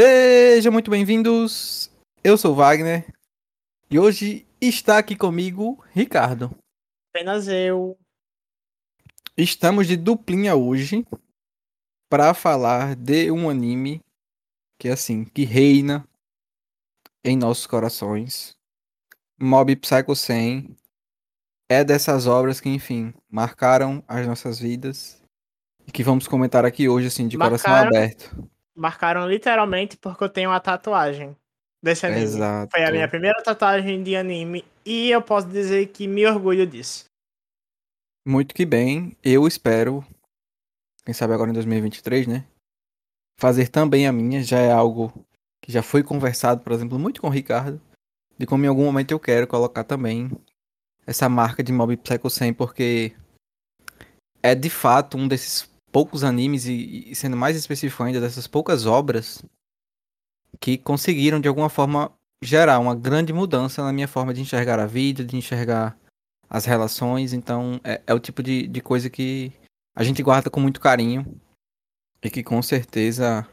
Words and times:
Sejam 0.00 0.70
muito 0.70 0.92
bem-vindos. 0.92 1.90
Eu 2.22 2.38
sou 2.38 2.52
o 2.52 2.54
Wagner 2.54 3.12
e 3.90 3.98
hoje 3.98 4.46
está 4.60 4.96
aqui 4.96 5.16
comigo 5.16 5.84
Ricardo. 5.90 6.56
Apenas 7.12 7.48
eu. 7.48 7.98
Estamos 9.36 9.88
de 9.88 9.96
duplinha 9.96 10.54
hoje 10.54 11.04
para 12.08 12.32
falar 12.32 12.94
de 12.94 13.32
um 13.32 13.50
anime 13.50 14.00
que 14.78 14.88
assim, 14.88 15.24
que 15.24 15.44
reina 15.44 16.08
em 17.24 17.36
nossos 17.36 17.66
corações. 17.66 18.56
Mob 19.36 19.74
Psycho 19.74 20.14
100 20.14 20.76
é 21.68 21.82
dessas 21.82 22.28
obras 22.28 22.60
que, 22.60 22.68
enfim, 22.68 23.12
marcaram 23.28 24.00
as 24.06 24.24
nossas 24.28 24.60
vidas 24.60 25.20
e 25.88 25.90
que 25.90 26.04
vamos 26.04 26.28
comentar 26.28 26.64
aqui 26.64 26.88
hoje 26.88 27.08
assim 27.08 27.26
de 27.26 27.36
coração 27.36 27.72
Marcaram. 27.72 27.96
aberto. 27.96 28.48
Marcaram 28.78 29.28
literalmente 29.28 29.96
porque 29.96 30.22
eu 30.22 30.28
tenho 30.28 30.50
uma 30.50 30.60
tatuagem 30.60 31.36
desse 31.82 32.06
anime. 32.06 32.22
Exato. 32.22 32.70
Foi 32.70 32.84
a 32.84 32.92
minha 32.92 33.08
primeira 33.08 33.42
tatuagem 33.42 34.02
de 34.02 34.16
anime 34.16 34.64
e 34.86 35.10
eu 35.10 35.20
posso 35.20 35.48
dizer 35.48 35.88
que 35.88 36.06
me 36.06 36.24
orgulho 36.26 36.66
disso. 36.66 37.04
Muito 38.26 38.54
que 38.54 38.64
bem. 38.64 39.16
Eu 39.24 39.46
espero, 39.46 40.04
quem 41.04 41.14
sabe 41.14 41.34
agora 41.34 41.50
em 41.50 41.54
2023, 41.54 42.26
né? 42.26 42.44
Fazer 43.40 43.68
também 43.68 44.06
a 44.06 44.12
minha. 44.12 44.42
Já 44.42 44.58
é 44.58 44.70
algo 44.70 45.12
que 45.62 45.72
já 45.72 45.82
foi 45.82 46.02
conversado, 46.02 46.62
por 46.62 46.72
exemplo, 46.72 46.98
muito 46.98 47.20
com 47.20 47.26
o 47.26 47.30
Ricardo. 47.30 47.80
De 48.36 48.46
como 48.46 48.64
em 48.64 48.68
algum 48.68 48.84
momento 48.84 49.10
eu 49.10 49.18
quero 49.18 49.46
colocar 49.46 49.82
também 49.82 50.30
essa 51.06 51.28
marca 51.28 51.62
de 51.62 51.72
Mob 51.72 51.96
Psycho 51.96 52.30
100, 52.30 52.54
porque 52.54 53.16
é 54.42 54.54
de 54.54 54.70
fato 54.70 55.16
um 55.16 55.26
desses 55.26 55.68
poucos 55.98 56.22
animes, 56.22 56.64
e, 56.66 57.10
e 57.10 57.14
sendo 57.16 57.36
mais 57.36 57.56
específico 57.56 58.04
ainda, 58.04 58.20
dessas 58.20 58.46
poucas 58.46 58.86
obras 58.86 59.44
que 60.60 60.78
conseguiram 60.78 61.40
de 61.40 61.48
alguma 61.48 61.68
forma 61.68 62.16
gerar 62.40 62.78
uma 62.78 62.94
grande 62.94 63.32
mudança 63.32 63.82
na 63.82 63.92
minha 63.92 64.06
forma 64.06 64.32
de 64.32 64.40
enxergar 64.40 64.78
a 64.78 64.86
vida, 64.86 65.24
de 65.24 65.36
enxergar 65.36 65.98
as 66.48 66.64
relações. 66.64 67.32
Então, 67.32 67.80
é, 67.82 68.00
é 68.06 68.14
o 68.14 68.20
tipo 68.20 68.44
de, 68.44 68.68
de 68.68 68.80
coisa 68.80 69.10
que 69.10 69.52
a 69.92 70.04
gente 70.04 70.22
guarda 70.22 70.48
com 70.48 70.60
muito 70.60 70.80
carinho 70.80 71.26
e 72.22 72.30
que 72.30 72.44
com 72.44 72.62
certeza, 72.62 73.44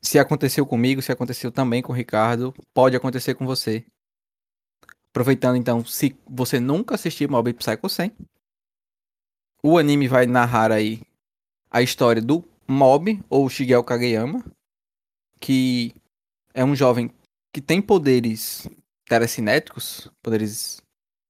se 0.00 0.20
aconteceu 0.20 0.64
comigo, 0.64 1.02
se 1.02 1.10
aconteceu 1.10 1.50
também 1.50 1.82
com 1.82 1.92
o 1.92 1.96
Ricardo, 1.96 2.54
pode 2.72 2.94
acontecer 2.94 3.34
com 3.34 3.44
você. 3.44 3.84
Aproveitando 5.10 5.56
então, 5.56 5.84
se 5.84 6.16
você 6.30 6.60
nunca 6.60 6.94
assistiu 6.94 7.28
Mob 7.28 7.52
Psycho 7.54 7.88
100, 7.88 8.16
o 9.64 9.78
anime 9.78 10.06
vai 10.06 10.26
narrar 10.26 10.70
aí 10.70 11.02
a 11.70 11.82
história 11.82 12.22
do 12.22 12.44
Mob, 12.68 13.22
ou 13.28 13.48
Shigeo 13.48 13.84
Kageyama, 13.84 14.44
que 15.40 15.94
é 16.52 16.64
um 16.64 16.74
jovem 16.74 17.10
que 17.52 17.60
tem 17.60 17.80
poderes 17.80 18.68
telecinéticos, 19.08 20.10
poderes 20.22 20.82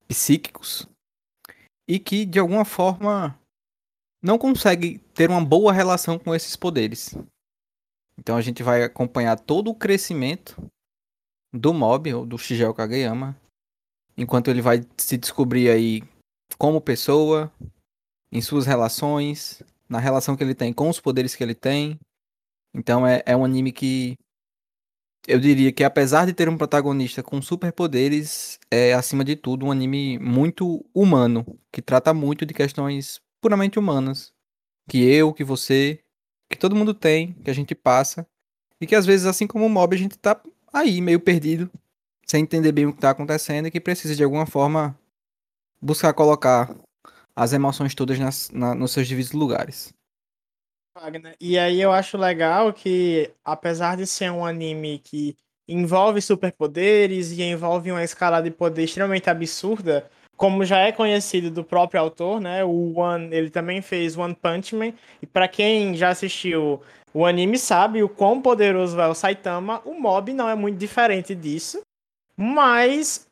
psíquicos, 0.08 0.88
e 1.88 1.98
que 1.98 2.24
de 2.24 2.38
alguma 2.38 2.64
forma 2.64 3.38
não 4.22 4.38
consegue 4.38 4.98
ter 5.14 5.30
uma 5.30 5.44
boa 5.44 5.72
relação 5.72 6.18
com 6.18 6.34
esses 6.34 6.56
poderes. 6.56 7.14
Então 8.18 8.36
a 8.36 8.40
gente 8.40 8.62
vai 8.62 8.82
acompanhar 8.82 9.38
todo 9.38 9.70
o 9.70 9.74
crescimento 9.74 10.56
do 11.52 11.72
Mob, 11.72 12.12
ou 12.12 12.26
do 12.26 12.38
Shigeo 12.38 12.74
Kageyama, 12.74 13.36
enquanto 14.16 14.48
ele 14.48 14.62
vai 14.62 14.80
se 14.96 15.16
descobrir 15.16 15.70
aí 15.70 16.02
como 16.58 16.80
pessoa, 16.80 17.52
em 18.32 18.40
suas 18.40 18.66
relações, 18.66 19.62
na 19.88 19.98
relação 19.98 20.36
que 20.36 20.42
ele 20.42 20.54
tem 20.54 20.72
com 20.72 20.88
os 20.88 21.00
poderes 21.00 21.34
que 21.34 21.42
ele 21.42 21.54
tem. 21.54 21.98
Então 22.74 23.06
é, 23.06 23.22
é 23.26 23.36
um 23.36 23.44
anime 23.44 23.72
que 23.72 24.16
eu 25.26 25.40
diria 25.40 25.72
que 25.72 25.82
apesar 25.82 26.24
de 26.24 26.32
ter 26.32 26.48
um 26.48 26.56
protagonista 26.56 27.22
com 27.22 27.42
superpoderes, 27.42 28.58
é 28.70 28.92
acima 28.94 29.24
de 29.24 29.34
tudo 29.34 29.66
um 29.66 29.72
anime 29.72 30.18
muito 30.18 30.84
humano, 30.94 31.44
que 31.72 31.82
trata 31.82 32.14
muito 32.14 32.46
de 32.46 32.54
questões 32.54 33.20
puramente 33.40 33.78
humanas, 33.78 34.32
que 34.88 34.98
eu, 34.98 35.32
que 35.32 35.42
você, 35.42 36.00
que 36.48 36.56
todo 36.56 36.76
mundo 36.76 36.94
tem, 36.94 37.32
que 37.44 37.50
a 37.50 37.54
gente 37.54 37.74
passa, 37.74 38.26
e 38.80 38.86
que 38.86 38.94
às 38.94 39.04
vezes 39.04 39.26
assim 39.26 39.46
como 39.46 39.66
o 39.66 39.70
mob 39.70 39.96
a 39.96 39.98
gente 39.98 40.16
tá 40.16 40.40
aí 40.72 41.00
meio 41.00 41.18
perdido, 41.18 41.70
sem 42.24 42.42
entender 42.42 42.72
bem 42.72 42.86
o 42.86 42.92
que 42.92 43.00
tá 43.00 43.10
acontecendo 43.10 43.66
e 43.66 43.70
que 43.70 43.80
precisa 43.80 44.14
de 44.14 44.22
alguma 44.22 44.46
forma 44.46 44.96
buscar 45.80 46.12
colocar 46.12 46.74
as 47.36 47.52
emoções 47.52 47.94
todas 47.94 48.18
nas, 48.18 48.50
na, 48.50 48.74
nos 48.74 48.92
seus 48.92 49.06
devidos 49.08 49.32
lugares. 49.32 49.92
E 51.38 51.58
aí 51.58 51.80
eu 51.80 51.92
acho 51.92 52.16
legal 52.16 52.72
que, 52.72 53.30
apesar 53.44 53.98
de 53.98 54.06
ser 54.06 54.30
um 54.32 54.46
anime 54.46 54.98
que 55.04 55.36
envolve 55.68 56.22
superpoderes 56.22 57.32
e 57.32 57.42
envolve 57.42 57.92
uma 57.92 58.02
escala 58.02 58.40
de 58.40 58.50
poder 58.50 58.84
extremamente 58.84 59.28
absurda, 59.28 60.08
como 60.36 60.64
já 60.64 60.78
é 60.78 60.92
conhecido 60.92 61.50
do 61.50 61.62
próprio 61.62 62.00
autor, 62.00 62.40
né? 62.40 62.64
O 62.64 62.98
One, 62.98 63.34
ele 63.34 63.50
também 63.50 63.82
fez 63.82 64.16
One 64.16 64.34
Punch 64.34 64.74
Man. 64.74 64.92
E 65.20 65.26
para 65.26 65.48
quem 65.48 65.94
já 65.94 66.10
assistiu 66.10 66.80
o 67.12 67.24
anime 67.24 67.58
sabe 67.58 68.02
o 68.02 68.08
quão 68.08 68.40
poderoso 68.40 69.00
é 69.00 69.08
o 69.08 69.14
Saitama. 69.14 69.80
O 69.84 69.98
Mob 69.98 70.32
não 70.32 70.48
é 70.48 70.54
muito 70.54 70.78
diferente 70.78 71.34
disso, 71.34 71.80
mas 72.36 73.25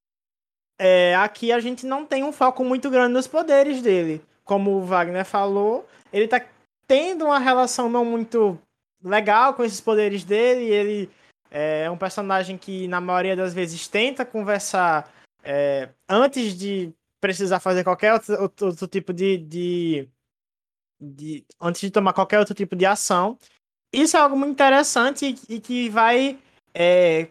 é, 0.79 1.15
aqui 1.17 1.53
a 1.53 1.61
gente 1.61 1.87
não 1.87 2.05
tem 2.05 2.25
um 2.25 2.33
foco 2.33 2.65
muito 2.65 2.91
grande 2.91 3.12
nos 3.12 3.27
poderes 3.27 3.81
dele. 3.81 4.23
Como 4.45 4.73
o 4.73 4.85
Wagner 4.85 5.25
falou, 5.25 5.87
ele 6.12 6.29
tá 6.29 6.45
tendo 6.87 7.27
uma 7.27 7.39
relação 7.39 7.89
não 7.89 8.05
muito 8.05 8.59
legal 9.03 9.55
com 9.55 9.65
esses 9.65 9.81
poderes 9.81 10.25
dele. 10.25 10.65
Ele 10.65 11.11
é 11.51 11.91
um 11.91 11.97
personagem 11.97 12.59
que, 12.59 12.89
na 12.89 13.01
maioria 13.01 13.37
das 13.37 13.55
vezes, 13.55 13.87
tenta 13.87 14.25
conversar 14.25 15.11
é, 15.43 15.89
antes 16.09 16.57
de 16.57 16.93
precisar 17.21 17.61
fazer 17.61 17.85
qualquer 17.85 18.12
outro, 18.12 18.43
outro, 18.43 18.67
outro 18.67 18.87
tipo 18.87 19.12
de, 19.12 19.39
de, 19.39 20.09
de, 21.01 21.45
Antes 21.61 21.81
de 21.81 21.91
tomar 21.91 22.12
qualquer 22.12 22.39
outro 22.39 22.55
tipo 22.55 22.75
de 22.75 22.85
ação. 22.85 23.39
Isso 23.93 24.17
é 24.17 24.21
algo 24.21 24.37
muito 24.37 24.53
interessante 24.53 25.39
e, 25.49 25.55
e 25.55 25.61
que 25.61 25.89
vai. 25.89 26.39
É, 26.75 27.29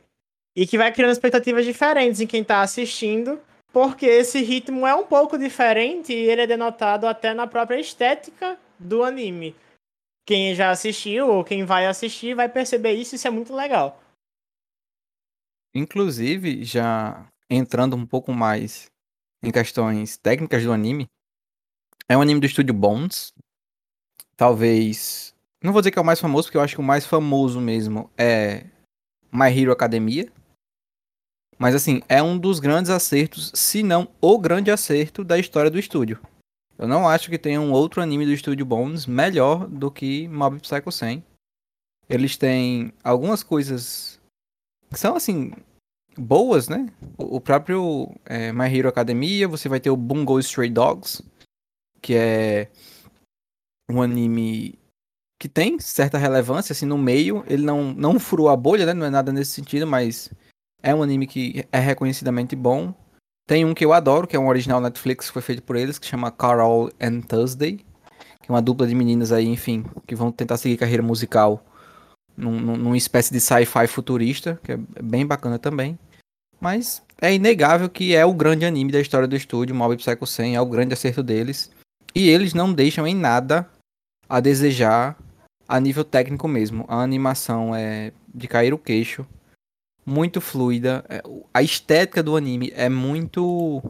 e 0.55 0.67
que 0.67 0.77
vai 0.77 0.91
criando 0.91 1.11
expectativas 1.11 1.65
diferentes 1.65 2.21
em 2.21 2.27
quem 2.27 2.41
está 2.41 2.61
assistindo, 2.61 3.39
porque 3.71 4.05
esse 4.05 4.41
ritmo 4.41 4.85
é 4.85 4.93
um 4.93 5.05
pouco 5.05 5.37
diferente 5.37 6.13
e 6.13 6.29
ele 6.29 6.41
é 6.41 6.47
denotado 6.47 7.07
até 7.07 7.33
na 7.33 7.47
própria 7.47 7.79
estética 7.79 8.57
do 8.77 9.03
anime. 9.03 9.55
Quem 10.25 10.55
já 10.55 10.69
assistiu 10.69 11.27
ou 11.27 11.43
quem 11.43 11.65
vai 11.65 11.85
assistir 11.85 12.35
vai 12.35 12.47
perceber 12.47 12.93
isso, 12.93 13.15
isso 13.15 13.27
é 13.27 13.31
muito 13.31 13.53
legal. 13.53 14.01
Inclusive, 15.73 16.63
já 16.63 17.27
entrando 17.49 17.95
um 17.95 18.05
pouco 18.05 18.31
mais 18.31 18.91
em 19.41 19.51
questões 19.51 20.17
técnicas 20.17 20.63
do 20.63 20.71
anime, 20.71 21.07
é 22.07 22.15
um 22.15 22.21
anime 22.21 22.39
do 22.39 22.45
estúdio 22.45 22.73
Bones. 22.73 23.33
Talvez. 24.37 25.33
Não 25.63 25.71
vou 25.73 25.81
dizer 25.81 25.91
que 25.91 25.99
é 25.99 26.01
o 26.01 26.05
mais 26.05 26.19
famoso, 26.19 26.47
porque 26.47 26.57
eu 26.57 26.61
acho 26.61 26.75
que 26.75 26.81
o 26.81 26.83
mais 26.83 27.05
famoso 27.05 27.59
mesmo 27.59 28.09
é 28.17 28.65
My 29.31 29.47
Hero 29.49 29.71
Academia. 29.71 30.31
Mas 31.63 31.75
assim, 31.75 32.01
é 32.09 32.21
um 32.21 32.37
dos 32.37 32.59
grandes 32.59 32.91
acertos, 32.91 33.49
se 33.55 33.83
não 33.83 34.09
o 34.19 34.37
grande 34.37 34.69
acerto 34.69 35.23
da 35.23 35.39
história 35.39 35.71
do 35.71 35.79
estúdio. 35.79 36.19
Eu 36.77 36.89
não 36.89 37.07
acho 37.07 37.29
que 37.29 37.37
tenha 37.37 37.61
um 37.61 37.71
outro 37.71 38.01
anime 38.01 38.25
do 38.25 38.33
estúdio 38.33 38.65
Bones 38.65 39.05
melhor 39.05 39.65
do 39.69 39.89
que 39.89 40.27
Mob 40.27 40.59
Psycho 40.59 40.91
100. 40.91 41.23
Eles 42.09 42.35
têm 42.35 42.91
algumas 43.01 43.43
coisas 43.43 44.19
que 44.91 44.99
são 44.99 45.15
assim 45.15 45.53
boas, 46.17 46.67
né? 46.67 46.85
O 47.17 47.39
próprio 47.39 48.13
é, 48.25 48.51
My 48.51 48.65
Hero 48.65 48.89
Academia, 48.89 49.47
você 49.47 49.69
vai 49.69 49.79
ter 49.79 49.89
o 49.89 49.95
Bungo 49.95 50.37
Stray 50.41 50.69
Dogs, 50.69 51.23
que 52.01 52.13
é 52.13 52.69
um 53.89 54.01
anime 54.01 54.77
que 55.39 55.47
tem 55.47 55.79
certa 55.79 56.17
relevância 56.17 56.73
assim 56.73 56.85
no 56.85 56.97
meio. 56.97 57.41
Ele 57.47 57.63
não 57.63 57.93
não 57.93 58.19
furou 58.19 58.49
a 58.49 58.57
bolha, 58.57 58.85
né? 58.85 58.93
Não 58.93 59.05
é 59.05 59.09
nada 59.09 59.31
nesse 59.31 59.51
sentido, 59.51 59.87
mas 59.87 60.29
é 60.83 60.93
um 60.93 61.01
anime 61.01 61.25
que 61.25 61.65
é 61.71 61.79
reconhecidamente 61.79 62.55
bom. 62.55 62.93
Tem 63.47 63.63
um 63.63 63.73
que 63.73 63.83
eu 63.83 63.93
adoro, 63.93 64.27
que 64.27 64.35
é 64.35 64.39
um 64.39 64.47
original 64.47 64.81
Netflix 64.81 65.27
que 65.27 65.33
foi 65.33 65.41
feito 65.41 65.63
por 65.63 65.77
eles, 65.77 65.97
que 65.97 66.05
chama 66.05 66.29
Carol 66.29 66.91
and 67.01 67.21
Thursday. 67.21 67.77
Que 68.41 68.51
é 68.51 68.53
uma 68.53 68.61
dupla 68.61 68.85
de 68.85 68.93
meninas 68.93 69.31
aí, 69.31 69.47
enfim, 69.47 69.85
que 70.05 70.13
vão 70.13 70.29
tentar 70.29 70.57
seguir 70.57 70.75
carreira 70.75 71.01
musical 71.01 71.65
num, 72.35 72.59
num, 72.59 72.75
numa 72.75 72.97
espécie 72.97 73.31
de 73.31 73.39
sci-fi 73.39 73.87
futurista, 73.87 74.59
que 74.61 74.73
é 74.73 74.77
bem 75.01 75.25
bacana 75.25 75.57
também. 75.57 75.97
Mas 76.59 77.01
é 77.21 77.33
inegável 77.33 77.89
que 77.89 78.13
é 78.13 78.25
o 78.25 78.33
grande 78.33 78.65
anime 78.65 78.91
da 78.91 78.99
história 78.99 79.27
do 79.27 79.35
estúdio, 79.35 79.73
Mob 79.73 79.95
Psycho 79.95 80.27
100, 80.27 80.55
é 80.55 80.61
o 80.61 80.65
grande 80.65 80.93
acerto 80.93 81.23
deles. 81.23 81.71
E 82.13 82.29
eles 82.29 82.53
não 82.53 82.73
deixam 82.73 83.07
em 83.07 83.15
nada 83.15 83.69
a 84.27 84.41
desejar 84.41 85.17
a 85.67 85.79
nível 85.79 86.03
técnico 86.03 86.47
mesmo. 86.47 86.83
A 86.89 87.01
animação 87.01 87.73
é 87.73 88.11
de 88.33 88.47
cair 88.47 88.73
o 88.73 88.77
queixo 88.77 89.25
muito 90.05 90.41
fluida. 90.41 91.03
É, 91.09 91.21
a 91.53 91.61
estética 91.61 92.21
do 92.21 92.35
anime 92.35 92.71
é 92.75 92.89
muito 92.89 93.81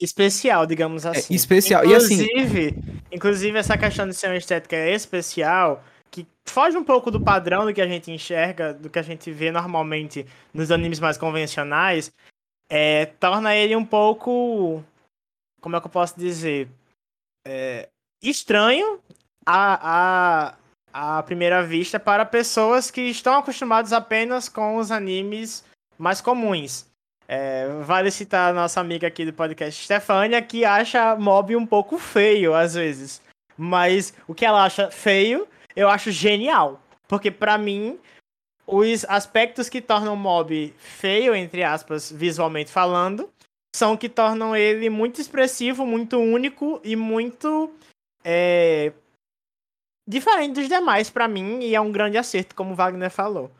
especial, 0.00 0.66
digamos 0.66 1.06
assim. 1.06 1.32
É 1.32 1.36
especial. 1.36 1.84
Inclusive, 1.84 2.62
e 2.62 2.68
assim... 2.68 3.02
inclusive 3.10 3.58
essa 3.58 3.76
questão 3.78 4.08
de 4.08 4.14
ser 4.14 4.28
uma 4.28 4.36
estética 4.36 4.76
especial 4.88 5.82
que 6.10 6.26
foge 6.44 6.76
um 6.76 6.84
pouco 6.84 7.10
do 7.10 7.20
padrão 7.20 7.64
do 7.64 7.74
que 7.74 7.80
a 7.80 7.88
gente 7.88 8.10
enxerga, 8.10 8.72
do 8.72 8.88
que 8.88 8.98
a 8.98 9.02
gente 9.02 9.30
vê 9.32 9.50
normalmente 9.50 10.26
nos 10.52 10.70
animes 10.70 11.00
mais 11.00 11.18
convencionais, 11.18 12.12
é, 12.68 13.06
torna 13.06 13.54
ele 13.56 13.74
um 13.74 13.84
pouco. 13.84 14.82
Como 15.60 15.76
é 15.76 15.80
que 15.80 15.86
eu 15.86 15.90
posso 15.90 16.18
dizer? 16.18 16.68
É, 17.46 17.88
estranho 18.22 19.00
à, 19.44 20.48
à, 20.50 20.54
à 20.94 21.20
primeira 21.24 21.60
vista 21.60 21.98
para 21.98 22.24
pessoas 22.24 22.88
que 22.88 23.00
estão 23.00 23.34
acostumadas 23.34 23.92
apenas 23.92 24.48
com 24.48 24.76
os 24.76 24.92
animes 24.92 25.64
mais 25.98 26.20
comuns. 26.20 26.86
É, 27.26 27.66
vale 27.82 28.12
citar 28.12 28.50
a 28.50 28.54
nossa 28.54 28.80
amiga 28.80 29.08
aqui 29.08 29.24
do 29.24 29.32
podcast, 29.32 29.82
Stefania, 29.82 30.40
que 30.40 30.64
acha 30.64 31.16
mob 31.16 31.56
um 31.56 31.66
pouco 31.66 31.98
feio 31.98 32.54
às 32.54 32.74
vezes. 32.74 33.20
Mas 33.56 34.14
o 34.28 34.34
que 34.34 34.44
ela 34.44 34.64
acha 34.64 34.88
feio, 34.88 35.48
eu 35.74 35.88
acho 35.88 36.12
genial. 36.12 36.80
Porque 37.08 37.30
para 37.30 37.58
mim, 37.58 37.98
os 38.64 39.04
aspectos 39.06 39.68
que 39.68 39.80
tornam 39.80 40.14
o 40.14 40.16
mob 40.16 40.72
feio, 40.78 41.34
entre 41.34 41.64
aspas, 41.64 42.12
visualmente 42.12 42.70
falando, 42.70 43.28
são 43.74 43.96
que 43.96 44.08
tornam 44.08 44.54
ele 44.54 44.88
muito 44.88 45.20
expressivo, 45.20 45.84
muito 45.84 46.18
único 46.18 46.80
e 46.84 46.94
muito 46.94 47.74
é, 48.24 48.92
diferente 50.06 50.54
dos 50.54 50.68
demais 50.68 51.10
para 51.10 51.28
mim. 51.28 51.60
E 51.60 51.74
é 51.74 51.80
um 51.80 51.92
grande 51.92 52.18
acerto, 52.18 52.54
como 52.54 52.72
o 52.72 52.76
Wagner 52.76 53.10
falou. 53.10 53.50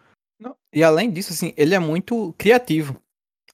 E 0.73 0.83
além 0.83 1.11
disso, 1.11 1.33
assim, 1.33 1.53
ele 1.57 1.75
é 1.75 1.79
muito 1.79 2.35
criativo. 2.37 3.01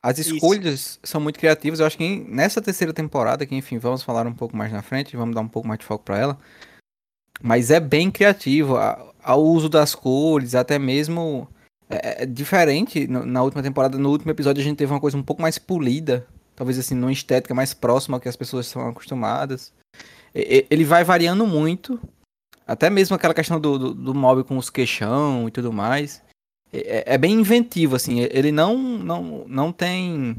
As 0.02 0.18
escolhas 0.18 0.80
Isso. 0.80 1.00
são 1.02 1.20
muito 1.20 1.38
criativas. 1.38 1.78
Eu 1.78 1.86
acho 1.86 1.98
que 1.98 2.24
nessa 2.26 2.62
terceira 2.62 2.92
temporada, 2.92 3.44
que 3.44 3.54
enfim, 3.54 3.78
vamos 3.78 4.02
falar 4.02 4.26
um 4.26 4.32
pouco 4.32 4.56
mais 4.56 4.72
na 4.72 4.82
frente, 4.82 5.16
vamos 5.16 5.34
dar 5.34 5.42
um 5.42 5.48
pouco 5.48 5.68
mais 5.68 5.78
de 5.78 5.84
foco 5.84 6.04
para 6.04 6.18
ela. 6.18 6.38
Mas 7.42 7.70
é 7.70 7.78
bem 7.78 8.10
criativo. 8.10 8.76
o 8.76 9.34
uso 9.34 9.68
das 9.68 9.94
cores, 9.94 10.54
até 10.54 10.78
mesmo. 10.78 11.46
É, 11.88 12.22
é 12.22 12.26
diferente. 12.26 13.06
Na 13.06 13.42
última 13.42 13.62
temporada, 13.62 13.98
no 13.98 14.10
último 14.10 14.30
episódio, 14.30 14.62
a 14.62 14.64
gente 14.64 14.78
teve 14.78 14.92
uma 14.92 15.00
coisa 15.00 15.16
um 15.16 15.22
pouco 15.22 15.42
mais 15.42 15.58
polida. 15.58 16.26
Talvez 16.56 16.78
assim, 16.78 16.94
numa 16.94 17.12
estética 17.12 17.54
mais 17.54 17.74
próxima 17.74 18.16
ao 18.16 18.20
que 18.20 18.28
as 18.28 18.36
pessoas 18.36 18.66
estão 18.66 18.88
acostumadas. 18.88 19.72
Ele 20.34 20.84
vai 20.84 21.04
variando 21.04 21.46
muito. 21.46 22.00
Até 22.66 22.88
mesmo 22.88 23.16
aquela 23.16 23.34
questão 23.34 23.60
do, 23.60 23.78
do, 23.78 23.94
do 23.94 24.14
mob 24.14 24.44
com 24.44 24.56
os 24.56 24.70
queixão 24.70 25.48
e 25.48 25.50
tudo 25.50 25.72
mais. 25.72 26.22
É, 26.72 27.14
é, 27.14 27.18
bem 27.18 27.32
inventivo, 27.32 27.96
assim. 27.96 28.20
Ele 28.20 28.52
não, 28.52 28.78
não, 28.78 29.44
não 29.48 29.72
tem 29.72 30.36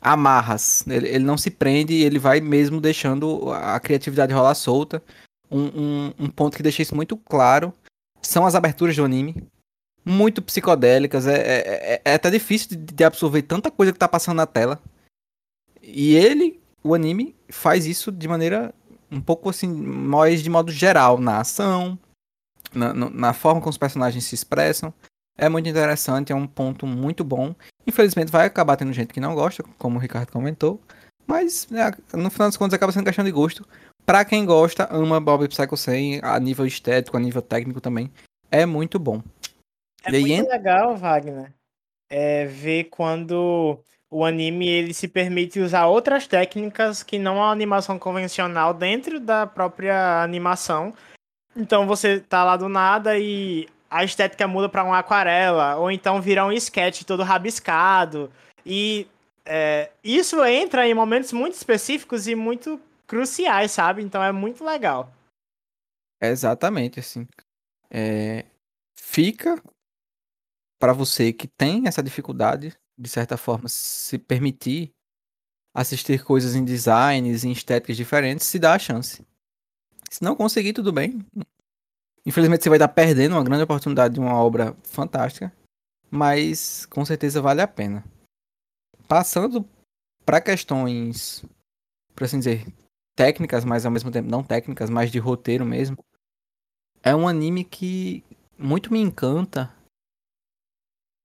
amarras. 0.00 0.86
Ele, 0.86 1.08
ele 1.08 1.24
não 1.24 1.36
se 1.36 1.50
prende 1.50 1.94
ele 1.94 2.18
vai 2.18 2.40
mesmo 2.40 2.80
deixando 2.80 3.52
a 3.52 3.78
criatividade 3.80 4.32
rolar 4.32 4.54
solta. 4.54 5.02
Um, 5.50 5.66
um, 5.66 6.12
um, 6.18 6.28
ponto 6.28 6.56
que 6.56 6.62
deixa 6.62 6.82
isso 6.82 6.96
muito 6.96 7.16
claro 7.16 7.72
são 8.20 8.44
as 8.46 8.54
aberturas 8.54 8.96
do 8.96 9.04
anime. 9.04 9.46
Muito 10.04 10.42
psicodélicas. 10.42 11.26
É, 11.26 11.36
é, 11.36 11.94
é, 11.94 12.02
é 12.04 12.14
até 12.14 12.30
difícil 12.30 12.70
de, 12.70 12.76
de, 12.76 13.04
absorver 13.04 13.42
tanta 13.42 13.70
coisa 13.70 13.92
que 13.92 13.98
tá 13.98 14.08
passando 14.08 14.36
na 14.36 14.46
tela. 14.46 14.80
E 15.82 16.14
ele, 16.14 16.60
o 16.82 16.94
anime, 16.94 17.34
faz 17.48 17.86
isso 17.86 18.10
de 18.10 18.26
maneira 18.26 18.74
um 19.10 19.20
pouco 19.20 19.50
assim, 19.50 19.68
mais 19.68 20.42
de 20.42 20.50
modo 20.50 20.70
geral, 20.72 21.18
na 21.18 21.40
ação, 21.40 21.98
na, 22.74 22.92
na 22.92 23.32
forma 23.32 23.60
como 23.60 23.70
os 23.70 23.78
personagens 23.78 24.24
se 24.24 24.34
expressam. 24.34 24.92
É 25.38 25.48
muito 25.48 25.68
interessante, 25.68 26.32
é 26.32 26.34
um 26.34 26.46
ponto 26.46 26.86
muito 26.86 27.22
bom. 27.22 27.54
Infelizmente 27.86 28.32
vai 28.32 28.46
acabar 28.46 28.76
tendo 28.76 28.92
gente 28.92 29.12
que 29.12 29.20
não 29.20 29.34
gosta, 29.34 29.62
como 29.78 29.98
o 29.98 30.00
Ricardo 30.00 30.32
comentou. 30.32 30.80
Mas 31.26 31.68
né, 31.68 31.90
no 32.14 32.30
final 32.30 32.48
das 32.48 32.56
contas 32.56 32.74
acaba 32.74 32.92
sendo 32.92 33.04
questão 33.04 33.24
de 33.24 33.30
gosto. 33.30 33.66
Pra 34.04 34.24
quem 34.24 34.46
gosta, 34.46 34.88
ama 34.90 35.20
Bob 35.20 35.48
Psycho 35.48 35.76
100 35.76 36.20
a 36.22 36.38
nível 36.38 36.64
estético, 36.64 37.16
a 37.16 37.20
nível 37.20 37.42
técnico 37.42 37.80
também. 37.80 38.10
É 38.50 38.64
muito 38.64 38.98
bom. 38.98 39.20
É 40.04 40.10
e 40.12 40.20
muito 40.20 40.48
legal, 40.48 40.96
Wagner. 40.96 41.52
É 42.08 42.46
ver 42.46 42.84
quando 42.84 43.80
o 44.10 44.24
anime 44.24 44.68
ele 44.68 44.94
se 44.94 45.08
permite 45.08 45.60
usar 45.60 45.86
outras 45.86 46.26
técnicas 46.26 47.02
que 47.02 47.18
não 47.18 47.42
a 47.42 47.50
animação 47.50 47.98
convencional 47.98 48.72
dentro 48.72 49.18
da 49.18 49.46
própria 49.46 50.22
animação. 50.22 50.94
Então 51.56 51.86
você 51.86 52.20
tá 52.20 52.44
lá 52.44 52.56
do 52.56 52.68
nada 52.68 53.18
e 53.18 53.68
a 53.90 54.04
estética 54.04 54.46
muda 54.46 54.68
para 54.68 54.84
uma 54.84 54.98
aquarela, 54.98 55.76
ou 55.76 55.90
então 55.90 56.20
vira 56.20 56.44
um 56.44 56.52
sketch 56.52 57.02
todo 57.02 57.22
rabiscado. 57.22 58.30
E 58.64 59.06
é, 59.44 59.90
isso 60.02 60.44
entra 60.44 60.86
em 60.86 60.94
momentos 60.94 61.32
muito 61.32 61.54
específicos 61.54 62.26
e 62.26 62.34
muito 62.34 62.80
cruciais, 63.06 63.70
sabe? 63.70 64.02
Então 64.02 64.22
é 64.22 64.32
muito 64.32 64.64
legal. 64.64 65.12
exatamente, 66.30 67.00
assim. 67.00 67.26
É, 67.90 68.44
fica 68.98 69.62
para 70.78 70.92
você 70.92 71.32
que 71.32 71.46
tem 71.46 71.86
essa 71.86 72.02
dificuldade, 72.02 72.76
de 72.98 73.08
certa 73.08 73.36
forma, 73.36 73.68
se 73.68 74.18
permitir 74.18 74.92
assistir 75.74 76.24
coisas 76.24 76.54
em 76.54 76.64
designs, 76.64 77.44
em 77.44 77.52
estéticas 77.52 77.96
diferentes, 77.96 78.46
se 78.46 78.58
dá 78.58 78.74
a 78.74 78.78
chance. 78.78 79.26
Se 80.10 80.22
não 80.22 80.34
conseguir, 80.34 80.72
tudo 80.72 80.92
bem. 80.92 81.24
Infelizmente 82.24 82.62
você 82.62 82.68
vai 82.68 82.78
estar 82.78 82.88
perdendo 82.88 83.32
uma 83.32 83.44
grande 83.44 83.62
oportunidade 83.62 84.14
de 84.14 84.20
uma 84.20 84.34
obra 84.34 84.74
fantástica, 84.82 85.52
mas 86.10 86.86
com 86.86 87.04
certeza 87.04 87.42
vale 87.42 87.60
a 87.60 87.68
pena. 87.68 88.04
Passando 89.06 89.68
para 90.24 90.40
questões, 90.40 91.44
por 92.14 92.24
assim 92.24 92.38
dizer, 92.38 92.66
técnicas, 93.14 93.64
mas 93.64 93.86
ao 93.86 93.92
mesmo 93.92 94.10
tempo 94.10 94.28
não 94.28 94.42
técnicas, 94.42 94.90
mas 94.90 95.12
de 95.12 95.18
roteiro 95.18 95.64
mesmo. 95.64 95.96
É 97.02 97.14
um 97.14 97.28
anime 97.28 97.64
que 97.64 98.24
muito 98.58 98.92
me 98.92 99.00
encanta 99.00 99.72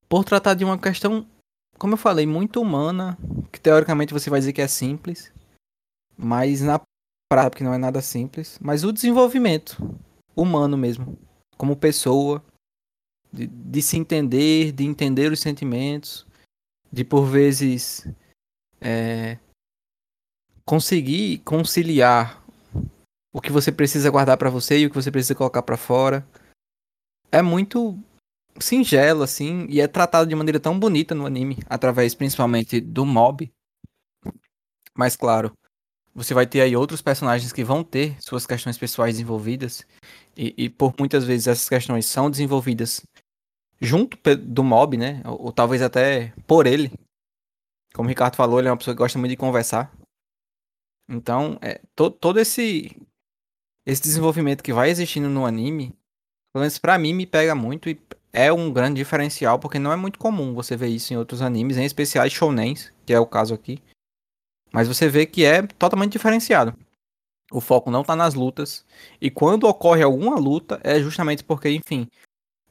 por 0.07 0.23
tratar 0.23 0.53
de 0.53 0.63
uma 0.63 0.77
questão, 0.77 1.27
como 1.81 1.95
eu 1.95 1.97
falei, 1.97 2.27
muito 2.27 2.61
humana, 2.61 3.17
que 3.51 3.59
teoricamente 3.59 4.13
você 4.13 4.29
vai 4.29 4.39
dizer 4.39 4.53
que 4.53 4.61
é 4.61 4.67
simples, 4.67 5.33
mas 6.15 6.61
na 6.61 6.79
prática 7.27 7.63
não 7.63 7.73
é 7.73 7.77
nada 7.79 8.03
simples, 8.03 8.59
mas 8.61 8.83
o 8.83 8.93
desenvolvimento 8.93 9.81
humano 10.35 10.77
mesmo, 10.77 11.17
como 11.57 11.75
pessoa, 11.75 12.45
de, 13.33 13.47
de 13.47 13.81
se 13.81 13.97
entender, 13.97 14.71
de 14.71 14.83
entender 14.83 15.31
os 15.31 15.39
sentimentos, 15.39 16.27
de 16.93 17.03
por 17.03 17.25
vezes 17.25 18.07
é, 18.79 19.39
conseguir 20.63 21.39
conciliar 21.39 22.45
o 23.33 23.41
que 23.41 23.51
você 23.51 23.71
precisa 23.71 24.11
guardar 24.11 24.37
para 24.37 24.51
você 24.51 24.77
e 24.77 24.85
o 24.85 24.89
que 24.91 24.95
você 24.95 25.09
precisa 25.09 25.33
colocar 25.33 25.63
para 25.63 25.77
fora. 25.77 26.23
É 27.31 27.41
muito 27.41 27.97
singelo 28.59 29.23
assim 29.23 29.65
e 29.69 29.81
é 29.81 29.87
tratado 29.87 30.27
de 30.27 30.35
maneira 30.35 30.59
tão 30.59 30.77
bonita 30.79 31.15
no 31.15 31.25
anime, 31.25 31.57
através 31.69 32.13
principalmente 32.15 32.79
do 32.79 33.05
mob. 33.05 33.51
Mas 34.95 35.15
claro, 35.15 35.55
você 36.13 36.33
vai 36.33 36.45
ter 36.45 36.61
aí 36.61 36.75
outros 36.75 37.01
personagens 37.01 37.53
que 37.53 37.63
vão 37.63 37.83
ter 37.83 38.21
suas 38.21 38.45
questões 38.45 38.77
pessoais 38.77 39.15
desenvolvidas. 39.15 39.85
E, 40.35 40.53
e 40.57 40.69
por 40.69 40.93
muitas 40.99 41.23
vezes 41.23 41.47
essas 41.47 41.69
questões 41.69 42.05
são 42.05 42.29
desenvolvidas 42.29 43.01
junto 43.79 44.17
do 44.37 44.63
mob, 44.63 44.97
né? 44.97 45.21
Ou, 45.25 45.45
ou, 45.45 45.51
talvez 45.51 45.81
até 45.81 46.33
por 46.45 46.67
ele. 46.67 46.91
Como 47.93 48.07
o 48.07 48.09
Ricardo 48.09 48.35
falou, 48.35 48.59
ele 48.59 48.67
é 48.67 48.71
uma 48.71 48.77
pessoa 48.77 48.95
que 48.95 48.99
gosta 48.99 49.17
muito 49.17 49.31
de 49.31 49.37
conversar. 49.37 49.91
Então, 51.09 51.57
é, 51.61 51.81
to, 51.95 52.09
todo 52.09 52.39
esse, 52.39 52.95
esse 53.85 54.01
desenvolvimento 54.01 54.63
que 54.63 54.71
vai 54.71 54.89
existindo 54.89 55.27
no 55.27 55.45
anime, 55.45 55.89
pelo 56.53 56.61
menos 56.61 56.77
pra 56.77 56.97
mim, 56.97 57.13
me 57.13 57.25
pega 57.25 57.53
muito 57.53 57.89
e 57.89 57.99
é 58.33 58.51
um 58.51 58.71
grande 58.71 58.95
diferencial, 58.95 59.59
porque 59.59 59.79
não 59.79 59.91
é 59.91 59.95
muito 59.95 60.19
comum 60.19 60.53
você 60.53 60.75
ver 60.75 60.87
isso 60.87 61.13
em 61.13 61.17
outros 61.17 61.41
animes, 61.41 61.77
em 61.77 61.85
especiais 61.85 62.31
shounens, 62.31 62.93
que 63.05 63.13
é 63.13 63.19
o 63.19 63.25
caso 63.25 63.53
aqui. 63.53 63.81
Mas 64.71 64.87
você 64.87 65.09
vê 65.09 65.25
que 65.25 65.43
é 65.43 65.61
totalmente 65.63 66.13
diferenciado. 66.13 66.73
O 67.51 67.59
foco 67.59 67.91
não 67.91 68.03
tá 68.03 68.15
nas 68.15 68.33
lutas. 68.33 68.85
E 69.19 69.29
quando 69.29 69.67
ocorre 69.67 70.01
alguma 70.01 70.37
luta, 70.39 70.79
é 70.83 70.99
justamente 71.01 71.43
porque, 71.43 71.69
enfim, 71.69 72.07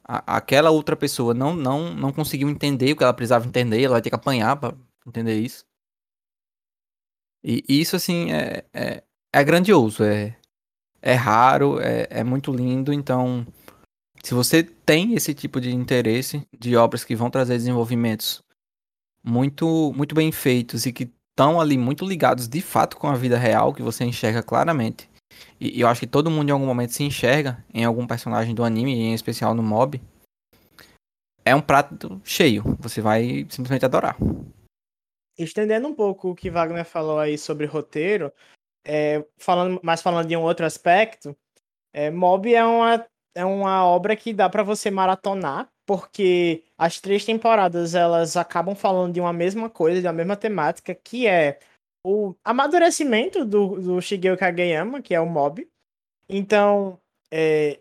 a, 0.03 0.37
aquela 0.37 0.71
outra 0.71 0.95
pessoa 0.95 1.33
não, 1.33 1.55
não, 1.55 1.93
não 1.93 2.11
conseguiu 2.11 2.49
entender 2.49 2.93
o 2.93 2.97
que 2.97 3.03
ela 3.03 3.13
precisava 3.13 3.47
entender, 3.47 3.83
ela 3.83 3.93
vai 3.93 4.01
ter 4.01 4.09
que 4.09 4.15
apanhar 4.15 4.55
pra 4.57 4.73
entender 5.05 5.39
isso. 5.39 5.63
E, 7.43 7.63
isso, 7.67 7.95
assim, 7.95 8.31
é, 8.31 8.65
é, 8.73 9.03
é 9.33 9.43
grandioso, 9.43 10.03
é, 10.03 10.35
é 11.01 11.13
raro, 11.13 11.79
é, 11.79 12.07
é 12.09 12.23
muito 12.23 12.51
lindo. 12.51 12.91
Então, 12.91 13.45
se 14.23 14.33
você 14.33 14.63
tem 14.63 15.13
esse 15.13 15.33
tipo 15.33 15.59
de 15.59 15.73
interesse 15.73 16.45
de 16.57 16.75
obras 16.75 17.03
que 17.03 17.15
vão 17.15 17.29
trazer 17.29 17.57
desenvolvimentos 17.57 18.43
muito, 19.23 19.91
muito 19.95 20.15
bem 20.15 20.31
feitos 20.31 20.85
e 20.85 20.93
que 20.93 21.11
estão 21.31 21.59
ali 21.59 21.77
muito 21.77 22.05
ligados 22.05 22.47
de 22.47 22.61
fato 22.61 22.97
com 22.97 23.07
a 23.07 23.15
vida 23.15 23.37
real, 23.37 23.73
que 23.73 23.81
você 23.81 24.03
enxerga 24.03 24.43
claramente. 24.43 25.09
E, 25.59 25.77
e, 25.77 25.81
eu 25.81 25.87
acho 25.87 26.01
que 26.01 26.07
todo 26.07 26.29
mundo 26.29 26.49
em 26.49 26.51
algum 26.51 26.65
momento 26.65 26.93
se 26.93 27.03
enxerga 27.03 27.63
em 27.73 27.83
algum 27.83 28.05
personagem 28.05 28.53
do 28.53 28.63
anime, 28.63 28.93
em 28.93 29.13
especial 29.13 29.53
no 29.53 29.63
mob. 29.63 30.01
É 31.43 31.55
um 31.55 31.61
prato 31.61 32.21
cheio, 32.23 32.63
você 32.79 33.01
vai 33.01 33.47
simplesmente 33.49 33.85
adorar. 33.85 34.15
Estendendo 35.37 35.87
um 35.87 35.95
pouco 35.95 36.31
o 36.31 36.35
que 36.35 36.51
Wagner 36.51 36.85
falou 36.85 37.17
aí 37.17 37.37
sobre 37.37 37.65
roteiro, 37.65 38.31
é, 38.85 39.25
falando, 39.37 39.79
mas 39.81 40.01
falando 40.01 40.27
de 40.27 40.35
um 40.35 40.41
outro 40.41 40.65
aspecto, 40.65 41.35
é, 41.93 42.09
Mob 42.09 42.53
é 42.53 42.63
uma 42.63 43.05
é 43.35 43.45
uma 43.45 43.85
obra 43.85 44.15
que 44.15 44.33
dá 44.33 44.49
para 44.49 44.63
você 44.63 44.91
maratonar, 44.91 45.69
porque 45.85 46.63
as 46.77 46.99
três 46.99 47.25
temporadas 47.25 47.95
elas 47.95 48.37
acabam 48.37 48.75
falando 48.75 49.13
de 49.13 49.21
uma 49.21 49.33
mesma 49.33 49.69
coisa, 49.69 50.01
da 50.01 50.13
mesma 50.13 50.35
temática, 50.35 50.93
que 50.93 51.27
é 51.27 51.59
o 52.05 52.35
amadurecimento 52.43 53.45
do, 53.45 53.79
do 53.79 54.01
Shigeo 54.01 54.37
Kageyama, 54.37 55.01
que 55.01 55.13
é 55.13 55.19
o 55.19 55.25
mob. 55.25 55.67
Então, 56.27 56.99
é, 57.31 57.79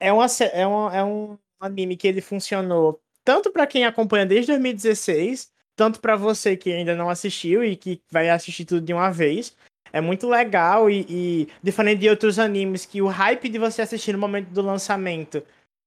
é, 0.00 0.12
uma, 0.12 0.26
é, 0.52 0.66
uma, 0.66 0.96
é 0.96 1.04
um 1.04 1.38
anime 1.60 1.96
que 1.96 2.06
ele 2.06 2.20
funcionou 2.20 3.00
tanto 3.24 3.50
para 3.50 3.66
quem 3.66 3.86
acompanha 3.86 4.26
desde 4.26 4.52
2016, 4.52 5.50
tanto 5.74 6.00
para 6.00 6.14
você 6.14 6.56
que 6.56 6.70
ainda 6.70 6.94
não 6.94 7.08
assistiu 7.08 7.64
e 7.64 7.74
que 7.74 8.00
vai 8.10 8.28
assistir 8.28 8.64
tudo 8.64 8.84
de 8.84 8.92
uma 8.92 9.10
vez. 9.10 9.56
É 9.94 10.00
muito 10.00 10.28
legal 10.28 10.90
e, 10.90 11.06
e, 11.08 11.48
diferente 11.62 12.00
de 12.00 12.10
outros 12.10 12.40
animes 12.40 12.84
que 12.84 13.00
o 13.00 13.06
hype 13.06 13.48
de 13.48 13.60
você 13.60 13.80
assistir 13.80 14.12
no 14.12 14.18
momento 14.18 14.48
do 14.48 14.60
lançamento 14.60 15.40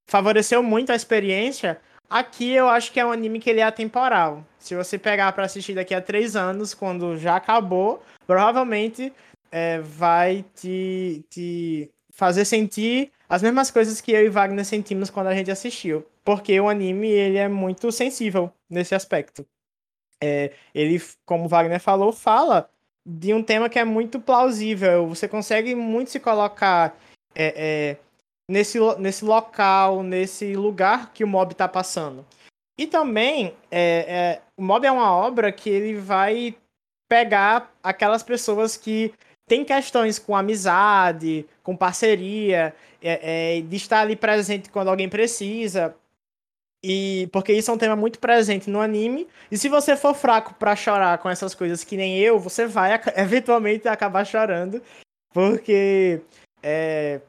favoreceu 0.09 0.63
muito 0.63 0.93
a 0.93 0.95
experiência. 0.95 1.77
Aqui 2.09 2.53
eu 2.53 2.69
acho 2.69 2.93
que 2.93 3.01
é 3.01 3.05
um 3.05 3.11
anime 3.11 3.37
que 3.37 3.49
ele 3.49 3.59
é 3.59 3.63
atemporal. 3.63 4.45
Se 4.57 4.73
você 4.77 4.97
pegar 4.97 5.33
para 5.33 5.43
assistir 5.43 5.75
daqui 5.75 5.93
a 5.93 6.01
três 6.01 6.37
anos, 6.37 6.73
quando 6.73 7.17
já 7.17 7.35
acabou, 7.35 8.01
provavelmente 8.25 9.11
é, 9.51 9.79
vai 9.79 10.45
te, 10.55 11.25
te 11.29 11.91
fazer 12.09 12.45
sentir 12.45 13.11
as 13.27 13.43
mesmas 13.43 13.69
coisas 13.69 13.99
que 13.99 14.13
eu 14.13 14.25
e 14.25 14.29
Wagner 14.29 14.63
sentimos 14.63 15.09
quando 15.09 15.27
a 15.27 15.35
gente 15.35 15.51
assistiu. 15.51 16.07
Porque 16.23 16.57
o 16.57 16.69
anime 16.69 17.09
ele 17.09 17.39
é 17.39 17.49
muito 17.49 17.91
sensível 17.91 18.53
nesse 18.69 18.95
aspecto. 18.95 19.45
É, 20.23 20.53
ele, 20.73 21.01
como 21.25 21.49
Wagner 21.49 21.81
falou, 21.81 22.13
fala 22.13 22.69
de 23.09 23.33
um 23.33 23.41
tema 23.41 23.69
que 23.69 23.79
é 23.79 23.85
muito 23.85 24.19
plausível. 24.19 25.07
Você 25.07 25.29
consegue 25.29 25.73
muito 25.73 26.11
se 26.11 26.19
colocar 26.19 26.93
é, 27.33 27.53
é, 27.55 27.97
nesse, 28.51 28.77
nesse 28.99 29.23
local, 29.23 30.03
nesse 30.03 30.53
lugar 30.57 31.13
que 31.13 31.23
o 31.23 31.27
mob 31.27 31.53
está 31.53 31.69
passando. 31.69 32.25
E 32.77 32.85
também, 32.85 33.53
é, 33.71 34.05
é, 34.07 34.41
o 34.57 34.61
mob 34.61 34.85
é 34.85 34.91
uma 34.91 35.11
obra 35.15 35.51
que 35.53 35.69
ele 35.69 35.95
vai 35.95 36.55
pegar 37.09 37.73
aquelas 37.81 38.21
pessoas 38.21 38.75
que 38.75 39.13
têm 39.47 39.63
questões 39.63 40.19
com 40.19 40.35
amizade, 40.35 41.45
com 41.63 41.77
parceria, 41.77 42.75
é, 43.01 43.57
é, 43.57 43.61
de 43.61 43.75
estar 43.77 44.01
ali 44.01 44.17
presente 44.17 44.69
quando 44.69 44.89
alguém 44.89 45.07
precisa. 45.07 45.95
E 46.84 47.27
porque 47.31 47.53
isso 47.53 47.72
é 47.72 47.74
um 47.74 47.77
tema 47.77 47.96
muito 47.96 48.19
presente 48.19 48.69
no 48.69 48.79
anime. 48.79 49.27
E 49.51 49.57
se 49.57 49.67
você 49.67 49.96
for 49.96 50.13
fraco 50.13 50.53
para 50.53 50.75
chorar 50.75 51.17
com 51.17 51.29
essas 51.29 51.55
coisas 51.55 51.84
que 51.84 51.98
nem 51.98 52.17
eu, 52.19 52.39
você 52.39 52.67
vai 52.67 52.91
eventualmente 53.17 53.88
acabar 53.88 54.25
chorando. 54.25 54.81
Porque 55.34 56.22
é, 56.62 57.22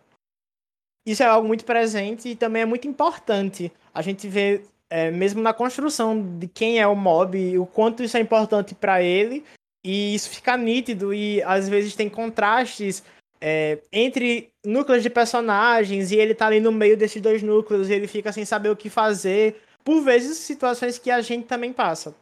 isso 1.07 1.23
é 1.23 1.27
algo 1.27 1.49
muito 1.49 1.65
presente 1.65 2.29
e 2.29 2.37
também 2.37 2.63
é 2.63 2.67
muito 2.67 2.87
importante. 2.87 3.73
A 3.95 4.03
gente 4.03 4.29
vê, 4.29 4.63
é, 4.91 5.11
mesmo 5.11 5.43
na 5.43 5.55
construção 5.55 6.39
de 6.39 6.47
quem 6.47 6.79
é 6.79 6.87
o 6.87 6.95
mob, 6.95 7.59
o 7.59 7.67
quanto 7.67 8.03
isso 8.03 8.17
é 8.17 8.21
importante 8.21 8.75
para 8.75 9.03
ele. 9.03 9.45
E 9.85 10.15
isso 10.15 10.29
fica 10.29 10.57
nítido 10.57 11.15
e 11.15 11.43
às 11.43 11.69
vezes 11.69 11.95
tem 11.95 12.11
contrastes 12.11 13.03
é, 13.41 13.81
entre 13.93 14.51
núcleos 14.65 15.03
de 15.03 15.11
personagens 15.11 16.11
e 16.11 16.17
ele 16.17 16.35
tá 16.35 16.47
ali 16.47 16.61
no 16.61 16.73
meio 16.73 16.97
desses 16.97 17.21
dois 17.21 17.43
núcleos 17.43 17.89
e 17.89 17.95
ele 17.95 18.07
fica 18.07 18.33
sem 18.33 18.45
saber 18.45 18.71
o 18.71 18.77
que 18.77 18.91
fazer. 18.91 19.63
Por 19.85 20.03
vezes, 20.03 20.39
situações 20.39 20.99
que 20.99 21.11
a 21.11 21.21
gente 21.21 21.47
também 21.47 21.73
passa. 21.73 22.15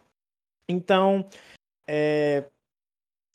Então, 0.68 1.26
é, 1.88 2.44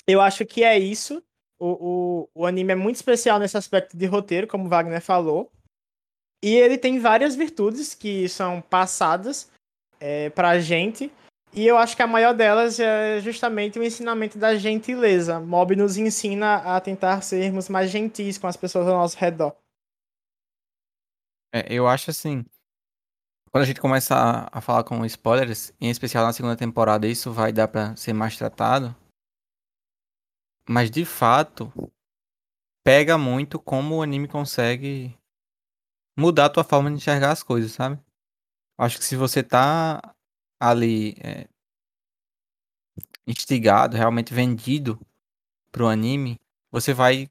eu 0.07 0.21
acho 0.21 0.45
que 0.45 0.63
é 0.63 0.77
isso. 0.77 1.23
O, 1.59 2.27
o, 2.33 2.41
o 2.41 2.45
anime 2.45 2.73
é 2.73 2.75
muito 2.75 2.95
especial 2.95 3.39
nesse 3.39 3.57
aspecto 3.57 3.95
de 3.95 4.05
roteiro, 4.05 4.47
como 4.47 4.69
Wagner 4.69 5.01
falou. 5.01 5.51
E 6.43 6.55
ele 6.55 6.77
tem 6.77 6.99
várias 6.99 7.35
virtudes 7.35 7.93
que 7.93 8.27
são 8.27 8.61
passadas 8.61 9.51
é, 9.99 10.29
pra 10.31 10.59
gente. 10.59 11.11
E 11.53 11.67
eu 11.67 11.77
acho 11.77 11.95
que 11.95 12.01
a 12.01 12.07
maior 12.07 12.33
delas 12.33 12.79
é 12.79 13.19
justamente 13.19 13.77
o 13.77 13.83
ensinamento 13.83 14.37
da 14.37 14.55
gentileza. 14.55 15.39
Mob 15.39 15.75
nos 15.75 15.97
ensina 15.97 16.75
a 16.75 16.79
tentar 16.79 17.21
sermos 17.21 17.67
mais 17.67 17.91
gentis 17.91 18.37
com 18.37 18.47
as 18.47 18.55
pessoas 18.55 18.87
ao 18.87 18.97
nosso 18.97 19.17
redor. 19.17 19.53
É, 21.53 21.65
eu 21.69 21.87
acho 21.87 22.09
assim. 22.09 22.45
Quando 23.51 23.63
a 23.63 23.67
gente 23.67 23.81
começa 23.81 24.15
a, 24.15 24.59
a, 24.59 24.61
falar 24.61 24.85
com 24.85 25.05
spoilers, 25.05 25.73
em 25.81 25.89
especial 25.89 26.25
na 26.25 26.31
segunda 26.31 26.55
temporada, 26.55 27.05
isso 27.05 27.33
vai 27.33 27.51
dar 27.51 27.67
para 27.67 27.93
ser 27.97 28.13
mais 28.13 28.37
tratado. 28.37 28.95
Mas 30.69 30.89
de 30.89 31.03
fato, 31.03 31.69
pega 32.81 33.17
muito 33.17 33.59
como 33.59 33.97
o 33.97 34.01
anime 34.01 34.29
consegue 34.29 35.13
mudar 36.17 36.45
a 36.45 36.49
tua 36.49 36.63
forma 36.63 36.89
de 36.89 36.95
enxergar 36.95 37.31
as 37.31 37.43
coisas, 37.43 37.73
sabe? 37.73 37.99
Acho 38.77 38.97
que 38.97 39.03
se 39.03 39.17
você 39.17 39.43
tá 39.43 40.15
ali 40.61 41.15
é, 41.19 41.47
instigado, 43.25 43.97
realmente 43.97 44.33
vendido 44.33 44.99
pro 45.71 45.87
anime, 45.87 46.39
você 46.71 46.93
vai 46.93 47.29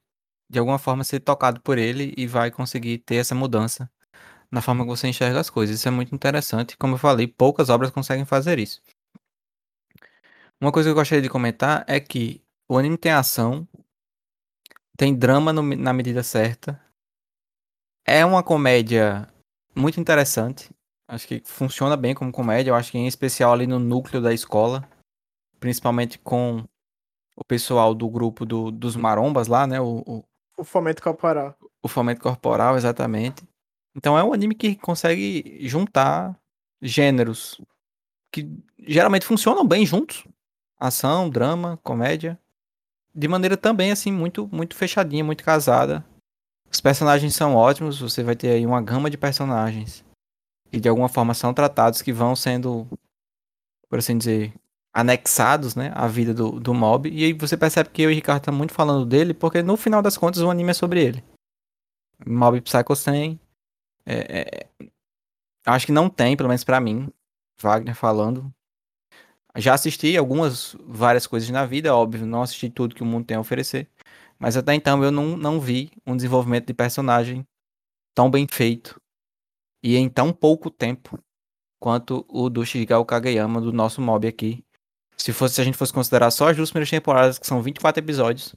de 0.51 0.59
alguma 0.59 0.79
forma 0.79 1.05
ser 1.05 1.21
tocado 1.21 1.61
por 1.61 1.79
ele 1.79 2.13
e 2.17 2.27
vai 2.27 2.51
conseguir 2.51 2.99
ter 2.99 3.17
essa 3.17 3.35
mudança 3.35 3.89
na 4.51 4.61
forma 4.61 4.83
que 4.83 4.89
você 4.91 5.07
enxerga 5.07 5.39
as 5.39 5.49
coisas. 5.49 5.77
Isso 5.77 5.87
é 5.87 5.91
muito 5.93 6.13
interessante. 6.13 6.77
Como 6.77 6.95
eu 6.95 6.99
falei, 6.99 7.29
poucas 7.29 7.69
obras 7.69 7.91
conseguem 7.91 8.25
fazer 8.25 8.59
isso. 8.59 8.83
Uma 10.61 10.73
coisa 10.73 10.89
que 10.89 10.91
eu 10.91 10.97
gostaria 10.97 11.23
de 11.23 11.31
comentar 11.31 11.85
é 11.87 12.01
que 12.01 12.43
o 12.69 12.77
anime 12.77 12.99
tem 12.99 13.13
ação, 13.13 13.67
tem 14.97 15.17
drama 15.17 15.53
no, 15.53 15.63
na 15.63 15.93
medida 15.93 16.23
certa. 16.23 16.81
É 18.05 18.25
uma 18.25 18.43
comédia 18.43 19.29
muito 19.75 20.01
interessante. 20.01 20.69
Acho 21.11 21.27
que 21.27 21.43
funciona 21.45 21.97
bem 21.97 22.15
como 22.15 22.31
comédia. 22.31 22.71
Eu 22.71 22.77
acho 22.77 22.93
que 22.93 22.97
em 22.97 23.09
especial 23.09 23.53
ali 23.53 23.67
no 23.67 23.81
núcleo 23.81 24.23
da 24.23 24.33
escola. 24.33 24.89
Principalmente 25.59 26.17
com 26.21 26.65
o 27.37 27.45
pessoal 27.45 27.93
do 27.97 28.09
grupo 28.09 28.47
do, 28.47 28.71
dos 28.71 28.95
marombas 28.95 29.49
lá, 29.49 29.67
né? 29.67 29.81
O, 29.81 30.05
o, 30.07 30.25
o 30.57 30.65
fomento 30.65 31.03
corporal. 31.03 31.57
O 31.83 31.89
fomento 31.89 32.21
corporal, 32.21 32.77
exatamente. 32.77 33.43
Então 33.97 34.17
é 34.17 34.23
um 34.23 34.33
anime 34.33 34.55
que 34.55 34.77
consegue 34.77 35.59
juntar 35.63 36.39
gêneros 36.81 37.61
que 38.33 38.49
geralmente 38.79 39.27
funcionam 39.27 39.67
bem 39.67 39.85
juntos. 39.85 40.25
Ação, 40.79 41.29
drama, 41.29 41.77
comédia. 41.83 42.39
De 43.13 43.27
maneira 43.27 43.57
também, 43.57 43.91
assim, 43.91 44.13
muito, 44.13 44.49
muito 44.53 44.77
fechadinha, 44.77 45.25
muito 45.25 45.43
casada. 45.43 46.05
Os 46.71 46.81
personagens 46.81 47.35
são 47.35 47.57
ótimos, 47.57 47.99
você 47.99 48.23
vai 48.23 48.37
ter 48.37 48.53
aí 48.53 48.65
uma 48.65 48.81
gama 48.81 49.11
de 49.11 49.19
personagens 49.19 50.09
e 50.73 50.81
de 50.81 50.89
alguma 50.89 51.09
forma 51.09 51.35
são 51.35 51.53
tratados 51.53 52.03
que 52.03 52.13
vão 52.13 52.37
sendo, 52.37 52.87
por 53.89 53.99
assim 53.99 54.17
dizer, 54.17 54.55
anexados, 54.93 55.75
né, 55.75 55.93
à 55.95 56.07
vida 56.07 56.35
do, 56.35 56.59
do 56.59 56.75
mob. 56.75 57.09
E 57.09 57.25
aí 57.25 57.33
você 57.33 57.57
percebe 57.57 57.91
que 57.91 58.03
eu 58.03 58.11
e 58.11 58.13
o 58.13 58.17
Ricardo 58.17 58.41
estamos 58.41 58.59
muito 58.59 58.73
falando 58.73 59.07
dele, 59.07 59.35
porque 59.35 59.63
no 59.63 59.77
final 59.77 60.03
das 60.03 60.17
contas 60.17 60.43
o 60.43 60.51
anime 60.51 60.71
é 60.71 60.75
sobre 60.75 61.05
ele. 61.05 61.25
Mob 62.27 62.61
Psycho 62.61 62.95
100. 62.95 63.41
É, 64.07 64.41
é, 64.41 64.89
acho 65.67 65.87
que 65.87 65.93
não 65.93 66.09
tem, 66.09 66.37
pelo 66.37 66.49
menos 66.49 66.65
para 66.65 66.81
mim, 66.81 67.09
Wagner 67.61 67.95
falando. 67.95 68.53
Já 69.57 69.75
assisti 69.75 70.17
algumas, 70.17 70.77
várias 70.87 71.27
coisas 71.27 71.49
na 71.51 71.67
vida, 71.67 71.95
óbvio, 71.95 72.25
não 72.25 72.43
assisti 72.43 72.71
tudo 72.71 72.95
que 72.95 73.03
o 73.03 73.07
mundo 73.07 73.27
tem 73.27 73.37
a 73.37 73.41
oferecer. 73.41 73.89
Mas 74.39 74.57
até 74.57 74.75
então 74.75 75.03
eu 75.03 75.11
não, 75.11 75.37
não 75.37 75.61
vi 75.61 75.91
um 76.07 76.17
desenvolvimento 76.17 76.67
de 76.67 76.75
personagem 76.75 77.47
tão 78.15 78.31
bem 78.31 78.47
feito 78.51 79.00
e 79.83 79.97
em 79.97 80.09
tão 80.09 80.33
pouco 80.33 80.71
tempo 80.71 81.19
quanto 81.81 82.25
o 82.29 82.51
do 82.51 82.65
Shigeru 82.65 83.05
Kageyama, 83.05 83.61
do 83.61 83.73
nosso 83.73 84.01
mob 84.01 84.29
aqui. 84.29 84.63
Se, 85.17 85.33
fosse, 85.33 85.55
se 85.57 85.61
a 85.61 85.65
gente 85.65 85.77
fosse 85.77 85.93
considerar 85.93 86.31
só 86.31 86.49
as 86.49 86.57
duas 86.57 86.71
primeiras 86.71 86.91
temporadas, 86.91 87.39
que 87.39 87.47
são 87.47 87.63
24 87.63 88.03
episódios. 88.03 88.55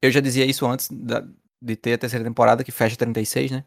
Eu 0.00 0.10
já 0.10 0.20
dizia 0.20 0.44
isso 0.44 0.66
antes 0.66 0.88
da, 0.90 1.26
de 1.60 1.76
ter 1.76 1.94
a 1.94 1.98
terceira 1.98 2.24
temporada, 2.24 2.64
que 2.64 2.72
fecha 2.72 2.96
36, 2.96 3.50
né? 3.50 3.64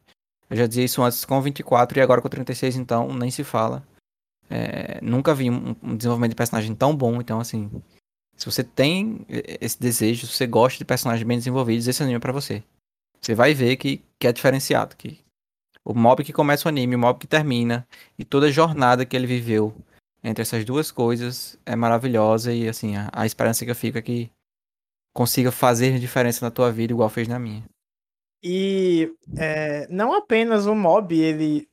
Eu 0.49 0.57
já 0.57 0.67
dizia 0.67 0.83
isso 0.83 1.01
antes 1.01 1.23
com 1.25 1.41
24 1.41 1.97
e 1.97 2.01
agora 2.01 2.21
com 2.21 2.29
36, 2.29 2.75
então 2.75 3.13
nem 3.13 3.31
se 3.31 3.43
fala. 3.43 3.85
É, 4.49 4.99
nunca 5.01 5.33
vi 5.33 5.49
um, 5.49 5.75
um, 5.81 5.95
desenvolvimento 5.95 6.31
de 6.31 6.35
personagem 6.35 6.75
tão 6.75 6.95
bom, 6.95 7.19
então 7.19 7.39
assim. 7.39 7.69
Se 8.37 8.45
você 8.45 8.63
tem 8.63 9.25
esse 9.29 9.79
desejo, 9.79 10.27
se 10.27 10.33
você 10.33 10.45
gosta 10.45 10.77
de 10.77 10.83
personagens 10.85 11.25
bem 11.25 11.37
desenvolvidos, 11.37 11.87
esse 11.87 12.03
anime 12.03 12.17
é 12.17 12.19
pra 12.19 12.33
você. 12.33 12.61
Você 13.21 13.33
vai 13.33 13.53
ver 13.53 13.77
que, 13.77 14.03
que 14.19 14.27
é 14.27 14.33
diferenciado, 14.33 14.95
que 14.97 15.24
o 15.85 15.93
mob 15.93 16.23
que 16.23 16.33
começa 16.33 16.67
o 16.67 16.69
anime, 16.69 16.95
o 16.95 16.99
mob 16.99 17.19
que 17.19 17.27
termina, 17.27 17.87
e 18.17 18.25
toda 18.25 18.47
a 18.47 18.51
jornada 18.51 19.05
que 19.05 19.15
ele 19.15 19.27
viveu 19.27 19.73
entre 20.23 20.41
essas 20.41 20.65
duas 20.65 20.89
coisas 20.91 21.57
é 21.63 21.75
maravilhosa 21.75 22.51
e 22.51 22.67
assim, 22.67 22.95
a, 22.97 23.09
a 23.13 23.25
esperança 23.27 23.63
que 23.63 23.69
eu 23.69 23.75
fico 23.75 23.99
é 23.99 24.01
que 24.01 24.31
consiga 25.13 25.51
fazer 25.51 25.99
diferença 25.99 26.43
na 26.43 26.49
tua 26.49 26.71
vida 26.71 26.91
igual 26.91 27.07
fez 27.07 27.27
na 27.27 27.37
minha. 27.37 27.63
E 28.43 29.13
é, 29.37 29.87
não 29.89 30.13
apenas 30.13 30.65
o 30.65 30.75
mob, 30.75 31.15
ele 31.15 31.67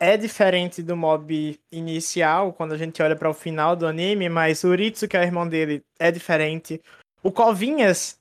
é 0.00 0.16
diferente 0.16 0.82
do 0.82 0.96
mob 0.96 1.58
inicial, 1.70 2.52
quando 2.52 2.72
a 2.72 2.78
gente 2.78 3.02
olha 3.02 3.16
para 3.16 3.30
o 3.30 3.34
final 3.34 3.76
do 3.76 3.86
anime, 3.86 4.28
mas 4.28 4.64
o 4.64 4.68
Uritsu, 4.68 5.08
que 5.08 5.16
é 5.16 5.20
o 5.20 5.24
irmão 5.24 5.48
dele, 5.48 5.82
é 5.98 6.10
diferente. 6.10 6.80
O 7.22 7.32
Covinhas 7.32 8.17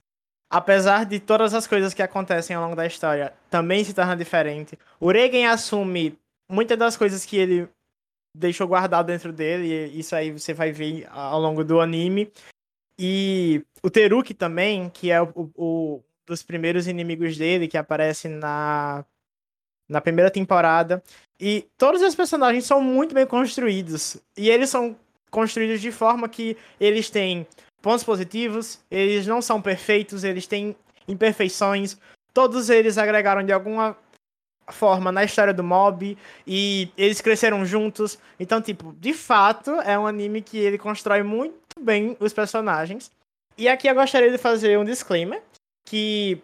apesar 0.49 1.05
de 1.05 1.19
todas 1.19 1.53
as 1.53 1.67
coisas 1.67 1.93
que 1.93 2.01
acontecem 2.01 2.55
ao 2.55 2.63
longo 2.63 2.75
da 2.75 2.85
história, 2.85 3.33
também 3.49 3.83
se 3.83 3.93
torna 3.93 4.15
diferente. 4.15 4.77
O 4.99 5.11
Regen 5.11 5.47
assume 5.47 6.17
muitas 6.49 6.77
das 6.77 6.95
coisas 6.95 7.25
que 7.25 7.37
ele 7.37 7.69
deixou 8.35 8.67
guardado 8.67 9.07
dentro 9.07 9.33
dele, 9.33 9.67
e 9.67 9.99
isso 9.99 10.15
aí 10.15 10.31
você 10.31 10.53
vai 10.53 10.71
ver 10.71 11.07
ao 11.09 11.39
longo 11.39 11.63
do 11.63 11.81
anime. 11.81 12.31
E 12.99 13.63
o 13.83 13.89
Teruki 13.89 14.33
também, 14.33 14.89
que 14.89 15.11
é 15.11 15.21
o, 15.21 15.31
o 15.55 16.03
dos 16.25 16.43
primeiros 16.43 16.87
inimigos 16.87 17.37
dele, 17.37 17.67
que 17.67 17.77
aparece 17.77 18.27
na, 18.27 19.05
na 19.87 20.01
primeira 20.01 20.29
temporada. 20.29 21.01
E 21.39 21.67
todos 21.77 22.01
os 22.01 22.15
personagens 22.15 22.65
são 22.65 22.81
muito 22.81 23.13
bem 23.13 23.25
construídos. 23.25 24.17
E 24.35 24.49
eles 24.49 24.69
são 24.69 24.95
construídos 25.29 25.81
de 25.81 25.91
forma 25.91 26.27
que 26.27 26.57
eles 26.79 27.09
têm 27.09 27.47
pontos 27.81 28.03
positivos, 28.03 28.79
eles 28.89 29.25
não 29.27 29.41
são 29.41 29.61
perfeitos, 29.61 30.23
eles 30.23 30.47
têm 30.47 30.75
imperfeições. 31.07 31.97
Todos 32.33 32.69
eles 32.69 32.97
agregaram 32.97 33.43
de 33.43 33.51
alguma 33.51 33.97
forma 34.69 35.11
na 35.11 35.23
história 35.23 35.53
do 35.53 35.63
mob 35.63 36.17
e 36.45 36.91
eles 36.97 37.21
cresceram 37.21 37.65
juntos. 37.65 38.19
Então, 38.39 38.61
tipo, 38.61 38.93
de 38.99 39.13
fato, 39.13 39.71
é 39.81 39.97
um 39.97 40.05
anime 40.05 40.41
que 40.41 40.57
ele 40.57 40.77
constrói 40.77 41.23
muito 41.23 41.55
bem 41.79 42.17
os 42.19 42.33
personagens. 42.33 43.11
E 43.57 43.67
aqui 43.67 43.87
eu 43.87 43.95
gostaria 43.95 44.31
de 44.31 44.37
fazer 44.37 44.77
um 44.77 44.85
disclaimer 44.85 45.41
que 45.87 46.41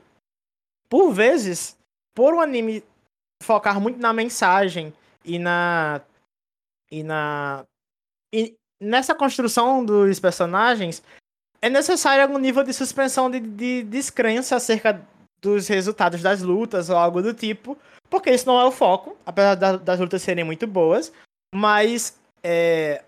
por 0.90 1.12
vezes, 1.12 1.78
por 2.16 2.34
um 2.34 2.40
anime 2.40 2.84
focar 3.42 3.80
muito 3.82 4.00
na 4.00 4.14
mensagem 4.14 4.94
e 5.26 5.38
na 5.38 6.02
e 6.92 7.04
na 7.04 7.66
e 8.32 8.56
nessa 8.80 9.16
construção 9.16 9.84
dos 9.84 10.20
personagens, 10.20 11.04
é 11.64 11.70
necessário 11.70 12.22
algum 12.22 12.38
nível 12.38 12.62
de 12.62 12.74
suspensão 12.74 13.32
de, 13.32 13.40
de 13.40 13.84
descrença 13.84 14.58
acerca 14.58 15.02
dos 15.42 15.66
resultados 15.70 16.22
das 16.22 16.42
lutas 16.42 16.90
ou 16.90 16.98
algo 16.98 17.22
do 17.22 17.34
tipo, 17.34 17.78
porque 18.10 18.32
isso 18.32 18.46
não 18.46 18.60
é 18.60 18.66
o 18.66 18.72
foco, 18.72 19.16
apesar 19.26 19.56
das 19.56 19.98
lutas 19.98 20.22
serem 20.22 20.44
muito 20.44 20.68
boas, 20.68 21.14
mas 21.56 22.20
é, 22.44 23.02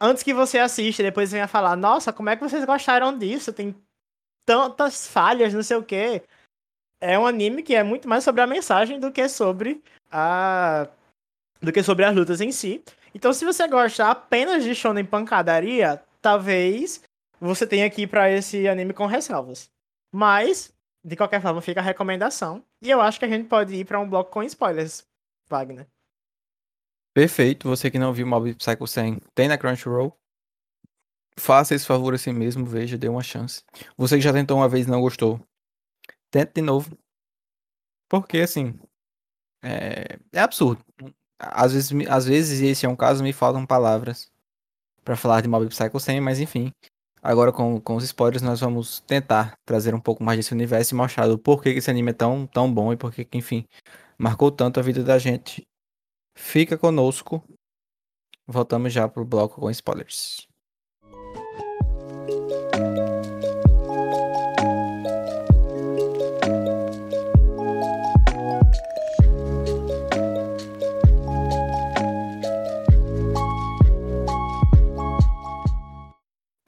antes 0.00 0.22
que 0.22 0.32
você 0.32 0.60
assista, 0.60 1.02
depois 1.02 1.32
venha 1.32 1.48
falar, 1.48 1.74
nossa, 1.74 2.12
como 2.12 2.30
é 2.30 2.36
que 2.36 2.42
vocês 2.48 2.64
gostaram 2.64 3.18
disso? 3.18 3.52
Tem 3.52 3.74
tantas 4.46 5.08
falhas, 5.08 5.52
não 5.52 5.62
sei 5.64 5.76
o 5.76 5.82
quê. 5.82 6.22
É 7.00 7.18
um 7.18 7.26
anime 7.26 7.64
que 7.64 7.74
é 7.74 7.82
muito 7.82 8.08
mais 8.08 8.22
sobre 8.22 8.42
a 8.42 8.46
mensagem 8.46 9.00
do 9.00 9.10
que 9.10 9.28
sobre 9.28 9.82
a 10.08 10.86
do 11.60 11.72
que 11.72 11.82
sobre 11.82 12.04
as 12.04 12.14
lutas 12.14 12.40
em 12.40 12.52
si. 12.52 12.80
Então, 13.12 13.32
se 13.32 13.44
você 13.44 13.66
gosta 13.66 14.08
apenas 14.08 14.62
de 14.62 14.72
shonen 14.72 15.04
pancadaria, 15.04 16.00
talvez 16.22 17.02
você 17.40 17.66
tenha 17.66 17.88
que 17.90 18.02
ir 18.02 18.06
para 18.06 18.30
esse 18.30 18.68
anime 18.68 18.92
com 18.92 19.06
ressalvas. 19.06 19.70
Mas, 20.12 20.72
de 21.04 21.16
qualquer 21.16 21.40
forma, 21.40 21.60
fica 21.60 21.80
a 21.80 21.82
recomendação. 21.82 22.64
E 22.82 22.90
eu 22.90 23.00
acho 23.00 23.18
que 23.18 23.24
a 23.24 23.28
gente 23.28 23.48
pode 23.48 23.74
ir 23.74 23.84
para 23.84 24.00
um 24.00 24.08
bloco 24.08 24.30
com 24.30 24.42
spoilers, 24.42 25.06
Wagner. 25.48 25.86
Perfeito. 27.14 27.68
Você 27.68 27.90
que 27.90 27.98
não 27.98 28.12
viu 28.12 28.26
Mob 28.26 28.54
Psycho 28.54 28.86
100, 28.86 29.20
tem 29.34 29.48
na 29.48 29.58
Crunchyroll. 29.58 30.16
Faça 31.38 31.74
esse 31.74 31.86
favor 31.86 32.14
assim 32.14 32.32
mesmo, 32.32 32.66
veja, 32.66 32.98
dê 32.98 33.08
uma 33.08 33.22
chance. 33.22 33.62
Você 33.96 34.16
que 34.16 34.22
já 34.22 34.32
tentou 34.32 34.56
uma 34.56 34.68
vez 34.68 34.86
e 34.86 34.90
não 34.90 35.00
gostou, 35.00 35.40
tente 36.30 36.54
de 36.54 36.62
novo. 36.62 36.98
Porque, 38.08 38.38
assim, 38.38 38.78
é, 39.62 40.18
é 40.32 40.40
absurdo. 40.40 40.84
Às 41.38 41.72
vezes, 41.72 41.92
às 42.08 42.26
vezes, 42.26 42.60
esse 42.60 42.86
é 42.86 42.88
um 42.88 42.96
caso, 42.96 43.22
me 43.22 43.32
faltam 43.32 43.64
palavras 43.64 44.32
para 45.04 45.16
falar 45.16 45.40
de 45.40 45.48
Mob 45.48 45.68
Psycho 45.68 46.00
100, 46.00 46.20
mas 46.20 46.40
enfim. 46.40 46.72
Agora, 47.22 47.52
com, 47.52 47.80
com 47.80 47.96
os 47.96 48.04
spoilers, 48.04 48.42
nós 48.42 48.60
vamos 48.60 49.00
tentar 49.00 49.54
trazer 49.66 49.94
um 49.94 50.00
pouco 50.00 50.22
mais 50.22 50.38
desse 50.38 50.52
universo 50.52 50.94
e 50.94 50.96
mostrar 50.96 51.30
o 51.30 51.38
porquê 51.38 51.72
que 51.72 51.78
esse 51.78 51.90
anime 51.90 52.10
é 52.10 52.14
tão, 52.14 52.46
tão 52.46 52.72
bom 52.72 52.92
e 52.92 52.96
porquê 52.96 53.24
que, 53.24 53.36
enfim, 53.38 53.64
marcou 54.18 54.50
tanto 54.50 54.80
a 54.80 54.82
vida 54.82 55.02
da 55.02 55.18
gente. 55.18 55.62
Fica 56.36 56.78
conosco. 56.78 57.42
Voltamos 58.46 58.92
já 58.92 59.08
pro 59.08 59.24
bloco 59.24 59.60
com 59.60 59.70
spoilers. 59.70 60.47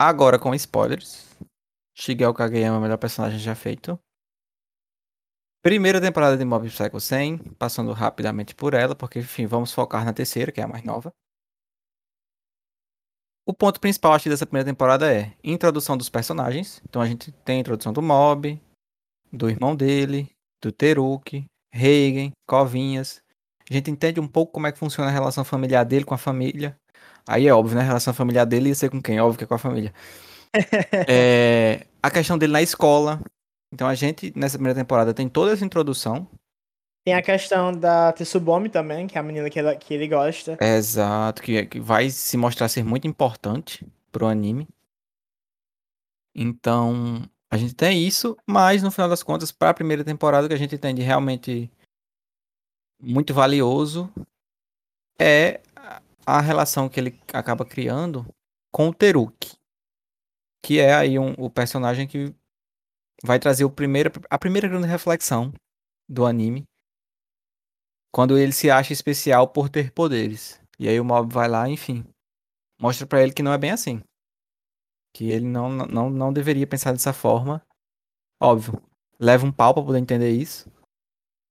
Agora 0.03 0.39
com 0.39 0.55
spoilers. 0.55 1.29
Shigeo 1.95 2.33
Kageyama, 2.33 2.79
o 2.79 2.81
melhor 2.81 2.97
personagem 2.97 3.39
já 3.39 3.55
feito. 3.55 4.01
Primeira 5.63 6.01
temporada 6.01 6.39
de 6.39 6.45
Mob 6.47 6.67
Psycho 6.71 6.99
100, 6.99 7.37
passando 7.59 7.93
rapidamente 7.93 8.55
por 8.55 8.73
ela, 8.73 8.97
porque 8.97 9.19
enfim, 9.19 9.47
vamos 9.47 9.75
focar 9.75 10.03
na 10.03 10.15
terceira, 10.15 10.51
que 10.51 10.59
é 10.59 10.65
a 10.65 10.67
mais 10.67 10.83
nova. 10.85 11.13
O 13.47 13.53
ponto 13.53 13.79
principal 13.79 14.15
acho 14.15 14.31
dessa 14.31 14.47
primeira 14.47 14.71
temporada 14.71 15.13
é 15.15 15.37
introdução 15.45 15.99
dos 15.99 16.09
personagens. 16.09 16.81
Então 16.89 17.03
a 17.03 17.07
gente 17.07 17.31
tem 17.45 17.59
a 17.59 17.61
introdução 17.61 17.93
do 17.93 18.01
Mob, 18.01 18.59
do 19.31 19.51
irmão 19.51 19.77
dele, 19.77 20.31
do 20.63 20.73
Teruki, 20.73 21.45
Reigen, 21.71 22.33
Covinhas. 22.49 23.21
A 23.71 23.75
gente 23.75 23.91
entende 23.91 24.19
um 24.19 24.27
pouco 24.27 24.55
como 24.55 24.67
é 24.67 24.73
que 24.73 24.79
funciona 24.79 25.11
a 25.11 25.13
relação 25.13 25.45
familiar 25.45 25.85
dele 25.85 26.07
com 26.07 26.15
a 26.15 26.19
família. 26.19 26.80
Aí 27.31 27.47
é 27.47 27.55
óbvio, 27.55 27.77
né? 27.77 27.83
A 27.83 27.87
relação 27.87 28.13
familiar 28.13 28.45
dele 28.45 28.71
ia 28.71 28.75
ser 28.75 28.91
com 28.91 29.01
quem? 29.01 29.21
Óbvio 29.21 29.39
que 29.39 29.45
é 29.45 29.47
com 29.47 29.55
a 29.55 29.59
família. 29.59 29.95
é, 31.09 31.87
a 32.03 32.11
questão 32.11 32.37
dele 32.37 32.53
na 32.53 32.61
escola. 32.61 33.21
Então 33.73 33.87
a 33.87 33.95
gente, 33.95 34.33
nessa 34.35 34.59
primeira 34.59 34.79
temporada, 34.79 35.15
tem 35.15 35.29
toda 35.29 35.53
essa 35.53 35.65
introdução. 35.65 36.27
Tem 37.05 37.15
a 37.15 37.23
questão 37.23 37.73
da 37.73 38.13
Tsubomi 38.13 38.69
também, 38.69 39.07
que 39.07 39.17
é 39.17 39.21
a 39.21 39.23
menina 39.23 39.49
que 39.49 39.61
ele, 39.61 39.77
que 39.77 39.95
ele 39.95 40.09
gosta. 40.09 40.59
É, 40.61 40.77
exato, 40.77 41.41
que, 41.41 41.65
que 41.67 41.79
vai 41.79 42.11
se 42.11 42.37
mostrar 42.37 42.69
ser 42.69 42.85
muito 42.85 43.07
importante 43.07 43.87
pro 44.11 44.27
anime. 44.27 44.69
Então, 46.35 47.23
a 47.49 47.57
gente 47.57 47.75
tem 47.75 48.05
isso, 48.05 48.37
mas 48.45 48.83
no 48.83 48.91
final 48.91 49.09
das 49.09 49.23
contas, 49.23 49.53
para 49.53 49.71
a 49.71 49.75
primeira 49.75 50.03
temporada, 50.03 50.47
o 50.47 50.49
que 50.49 50.55
a 50.55 50.59
gente 50.59 50.77
tem 50.77 50.95
de 50.95 51.03
realmente 51.03 51.71
muito 53.01 53.33
valioso 53.33 54.13
é 55.19 55.61
a 56.27 56.41
relação 56.41 56.89
que 56.89 57.01
ele 57.01 57.21
acaba 57.33 57.65
criando 57.65 58.27
com 58.73 58.89
o 58.89 58.95
Teruki, 58.95 59.57
que 60.65 60.79
é 60.79 60.95
aí 60.95 61.19
um, 61.19 61.33
o 61.39 61.51
personagem 61.51 62.07
que 62.07 62.35
vai 63.23 63.39
trazer 63.39 63.65
o 63.65 63.71
primeiro, 63.71 64.11
a 64.29 64.39
primeira 64.39 64.69
grande 64.69 64.87
reflexão 64.87 65.53
do 66.09 66.27
anime, 66.27 66.65
quando 68.13 68.39
ele 68.39 68.53
se 68.53 68.71
acha 68.71 68.93
especial 68.93 69.49
por 69.49 69.69
ter 69.69 69.93
poderes. 69.93 70.61
E 70.79 70.89
aí 70.89 70.99
o 70.99 71.05
Mob 71.05 71.33
vai 71.33 71.49
lá, 71.49 71.69
enfim, 71.69 72.05
mostra 72.81 73.07
para 73.07 73.23
ele 73.23 73.33
que 73.33 73.43
não 73.43 73.53
é 73.53 73.59
bem 73.59 73.71
assim. 73.71 74.03
Que 75.13 75.31
ele 75.31 75.47
não, 75.47 75.69
não, 75.69 76.09
não 76.09 76.33
deveria 76.33 76.67
pensar 76.67 76.93
dessa 76.93 77.13
forma. 77.13 77.63
Óbvio, 78.41 78.83
leva 79.19 79.45
um 79.45 79.53
pau 79.53 79.75
pra 79.75 79.83
poder 79.83 79.99
entender 79.99 80.31
isso. 80.31 80.71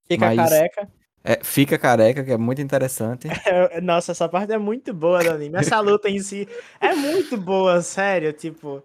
Fica 0.08 0.28
mas... 0.28 0.38
careca. 0.38 0.99
É, 1.24 1.40
fica 1.44 1.78
careca, 1.78 2.24
que 2.24 2.32
é 2.32 2.38
muito 2.38 2.62
interessante. 2.62 3.28
É, 3.46 3.82
nossa, 3.82 4.12
essa 4.12 4.30
parte 4.30 4.54
é 4.54 4.58
muito 4.58 4.94
boa 4.94 5.24
do 5.24 5.32
anime. 5.32 5.58
Essa 5.58 5.80
luta 5.80 6.10
em 6.10 6.20
si 6.20 6.48
é 6.80 6.94
muito 6.94 7.38
boa, 7.38 7.82
sério, 7.82 8.32
tipo. 8.32 8.84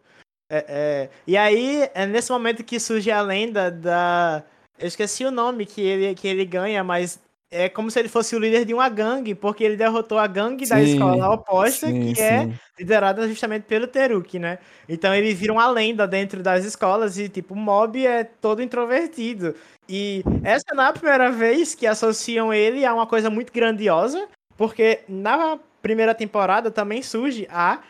É, 0.50 0.64
é... 0.68 1.10
E 1.26 1.36
aí, 1.36 1.88
é 1.94 2.06
nesse 2.06 2.30
momento 2.32 2.64
que 2.64 2.80
surge 2.80 3.10
a 3.10 3.20
lenda 3.20 3.70
da. 3.70 4.44
Eu 4.78 4.88
esqueci 4.88 5.24
o 5.24 5.30
nome 5.30 5.66
que 5.66 5.80
ele, 5.80 6.14
que 6.14 6.26
ele 6.26 6.44
ganha, 6.44 6.82
mas 6.82 7.20
é 7.54 7.68
como 7.68 7.88
se 7.88 8.00
ele 8.00 8.08
fosse 8.08 8.34
o 8.34 8.38
líder 8.38 8.64
de 8.64 8.74
uma 8.74 8.88
gangue, 8.88 9.32
porque 9.32 9.62
ele 9.62 9.76
derrotou 9.76 10.18
a 10.18 10.26
gangue 10.26 10.66
sim, 10.66 10.74
da 10.74 10.82
escola 10.82 11.30
oposta, 11.32 11.86
sim, 11.86 12.12
que 12.12 12.20
é 12.20 12.42
sim. 12.42 12.50
é 12.50 12.58
liderada 12.76 13.28
justamente 13.28 13.62
pelo 13.62 13.86
Teruki, 13.86 14.40
né? 14.40 14.58
Então 14.88 15.14
ele 15.14 15.32
vira 15.32 15.52
uma 15.52 15.70
lenda 15.70 16.06
dentro 16.06 16.42
das 16.42 16.64
escolas 16.64 17.16
e, 17.16 17.28
tipo, 17.28 17.54
o 17.54 17.56
mob 17.56 18.04
é 18.04 18.24
todo 18.24 18.60
introvertido. 18.60 19.54
E 19.88 20.22
essa 20.42 20.74
não 20.74 20.84
é 20.84 20.88
a 20.88 20.92
primeira 20.92 21.30
vez 21.30 21.74
que 21.74 21.86
associam 21.86 22.52
ele 22.52 22.84
a 22.84 22.94
uma 22.94 23.06
coisa 23.06 23.28
muito 23.28 23.52
grandiosa, 23.52 24.28
porque 24.56 25.00
na 25.08 25.58
primeira 25.82 26.14
temporada 26.14 26.70
também 26.70 27.02
surge 27.02 27.46
a 27.50 27.82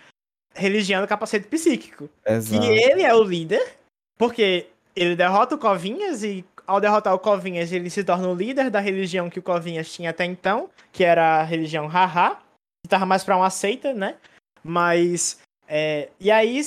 religião 0.54 1.02
do 1.02 1.08
capacete 1.08 1.46
psíquico. 1.46 2.08
Exato. 2.26 2.60
Que 2.60 2.66
ele 2.66 3.02
é 3.02 3.14
o 3.14 3.22
líder, 3.22 3.76
porque 4.18 4.66
ele 4.96 5.16
derrota 5.16 5.54
o 5.54 5.58
Covinhas 5.58 6.22
e 6.22 6.44
ao 6.66 6.80
derrotar 6.80 7.14
o 7.14 7.18
Covinhas, 7.18 7.72
ele 7.72 7.90
se 7.90 8.02
torna 8.02 8.28
o 8.28 8.34
líder 8.34 8.70
da 8.70 8.80
religião 8.80 9.28
que 9.28 9.38
o 9.38 9.42
Covinhas 9.42 9.92
tinha 9.92 10.10
até 10.10 10.24
então, 10.24 10.70
que 10.92 11.04
era 11.04 11.40
a 11.40 11.42
religião 11.42 11.86
Haha, 11.86 12.36
que 12.36 12.86
estava 12.86 13.04
mais 13.04 13.22
para 13.22 13.36
uma 13.36 13.50
seita, 13.50 13.92
né? 13.92 14.16
Mas. 14.62 15.40
É, 15.68 16.08
e 16.20 16.30
aí, 16.30 16.60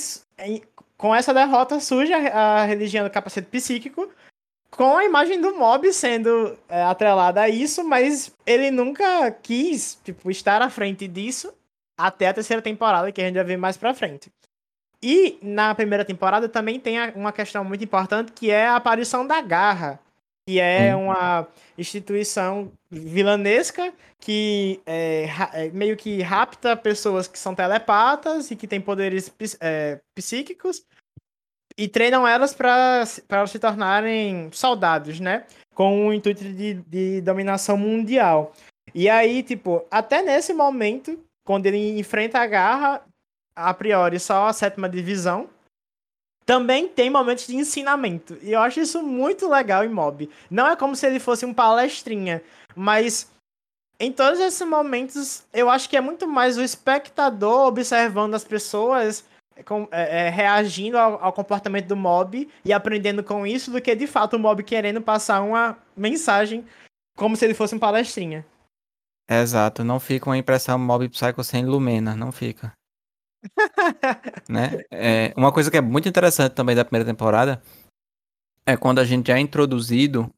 com 0.97 1.13
essa 1.13 1.33
derrota, 1.33 1.79
surge 1.79 2.13
a, 2.13 2.61
a, 2.61 2.65
religião 2.65 3.05
do 3.05 3.11
capacete 3.11 3.47
psíquico, 3.47 4.09
com 4.71 4.97
a 4.97 5.05
imagem 5.05 5.41
do 5.41 5.55
mob 5.55 5.91
sendo 5.93 6.57
é, 6.69 6.83
atrelada 6.83 7.41
a 7.41 7.49
isso, 7.49 7.83
mas 7.83 8.31
ele 8.45 8.69
nunca 8.71 9.31
quis 9.31 9.99
tipo, 10.03 10.29
estar 10.29 10.61
à 10.61 10.69
frente 10.69 11.07
disso 11.07 11.53
até 11.97 12.27
a 12.27 12.33
terceira 12.33 12.61
temporada, 12.61 13.11
que 13.11 13.21
a 13.21 13.25
gente 13.25 13.35
vai 13.35 13.43
ver 13.43 13.57
mais 13.57 13.75
pra 13.75 13.93
frente. 13.93 14.31
E 15.01 15.37
na 15.41 15.73
primeira 15.73 16.05
temporada 16.05 16.49
também 16.49 16.79
tem 16.79 16.97
uma 17.15 17.31
questão 17.31 17.63
muito 17.63 17.83
importante 17.83 18.31
que 18.31 18.51
é 18.51 18.67
a 18.67 18.75
aparição 18.75 19.25
da 19.25 19.41
Garra, 19.41 19.99
que 20.47 20.59
é 20.59 20.95
hum. 20.95 21.05
uma 21.05 21.47
instituição 21.77 22.71
vilanesca 22.89 23.93
que 24.19 24.79
é, 24.85 25.29
é, 25.53 25.69
meio 25.69 25.95
que 25.95 26.21
rapta 26.21 26.75
pessoas 26.75 27.27
que 27.27 27.37
são 27.37 27.53
telepatas 27.53 28.49
e 28.49 28.55
que 28.55 28.67
têm 28.67 28.81
poderes 28.81 29.31
é, 29.59 29.99
psíquicos 30.15 30.83
e 31.77 31.87
treinam 31.87 32.27
elas 32.27 32.53
para 32.53 33.05
se 33.05 33.59
tornarem 33.59 34.49
soldados, 34.51 35.19
né? 35.19 35.45
Com 35.73 36.07
o 36.07 36.13
intuito 36.13 36.43
de, 36.43 36.73
de 36.73 37.21
dominação 37.21 37.77
mundial. 37.77 38.53
E 38.95 39.07
aí, 39.07 39.43
tipo, 39.43 39.85
até 39.91 40.23
nesse 40.23 40.53
momento, 40.53 41.19
quando 41.45 41.67
ele 41.67 41.99
enfrenta 41.99 42.39
a 42.39 42.47
garra, 42.47 43.01
a 43.55 43.73
priori 43.73 44.19
só 44.19 44.47
a 44.47 44.53
sétima 44.53 44.89
divisão, 44.89 45.49
também 46.45 46.87
tem 46.87 47.09
momentos 47.09 47.45
de 47.45 47.55
ensinamento. 47.55 48.37
E 48.41 48.53
eu 48.53 48.61
acho 48.61 48.79
isso 48.79 49.03
muito 49.03 49.47
legal 49.47 49.83
em 49.83 49.89
Mob. 49.89 50.29
Não 50.49 50.65
é 50.65 50.75
como 50.75 50.95
se 50.95 51.05
ele 51.05 51.19
fosse 51.19 51.45
um 51.45 51.53
palestrinha, 51.53 52.41
mas 52.75 53.29
em 53.99 54.11
todos 54.11 54.39
esses 54.39 54.65
momentos 54.65 55.43
eu 55.53 55.69
acho 55.69 55.89
que 55.89 55.97
é 55.97 56.01
muito 56.01 56.25
mais 56.27 56.57
o 56.57 56.63
espectador 56.63 57.67
observando 57.67 58.33
as 58.33 58.45
pessoas 58.45 59.25
é, 59.91 60.27
é, 60.27 60.29
reagindo 60.29 60.97
ao, 60.97 61.23
ao, 61.23 61.33
comportamento 61.33 61.87
do 61.87 61.95
mob 61.95 62.47
e 62.63 62.73
aprendendo 62.73 63.23
com 63.23 63.45
isso 63.45 63.71
do 63.71 63.81
que 63.81 63.95
de 63.95 64.07
fato 64.07 64.35
o 64.35 64.39
mob 64.39 64.63
querendo 64.63 65.01
passar 65.01 65.41
uma 65.41 65.77
mensagem 65.95 66.65
como 67.15 67.35
se 67.35 67.45
ele 67.45 67.53
fosse 67.53 67.75
um 67.75 67.79
palestrinha. 67.79 68.45
Exato, 69.29 69.83
não 69.83 69.99
fica 69.99 70.29
uma 70.29 70.37
impressão 70.37 70.79
mob 70.79 71.09
psycho 71.09 71.43
sem 71.43 71.65
Lumena, 71.65 72.15
não 72.15 72.31
fica. 72.31 72.71
né? 74.49 74.83
É, 74.91 75.33
uma 75.35 75.51
coisa 75.51 75.69
que 75.69 75.77
é 75.77 75.81
muito 75.81 76.07
interessante 76.07 76.53
também 76.53 76.75
da 76.75 76.85
primeira 76.85 77.05
temporada 77.05 77.61
é 78.65 78.75
quando 78.75 78.99
a 78.99 79.05
gente 79.05 79.31
é 79.31 79.39
introduzido 79.39 80.29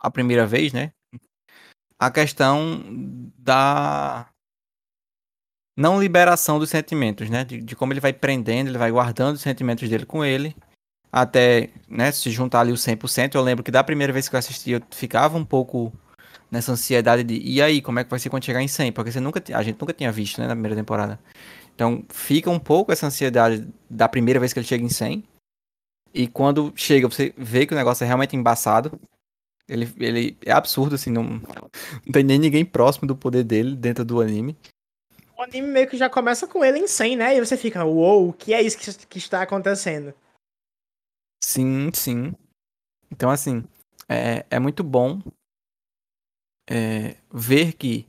a 0.00 0.10
primeira 0.10 0.46
vez, 0.46 0.72
né? 0.72 0.92
A 1.98 2.10
questão 2.10 2.82
da 3.38 4.28
não 5.76 6.00
liberação 6.00 6.58
dos 6.58 6.70
sentimentos, 6.70 7.28
né? 7.28 7.44
De, 7.44 7.60
de, 7.60 7.76
como 7.76 7.92
ele 7.92 8.00
vai 8.00 8.12
prendendo, 8.12 8.68
ele 8.68 8.78
vai 8.78 8.90
guardando 8.90 9.34
os 9.34 9.42
sentimentos 9.42 9.88
dele 9.88 10.06
com 10.06 10.24
ele, 10.24 10.54
até 11.10 11.70
né, 11.88 12.12
se 12.12 12.30
juntar 12.30 12.60
ali 12.60 12.72
o 12.72 12.76
100%. 12.76 13.34
Eu 13.34 13.42
lembro 13.42 13.64
que 13.64 13.70
da 13.70 13.84
primeira 13.84 14.12
vez 14.12 14.28
que 14.28 14.34
eu 14.34 14.38
assisti, 14.38 14.70
eu 14.72 14.82
ficava 14.90 15.36
um 15.36 15.44
pouco 15.44 15.92
nessa 16.50 16.72
ansiedade 16.72 17.24
de 17.24 17.40
e 17.44 17.60
aí, 17.60 17.82
como 17.82 17.98
é 17.98 18.04
que 18.04 18.10
vai 18.10 18.18
ser 18.18 18.30
quando 18.30 18.44
chegar 18.44 18.62
em 18.62 18.68
100? 18.68 18.92
Porque 18.92 19.10
você 19.10 19.20
nunca, 19.20 19.42
a 19.54 19.62
gente 19.62 19.80
nunca 19.80 19.92
tinha 19.92 20.12
visto, 20.12 20.40
né, 20.40 20.46
na 20.46 20.54
primeira 20.54 20.76
temporada. 20.76 21.18
Então, 21.74 22.04
fica 22.08 22.48
um 22.50 22.58
pouco 22.60 22.92
essa 22.92 23.06
ansiedade 23.06 23.66
da 23.90 24.08
primeira 24.08 24.38
vez 24.38 24.52
que 24.52 24.60
ele 24.60 24.66
chega 24.66 24.84
em 24.84 24.88
100. 24.88 25.24
E 26.14 26.28
quando 26.28 26.72
chega, 26.76 27.08
você 27.08 27.34
vê 27.36 27.66
que 27.66 27.74
o 27.74 27.76
negócio 27.76 28.04
é 28.04 28.06
realmente 28.06 28.36
embaçado. 28.36 28.92
Ele, 29.68 29.92
ele 29.98 30.36
é 30.44 30.52
absurdo, 30.52 30.94
assim, 30.94 31.10
não, 31.10 31.24
não 31.24 32.12
tem 32.12 32.22
nem 32.22 32.38
ninguém 32.38 32.64
próximo 32.64 33.08
do 33.08 33.16
poder 33.16 33.42
dele 33.42 33.74
dentro 33.74 34.04
do 34.04 34.20
anime 34.20 34.56
anime 35.44 35.68
meio 35.68 35.88
que 35.88 35.96
já 35.96 36.10
começa 36.10 36.46
com 36.46 36.64
ele 36.64 36.78
em 36.78 36.86
100, 36.86 37.16
né? 37.16 37.36
E 37.36 37.40
você 37.40 37.56
fica, 37.56 37.84
uou, 37.84 38.28
o 38.28 38.32
que 38.32 38.52
é 38.52 38.62
isso 38.62 38.78
que, 38.78 39.06
que 39.06 39.18
está 39.18 39.42
acontecendo? 39.42 40.14
Sim, 41.42 41.90
sim. 41.92 42.32
Então, 43.10 43.30
assim, 43.30 43.64
é, 44.08 44.44
é 44.50 44.58
muito 44.58 44.82
bom 44.82 45.20
é, 46.68 47.16
ver 47.32 47.74
que 47.74 48.06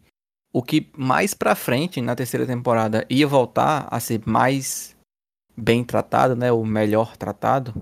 o 0.53 0.63
que 0.63 0.89
mais 0.97 1.33
pra 1.33 1.53
frente, 1.53 2.01
na 2.01 2.15
terceira 2.15 2.47
temporada, 2.47 3.05
ia 3.09 3.27
voltar 3.27 3.87
a 3.91 3.99
ser 3.99 4.21
mais 4.25 4.95
bem 5.55 5.83
tratado, 5.83 6.35
né? 6.35 6.51
O 6.51 6.63
melhor 6.63 7.17
tratado, 7.17 7.73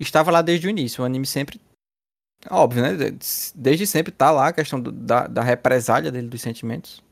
estava 0.00 0.30
lá 0.30 0.40
desde 0.40 0.66
o 0.66 0.70
início. 0.70 1.02
O 1.02 1.06
anime 1.06 1.26
sempre. 1.26 1.60
Óbvio, 2.50 2.82
né? 2.82 2.92
Desde 3.54 3.86
sempre 3.86 4.12
tá 4.12 4.30
lá 4.30 4.48
a 4.48 4.52
questão 4.52 4.80
do, 4.80 4.90
da, 4.90 5.26
da 5.26 5.42
represália 5.42 6.10
dele 6.10 6.28
dos 6.28 6.40
sentimentos. 6.40 7.02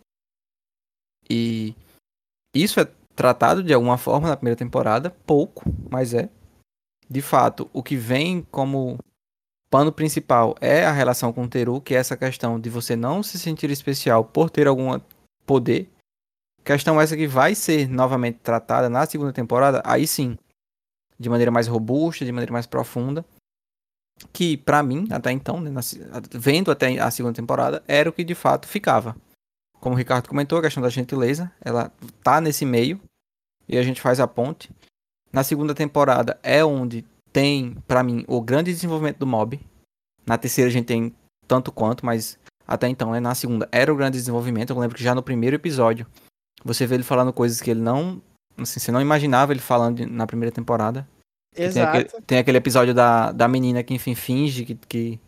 E 1.29 1.75
isso 2.55 2.81
é 2.81 2.89
tratado 3.15 3.63
de 3.63 3.73
alguma 3.73 3.97
forma 3.97 4.29
na 4.29 4.37
primeira 4.37 4.57
temporada, 4.57 5.11
pouco, 5.11 5.65
mas 5.91 6.15
é. 6.15 6.29
De 7.09 7.21
fato, 7.21 7.69
o 7.73 7.83
que 7.83 7.97
vem 7.97 8.43
como 8.51 8.99
pano 9.71 9.93
principal 9.93 10.55
é 10.61 10.85
a 10.85 10.93
relação 10.93 11.33
com 11.33 11.45
o 11.45 11.49
Teru, 11.49 11.81
que 11.81 11.95
é 11.95 11.99
essa 11.99 12.17
questão 12.17 12.59
de 12.59 12.71
você 12.71 12.97
não 12.97 13.23
se 13.23 13.39
sentir 13.39 13.71
especial 13.71 14.25
por 14.25 14.51
ter 14.51 14.67
algum 14.67 14.99
poder. 15.45 15.91
Questão 16.65 17.01
essa 17.01 17.17
que 17.17 17.27
vai 17.27 17.55
ser 17.55 17.89
novamente 17.89 18.39
tratada 18.39 18.89
na 18.89 19.05
segunda 19.05 19.33
temporada, 19.33 19.83
aí 19.85 20.07
sim, 20.07 20.39
de 21.19 21.29
maneira 21.29 21.51
mais 21.51 21.67
robusta, 21.67 22.25
de 22.25 22.33
maneira 22.33 22.53
mais 22.53 22.67
profunda. 22.67 23.25
Que 24.33 24.57
para 24.57 24.83
mim, 24.83 25.09
até 25.11 25.33
então, 25.33 25.61
né, 25.61 25.71
vendo 26.33 26.71
até 26.71 26.99
a 26.99 27.11
segunda 27.11 27.35
temporada, 27.35 27.83
era 27.87 28.09
o 28.09 28.13
que 28.13 28.25
de 28.25 28.35
fato 28.35 28.67
ficava 28.67 29.15
como 29.85 29.94
o 29.94 29.99
Ricardo 29.99 30.31
comentou, 30.31 30.59
a 30.59 30.62
questão 30.62 30.83
da 30.83 30.88
gentileza, 30.88 31.53
ela 31.61 31.92
tá 32.23 32.40
nesse 32.40 32.64
meio 32.64 32.99
e 33.68 33.77
a 33.77 33.83
gente 33.83 34.01
faz 34.01 34.18
a 34.18 34.27
ponte. 34.27 34.70
Na 35.31 35.44
segunda 35.44 35.75
temporada 35.75 36.40
é 36.42 36.64
onde 36.64 37.05
tem, 37.31 37.77
para 37.87 38.03
mim, 38.03 38.25
o 38.27 38.40
grande 38.40 38.73
desenvolvimento 38.73 39.18
do 39.18 39.27
mob. 39.27 39.61
Na 40.27 40.38
terceira 40.38 40.70
a 40.70 40.73
gente 40.73 40.87
tem 40.87 41.14
tanto 41.47 41.70
quanto, 41.70 42.07
mas 42.07 42.38
até 42.66 42.88
então, 42.88 43.12
né, 43.12 43.20
na 43.20 43.35
segunda 43.35 43.68
era 43.70 43.92
o 43.92 43.97
grande 43.97 44.16
desenvolvimento. 44.16 44.70
Eu 44.70 44.79
lembro 44.79 44.97
que 44.97 45.05
já 45.05 45.14
no 45.14 45.23
primeiro 45.23 45.55
episódio 45.55 46.07
você 46.64 46.87
vê 46.87 46.94
ele 46.94 47.05
falando 47.05 47.31
coisas 47.31 47.61
que 47.61 47.70
ele 47.70 47.81
não, 47.81 48.23
assim, 48.57 48.81
você 48.81 48.90
não 48.90 49.03
imaginava 49.03 49.53
ele 49.53 49.61
falando 49.61 50.07
na 50.07 50.27
primeira 50.27 50.51
temporada. 50.51 51.07
Exato. 51.55 51.75
Tem 51.75 51.83
aquele, 51.83 52.23
tem 52.27 52.38
aquele, 52.38 52.57
episódio 52.57 52.94
da, 52.94 53.33
da 53.33 53.47
menina 53.47 53.83
que, 53.83 53.92
enfim, 53.92 54.14
finge 54.14 54.64
que, 54.64 54.75
que 54.75 55.20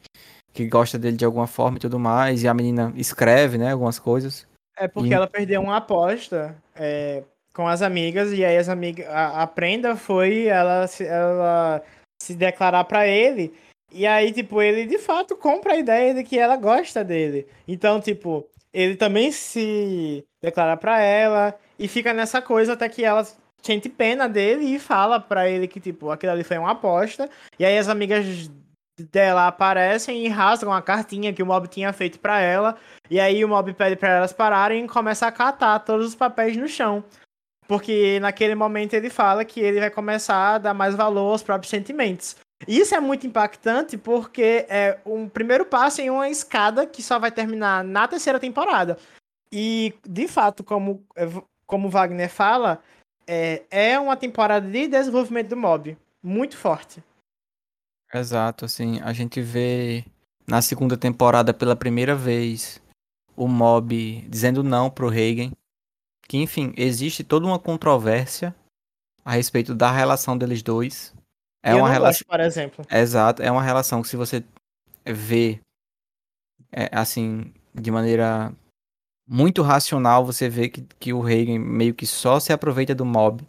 que 0.57 0.66
gosta 0.66 0.99
dele 0.99 1.16
de 1.16 1.25
alguma 1.25 1.47
forma 1.47 1.77
e 1.77 1.81
tudo 1.81 1.99
mais, 1.99 2.42
e 2.42 2.49
a 2.49 2.55
menina 2.55 2.92
escreve, 2.97 3.59
né, 3.59 3.73
algumas 3.73 3.99
coisas. 3.99 4.47
É 4.79 4.88
porque 4.88 5.11
e... 5.11 5.12
ela 5.12 5.27
perdeu 5.27 5.61
uma 5.61 5.77
aposta 5.77 6.57
é, 6.75 7.23
com 7.55 7.69
as 7.69 7.83
amigas, 7.83 8.33
e 8.33 8.45
aí 8.45 8.57
as 8.57 8.69
amigas. 8.69 9.07
A, 9.09 9.42
a 9.42 9.47
prenda 9.47 9.95
foi 9.97 10.47
ela 10.47 10.87
se, 10.87 11.05
ela 11.05 11.83
se 12.21 12.35
declarar 12.35 12.85
para 12.85 13.07
ele. 13.07 13.53
E 13.92 14.07
aí, 14.07 14.33
tipo, 14.33 14.61
ele 14.61 14.87
de 14.87 14.99
fato 14.99 15.37
compra 15.37 15.75
a 15.75 15.77
ideia 15.77 16.14
de 16.14 16.25
que 16.25 16.38
ela 16.38 16.57
gosta 16.57 17.05
dele. 17.05 17.47
Então, 17.69 18.01
tipo, 18.01 18.49
ele 18.73 18.97
também 18.97 19.31
se 19.31 20.25
declara 20.42 20.77
para 20.77 21.01
ela 21.01 21.55
e 21.79 21.87
fica 21.87 22.12
nessa 22.12 22.40
coisa 22.40 22.73
até 22.73 22.88
que 22.88 23.05
ela 23.05 23.27
sente 23.62 23.88
pena 23.88 24.29
dele 24.29 24.64
e 24.64 24.79
fala 24.79 25.21
para 25.21 25.49
ele 25.49 25.69
que, 25.69 25.81
tipo, 25.81 26.11
aquilo 26.11 26.33
ali 26.33 26.45
foi 26.45 26.59
uma 26.59 26.73
aposta. 26.73 27.29
E 27.59 27.64
aí 27.64 27.79
as 27.79 27.88
amigas 27.88 28.51
dela 28.99 29.47
aparecem 29.47 30.25
e 30.25 30.29
rasgam 30.29 30.73
a 30.73 30.83
cartinha 30.83 31.33
que 31.33 31.43
o 31.43 31.47
Mob 31.47 31.69
tinha 31.69 31.93
feito 31.93 32.19
para 32.19 32.41
ela. 32.41 32.77
E 33.11 33.21
aí 33.21 33.45
o 33.45 33.49
Mob 33.49 33.73
pede 33.75 33.97
para 33.97 34.09
elas 34.09 34.33
pararem 34.33 34.85
e 34.85 34.89
começa 34.89 35.27
a 35.27 35.33
catar 35.33 35.79
todos 35.81 36.09
os 36.09 36.15
papéis 36.15 36.57
no 36.57 36.69
chão. 36.69 37.05
Porque 37.69 38.21
naquele 38.21 38.55
momento 38.55 38.95
ele 38.95 39.11
fala 39.11 39.45
que 39.45 39.61
ele 39.61 39.81
vai 39.81 39.91
começar 39.91 40.55
a 40.55 40.59
dar 40.59 40.75
mais 40.75 40.95
valor 40.95 41.33
aos 41.33 41.43
próprios 41.43 41.71
sentimentos. 41.71 42.37
Isso 42.67 42.95
é 42.95 43.01
muito 43.01 43.27
impactante 43.27 43.99
porque 43.99 44.65
é 44.69 44.99
um 45.05 45.29
primeiro 45.29 45.67
passo 45.67 46.01
em 46.01 46.09
uma 46.09 46.31
escada 46.31 46.87
que 46.87 47.03
só 47.03 47.19
vai 47.19 47.31
terminar 47.31 47.85
na 47.85 48.09
terceira 48.09 48.41
temporada. 48.41 48.97
E, 49.53 49.95
de 50.07 50.27
fato, 50.27 50.65
como, 50.65 51.05
como 51.67 51.91
Wagner 51.91 52.31
fala, 52.31 52.81
é, 53.27 53.63
é 53.71 53.99
uma 53.99 54.17
temporada 54.17 54.67
de 54.67 54.89
desenvolvimento 54.89 55.49
do 55.49 55.57
mob 55.57 55.99
muito 56.23 56.57
forte. 56.57 57.03
Exato, 58.18 58.64
assim, 58.64 59.00
a 59.00 59.12
gente 59.12 59.40
vê 59.40 60.05
na 60.46 60.62
segunda 60.62 60.96
temporada 60.96 61.52
pela 61.52 61.76
primeira 61.76 62.14
vez 62.14 62.81
o 63.37 63.46
Mob 63.46 64.22
dizendo 64.29 64.62
não 64.62 64.90
pro 64.90 65.09
Reagan. 65.09 65.52
Que, 66.29 66.38
enfim, 66.38 66.72
existe 66.76 67.22
toda 67.22 67.46
uma 67.46 67.59
controvérsia 67.59 68.55
a 69.24 69.33
respeito 69.33 69.74
da 69.74 69.90
relação 69.90 70.37
deles 70.37 70.62
dois. 70.62 71.14
É 71.62 71.74
uma 71.74 71.90
relação, 71.90 72.26
por 72.26 72.40
exemplo. 72.40 72.85
Exato, 72.90 73.42
é 73.42 73.50
uma 73.50 73.62
relação 73.62 74.02
que 74.02 74.09
se 74.09 74.16
você 74.16 74.44
vê 75.05 75.61
é, 76.72 76.88
assim, 76.92 77.52
de 77.74 77.90
maneira 77.90 78.52
muito 79.29 79.62
racional, 79.62 80.24
você 80.24 80.48
vê 80.48 80.68
que, 80.68 80.83
que 80.98 81.12
o 81.12 81.20
Reagan 81.20 81.59
meio 81.59 81.94
que 81.94 82.07
só 82.07 82.38
se 82.38 82.52
aproveita 82.52 82.94
do 82.94 83.05
Mob. 83.05 83.46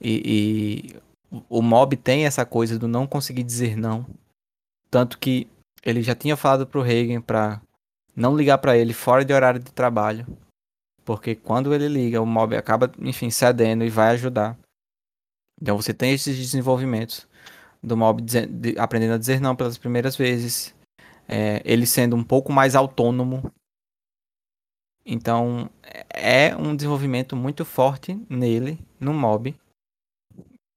E, 0.00 0.94
e 0.94 1.00
o 1.48 1.62
Mob 1.62 1.96
tem 1.96 2.26
essa 2.26 2.44
coisa 2.44 2.78
do 2.78 2.88
não 2.88 3.06
conseguir 3.06 3.42
dizer 3.42 3.76
não. 3.76 4.06
Tanto 4.90 5.18
que 5.18 5.46
ele 5.82 6.02
já 6.02 6.14
tinha 6.14 6.36
falado 6.36 6.66
pro 6.66 6.82
Reagan 6.82 7.20
pra 7.20 7.60
não 8.14 8.36
ligar 8.36 8.58
para 8.58 8.76
ele 8.76 8.92
fora 8.92 9.24
de 9.24 9.32
horário 9.32 9.60
de 9.60 9.72
trabalho. 9.72 10.26
Porque 11.04 11.34
quando 11.34 11.72
ele 11.72 11.88
liga, 11.88 12.20
o 12.20 12.26
Mob 12.26 12.56
acaba, 12.56 12.90
enfim, 12.98 13.30
cedendo 13.30 13.84
e 13.84 13.90
vai 13.90 14.10
ajudar. 14.10 14.58
Então 15.60 15.76
você 15.76 15.94
tem 15.94 16.12
esses 16.12 16.36
desenvolvimentos 16.36 17.28
do 17.82 17.96
Mob 17.96 18.22
de, 18.22 18.78
aprendendo 18.78 19.14
a 19.14 19.18
dizer 19.18 19.40
não 19.40 19.54
pelas 19.54 19.78
primeiras 19.78 20.16
vezes. 20.16 20.74
É, 21.28 21.62
ele 21.64 21.86
sendo 21.86 22.16
um 22.16 22.24
pouco 22.24 22.52
mais 22.52 22.74
autônomo. 22.74 23.52
Então 25.06 25.70
é 26.12 26.54
um 26.56 26.74
desenvolvimento 26.74 27.36
muito 27.36 27.64
forte 27.64 28.20
nele, 28.28 28.78
no 28.98 29.14
Mob 29.14 29.54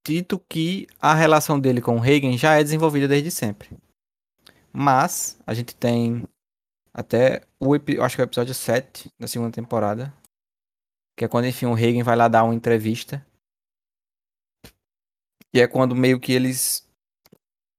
dito 0.06 0.38
que 0.48 0.86
a 1.00 1.14
relação 1.14 1.58
dele 1.58 1.80
com 1.80 1.96
o 1.96 2.00
Reagan 2.00 2.36
já 2.36 2.54
é 2.54 2.62
desenvolvida 2.62 3.08
desde 3.08 3.30
sempre. 3.30 3.70
Mas 4.72 5.38
a 5.46 5.54
gente 5.54 5.74
tem 5.74 6.24
até 6.92 7.42
o 7.58 7.74
acho 7.74 8.16
que 8.16 8.22
é 8.22 8.24
o 8.24 8.28
episódio 8.28 8.54
7 8.54 9.08
da 9.18 9.26
segunda 9.26 9.50
temporada, 9.50 10.12
que 11.16 11.24
é 11.24 11.28
quando 11.28 11.46
enfim 11.46 11.66
o 11.66 11.74
Reagan 11.74 12.04
vai 12.04 12.16
lá 12.16 12.28
dar 12.28 12.44
uma 12.44 12.54
entrevista. 12.54 13.24
E 15.52 15.60
é 15.60 15.68
quando 15.68 15.94
meio 15.94 16.20
que 16.20 16.32
eles 16.32 16.88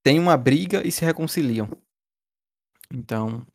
têm 0.03 0.19
uma 0.19 0.38
briga 0.38 0.85
e 0.88 0.91
se 0.91 1.03
reconciliam. 1.03 1.69
Então, 2.91 3.45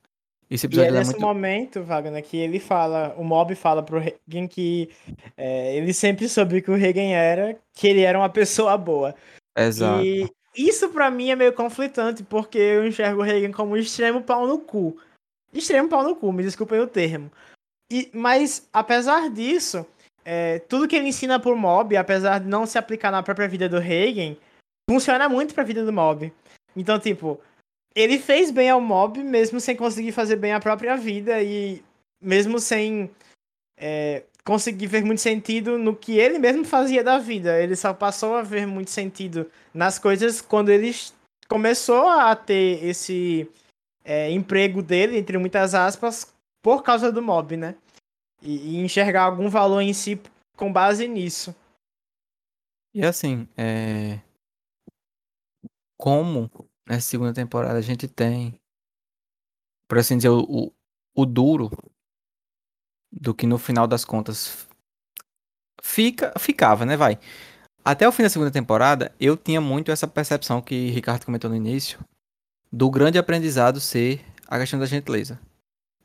esse 0.50 0.66
episódio 0.66 0.90
e 0.90 0.92
é, 0.92 0.96
é 0.96 0.98
nesse 0.98 1.12
muito... 1.12 1.22
momento, 1.22 1.82
Wagner, 1.84 2.24
que 2.24 2.36
ele 2.36 2.58
fala, 2.58 3.14
o 3.16 3.22
Mob 3.22 3.54
fala 3.54 3.82
pro 3.82 4.00
Regan 4.00 4.48
que 4.48 4.90
é, 5.36 5.76
ele 5.76 5.94
sempre 5.94 6.28
soube 6.28 6.60
que 6.60 6.70
o 6.70 6.74
Regan 6.74 7.02
era, 7.02 7.56
que 7.72 7.86
ele 7.86 8.00
era 8.00 8.18
uma 8.18 8.28
pessoa 8.28 8.76
boa. 8.76 9.14
Exato. 9.56 10.04
E 10.04 10.28
isso 10.56 10.88
para 10.90 11.10
mim 11.10 11.30
é 11.30 11.36
meio 11.36 11.52
conflitante, 11.52 12.24
porque 12.24 12.58
eu 12.58 12.86
enxergo 12.86 13.20
o 13.20 13.24
Regan 13.24 13.52
como 13.52 13.72
um 13.72 13.76
extremo 13.76 14.22
pau 14.22 14.46
no 14.46 14.58
cu. 14.58 14.98
Extremo 15.54 15.88
pau 15.88 16.02
no 16.02 16.16
cu, 16.16 16.32
me 16.32 16.42
desculpem 16.42 16.80
o 16.80 16.86
termo. 16.86 17.30
E, 17.90 18.10
mas, 18.12 18.68
apesar 18.72 19.30
disso, 19.30 19.86
é, 20.24 20.58
tudo 20.60 20.88
que 20.88 20.96
ele 20.96 21.08
ensina 21.08 21.38
pro 21.38 21.56
Mob, 21.56 21.96
apesar 21.96 22.40
de 22.40 22.48
não 22.48 22.66
se 22.66 22.78
aplicar 22.78 23.10
na 23.10 23.22
própria 23.22 23.48
vida 23.48 23.68
do 23.68 23.78
Regan, 23.78 24.36
funciona 24.88 25.28
muito 25.28 25.54
pra 25.54 25.64
vida 25.64 25.84
do 25.84 25.92
Mob. 25.92 26.32
Então, 26.76 26.98
tipo, 26.98 27.40
ele 27.94 28.18
fez 28.18 28.50
bem 28.50 28.70
ao 28.70 28.81
mob, 28.81 29.22
mesmo 29.22 29.61
sem 29.61 29.76
conseguir 29.76 30.12
fazer 30.12 30.37
bem 30.37 30.53
a 30.53 30.61
própria 30.61 30.96
vida 30.96 31.42
e 31.42 31.83
mesmo 32.20 32.59
sem 32.59 33.11
é, 33.76 34.24
conseguir 34.44 34.87
ver 34.87 35.05
muito 35.05 35.20
sentido 35.20 35.79
no 35.79 35.96
que 35.96 36.18
ele 36.18 36.38
mesmo 36.38 36.64
fazia 36.64 37.03
da 37.03 37.18
vida. 37.18 37.61
Ele 37.61 37.74
só 37.74 37.92
passou 37.92 38.35
a 38.35 38.42
ver 38.42 38.66
muito 38.66 38.90
sentido 38.90 39.50
nas 39.74 39.98
coisas 39.98 40.40
quando 40.40 40.68
ele 40.68 40.94
começou 41.48 42.09
a 42.09 42.35
ter 42.37 42.85
esse 42.85 43.50
é, 44.05 44.31
emprego 44.31 44.83
dele, 44.83 45.18
entre 45.18 45.37
muitas 45.38 45.74
aspas, 45.74 46.33
por 46.62 46.83
causa 46.83 47.11
do 47.11 47.22
mob, 47.22 47.57
né? 47.57 47.74
E, 48.42 48.76
e 48.76 48.76
enxergar 48.79 49.24
algum 49.24 49.48
valor 49.48 49.81
em 49.81 49.92
si 49.92 50.20
com 50.57 50.72
base 50.72 51.09
nisso. 51.09 51.55
E 52.94 53.05
assim, 53.05 53.46
é... 53.57 54.18
como 55.96 56.50
nessa 56.90 57.09
segunda 57.09 57.33
temporada 57.33 57.79
a 57.79 57.83
gente 57.83 58.09
tem, 58.09 58.61
por 59.87 59.98
assim 59.98 60.16
dizer, 60.16 60.31
o, 60.31 60.40
o, 60.42 60.72
o 61.14 61.24
duro 61.24 61.70
do 63.12 63.33
que 63.33 63.46
no 63.46 63.59
final 63.59 63.87
das 63.87 64.05
contas 64.05 64.66
fica, 65.81 66.33
ficava, 66.37 66.85
né, 66.85 66.96
vai. 66.96 67.16
Até 67.85 68.09
o 68.09 68.12
fim 68.12 68.24
da 68.24 68.29
segunda 68.29 68.50
temporada, 68.50 69.14
eu 69.20 69.37
tinha 69.37 69.61
muito 69.61 69.92
essa 69.92 70.09
percepção 70.09 70.61
que 70.61 70.90
Ricardo 70.90 71.24
comentou 71.24 71.48
no 71.48 71.57
início, 71.57 71.98
do 72.72 72.90
grande 72.90 73.18
aprendizado 73.18 73.81
ser 73.81 74.24
a 74.48 74.59
questão 74.59 74.79
da 74.79 74.87
gentileza. 74.87 75.40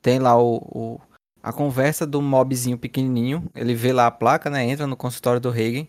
Tem 0.00 0.20
lá 0.20 0.40
o, 0.40 0.56
o 0.56 1.00
a 1.42 1.52
conversa 1.52 2.06
do 2.06 2.22
mobzinho 2.22 2.78
pequenininho, 2.78 3.48
ele 3.54 3.74
vê 3.74 3.92
lá 3.92 4.06
a 4.06 4.10
placa, 4.10 4.48
né, 4.48 4.64
entra 4.64 4.86
no 4.86 4.96
consultório 4.96 5.40
do 5.40 5.50
Reagan 5.50 5.86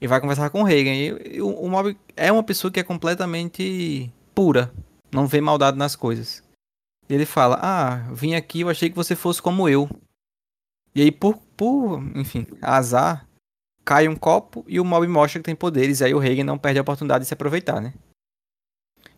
e 0.00 0.06
vai 0.06 0.20
conversar 0.20 0.50
com 0.50 0.62
o 0.62 0.64
Reagan. 0.64 0.94
E, 0.94 1.36
e 1.36 1.42
o, 1.42 1.48
o 1.48 1.68
Mob 1.68 1.96
é 2.16 2.30
uma 2.30 2.42
pessoa 2.42 2.70
que 2.70 2.80
é 2.80 2.84
completamente 2.84 4.12
pura, 4.34 4.72
não 5.12 5.26
vê 5.26 5.40
maldade 5.40 5.78
nas 5.78 5.96
coisas. 5.96 6.42
E 7.08 7.14
ele 7.14 7.26
fala: 7.26 7.58
Ah, 7.60 8.08
vim 8.12 8.34
aqui, 8.34 8.60
eu 8.60 8.68
achei 8.68 8.90
que 8.90 8.96
você 8.96 9.14
fosse 9.14 9.40
como 9.40 9.68
eu. 9.68 9.88
E 10.94 11.02
aí, 11.02 11.12
por, 11.12 11.36
por 11.56 12.02
enfim, 12.16 12.46
azar, 12.62 13.26
cai 13.84 14.08
um 14.08 14.16
copo 14.16 14.64
e 14.66 14.80
o 14.80 14.84
Mob 14.84 15.06
mostra 15.06 15.40
que 15.40 15.44
tem 15.44 15.54
poderes. 15.54 16.00
E 16.00 16.04
aí 16.04 16.14
o 16.14 16.18
Reagan 16.18 16.44
não 16.44 16.58
perde 16.58 16.78
a 16.78 16.82
oportunidade 16.82 17.22
de 17.22 17.28
se 17.28 17.34
aproveitar, 17.34 17.80
né? 17.80 17.94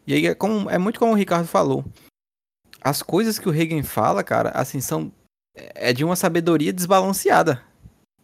E 0.06 0.14
aí 0.14 0.26
é, 0.26 0.34
como, 0.34 0.70
é 0.70 0.78
muito 0.78 0.98
como 0.98 1.12
o 1.12 1.16
Ricardo 1.16 1.46
falou. 1.46 1.84
As 2.80 3.02
coisas 3.02 3.38
que 3.38 3.48
o 3.48 3.52
Reagan 3.52 3.82
fala, 3.82 4.22
cara, 4.22 4.50
assim, 4.50 4.80
são. 4.80 5.12
É 5.54 5.92
de 5.92 6.04
uma 6.04 6.14
sabedoria 6.14 6.72
desbalanceada. 6.72 7.64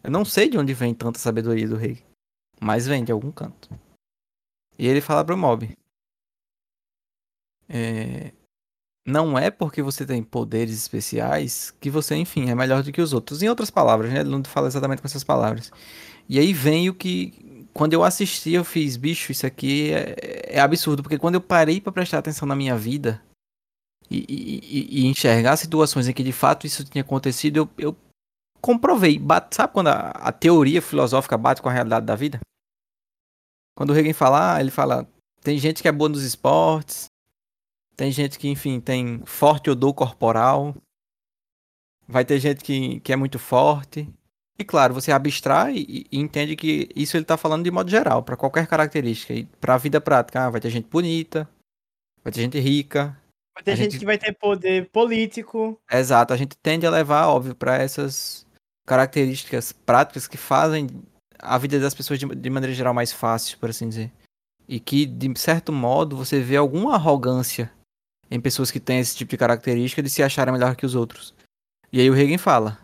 Eu 0.01 0.11
não 0.11 0.23
sei 0.23 0.49
de 0.49 0.57
onde 0.57 0.73
vem 0.73 0.93
tanta 0.93 1.19
sabedoria 1.19 1.67
do 1.67 1.75
Reagan. 1.75 2.01
Mas 2.59 2.87
vem 2.87 3.03
de 3.03 3.11
algum 3.11 3.31
canto. 3.31 3.69
E 4.77 4.87
ele 4.87 5.01
fala 5.01 5.23
pro 5.23 5.37
mob. 5.37 5.77
É, 7.67 8.31
não 9.05 9.37
é 9.37 9.51
porque 9.51 9.81
você 9.83 10.05
tem 10.05 10.23
poderes 10.23 10.75
especiais 10.75 11.71
que 11.79 11.91
você, 11.91 12.15
enfim, 12.15 12.49
é 12.49 12.55
melhor 12.55 12.81
do 12.81 12.91
que 12.91 13.01
os 13.01 13.13
outros. 13.13 13.43
Em 13.43 13.47
outras 13.47 13.69
palavras, 13.69 14.11
né? 14.11 14.21
Ele 14.21 14.29
não 14.29 14.43
fala 14.43 14.67
exatamente 14.67 15.01
com 15.01 15.07
essas 15.07 15.23
palavras. 15.23 15.71
E 16.27 16.39
aí 16.39 16.51
vem 16.53 16.89
o 16.89 16.93
que. 16.93 17.67
Quando 17.73 17.93
eu 17.93 18.03
assisti, 18.03 18.53
eu 18.53 18.63
fiz, 18.63 18.97
bicho, 18.97 19.31
isso 19.31 19.45
aqui 19.45 19.91
é, 19.93 20.55
é 20.57 20.59
absurdo. 20.59 21.03
Porque 21.03 21.19
quando 21.19 21.35
eu 21.35 21.41
parei 21.41 21.79
para 21.79 21.91
prestar 21.91 22.17
atenção 22.17 22.47
na 22.47 22.55
minha 22.55 22.75
vida 22.75 23.21
e, 24.09 24.25
e, 24.27 25.01
e, 25.01 25.05
enxergar 25.07 25.57
situações 25.57 26.07
em 26.07 26.13
que 26.13 26.23
de 26.23 26.31
fato 26.31 26.65
isso 26.65 26.83
tinha 26.85 27.01
acontecido, 27.01 27.57
eu, 27.57 27.69
eu 27.77 27.97
comprovei. 28.65 29.19
Bate, 29.19 29.55
sabe 29.55 29.73
quando 29.73 29.89
a, 29.89 30.09
a, 30.09 30.31
teoria 30.31 30.81
filosófica 30.81 31.37
bate 31.37 31.61
com 31.61 31.69
a 31.69 31.71
realidade 31.71 32.03
da 32.03 32.15
vida? 32.15 32.39
Quando 33.77 33.91
o 33.91 33.93
Reagan 33.93 34.13
fala, 34.13 34.55
ah, 34.55 34.59
ele 34.59 34.71
fala: 34.71 35.07
tem 35.41 35.59
gente 35.59 35.83
que 35.83 35.87
é 35.87 35.91
boa 35.91 36.09
nos 36.09 36.23
esportes, 36.23 37.05
tem 37.95 38.11
gente 38.11 38.39
que, 38.39 38.49
enfim, 38.49 38.79
tem 38.79 39.21
forte 39.25 39.69
odor 39.69 39.93
corporal, 39.93 40.75
vai 42.07 42.25
ter 42.25 42.39
gente 42.39 42.63
que, 42.63 42.99
que 43.01 43.13
é 43.13 43.15
muito 43.15 43.37
forte. 43.37 44.09
E 44.57 44.63
claro, 44.63 44.93
você 44.93 45.11
abstrai 45.11 45.75
e, 45.75 46.07
e 46.11 46.17
entende 46.17 46.55
que 46.55 46.89
isso 46.95 47.17
ele 47.17 47.23
está 47.23 47.37
falando 47.37 47.63
de 47.63 47.69
modo 47.69 47.91
geral, 47.91 48.23
para 48.23 48.37
qualquer 48.37 48.65
característica. 48.65 49.33
E 49.33 49.45
para 49.45 49.75
a 49.75 49.77
vida 49.77 50.01
prática, 50.01 50.45
ah, 50.45 50.49
vai 50.49 50.61
ter 50.61 50.71
gente 50.71 50.87
bonita, 50.89 51.47
vai 52.23 52.33
ter 52.33 52.41
gente 52.41 52.59
rica, 52.59 53.15
Vai 53.53 53.63
ter 53.63 53.75
gente, 53.77 53.91
gente, 53.91 53.99
que 53.99 54.05
vai 54.05 54.17
ter 54.17 54.33
poder 54.33 54.89
político. 54.91 55.79
Exato, 55.89 56.33
a 56.33 56.37
gente 56.37 56.57
tende 56.57 56.85
a 56.85 56.89
levar, 56.89 57.29
óbvio, 57.29 57.55
para 57.55 57.77
essas 57.77 58.44
características 58.85 59.71
práticas 59.71 60.27
que 60.27 60.37
fazem 60.37 60.87
a 61.39 61.57
vida 61.57 61.79
das 61.79 61.93
pessoas 61.93 62.19
de, 62.19 62.25
de 62.27 62.49
maneira 62.49 62.73
geral 62.73 62.93
mais 62.93 63.11
fácil, 63.11 63.57
por 63.57 63.69
assim 63.69 63.89
dizer. 63.89 64.11
E 64.67 64.79
que, 64.79 65.05
de 65.05 65.37
certo 65.39 65.71
modo, 65.71 66.15
você 66.15 66.39
vê 66.39 66.57
alguma 66.57 66.95
arrogância 66.95 67.71
em 68.29 68.39
pessoas 68.39 68.71
que 68.71 68.79
têm 68.79 68.99
esse 68.99 69.15
tipo 69.15 69.29
de 69.31 69.37
característica 69.37 70.01
de 70.01 70.09
se 70.09 70.23
acharem 70.23 70.53
melhor 70.53 70.75
que 70.75 70.85
os 70.85 70.95
outros. 70.95 71.33
E 71.91 71.99
aí 71.99 72.09
o 72.09 72.13
Reagan 72.13 72.37
fala: 72.37 72.79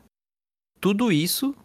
tudo 0.80 1.12
isso 1.12 1.56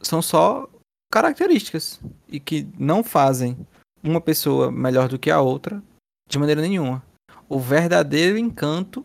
são 0.00 0.20
só 0.20 0.68
características 1.10 2.00
e 2.28 2.40
que 2.40 2.66
não 2.78 3.04
fazem 3.04 3.66
uma 4.02 4.20
pessoa 4.20 4.70
melhor 4.70 5.08
do 5.08 5.18
que 5.18 5.30
a 5.30 5.40
outra 5.40 5.82
de 6.28 6.38
maneira 6.38 6.60
nenhuma. 6.60 7.02
O 7.48 7.58
verdadeiro 7.58 8.38
encanto 8.38 9.04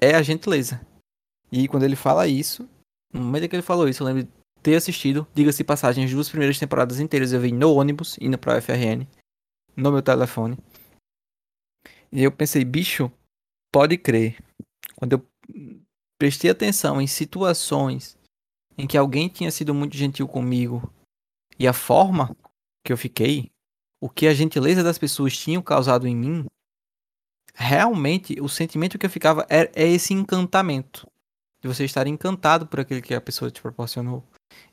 é 0.00 0.14
a 0.14 0.22
gentileza. 0.22 0.80
E 1.50 1.66
quando 1.66 1.84
ele 1.84 1.96
fala 1.96 2.28
isso, 2.28 2.68
no 3.12 3.20
momento 3.20 3.48
que 3.48 3.56
ele 3.56 3.62
falou 3.62 3.88
isso, 3.88 4.02
eu 4.02 4.06
lembro 4.06 4.24
de 4.24 4.30
ter 4.62 4.76
assistido, 4.76 5.26
diga-se 5.34 5.64
passagem, 5.64 6.04
as 6.04 6.10
duas 6.10 6.28
primeiras 6.28 6.58
temporadas 6.58 7.00
inteiras 7.00 7.32
eu 7.32 7.40
vi 7.40 7.52
no 7.52 7.72
ônibus, 7.74 8.16
indo 8.20 8.38
pra 8.38 8.58
UFRN, 8.58 9.06
no 9.76 9.92
meu 9.92 10.02
telefone. 10.02 10.58
E 12.10 12.22
eu 12.22 12.32
pensei, 12.32 12.64
bicho, 12.64 13.10
pode 13.72 13.96
crer. 13.96 14.36
Quando 14.96 15.12
eu 15.14 15.26
prestei 16.18 16.50
atenção 16.50 17.00
em 17.00 17.06
situações 17.06 18.18
em 18.76 18.86
que 18.86 18.96
alguém 18.96 19.28
tinha 19.28 19.50
sido 19.50 19.74
muito 19.74 19.96
gentil 19.96 20.26
comigo 20.26 20.92
e 21.58 21.66
a 21.66 21.72
forma 21.72 22.36
que 22.84 22.92
eu 22.92 22.96
fiquei, 22.96 23.50
o 24.00 24.08
que 24.08 24.26
a 24.26 24.34
gentileza 24.34 24.82
das 24.82 24.98
pessoas 24.98 25.36
tinha 25.36 25.60
causado 25.62 26.06
em 26.06 26.16
mim, 26.16 26.46
realmente 27.54 28.40
o 28.40 28.48
sentimento 28.48 28.98
que 28.98 29.06
eu 29.06 29.10
ficava 29.10 29.46
é, 29.48 29.70
é 29.74 29.86
esse 29.86 30.14
encantamento 30.14 31.06
de 31.60 31.68
você 31.68 31.84
estar 31.84 32.06
encantado 32.06 32.66
por 32.66 32.80
aquilo 32.80 33.02
que 33.02 33.14
a 33.14 33.20
pessoa 33.20 33.50
te 33.50 33.60
proporcionou. 33.60 34.22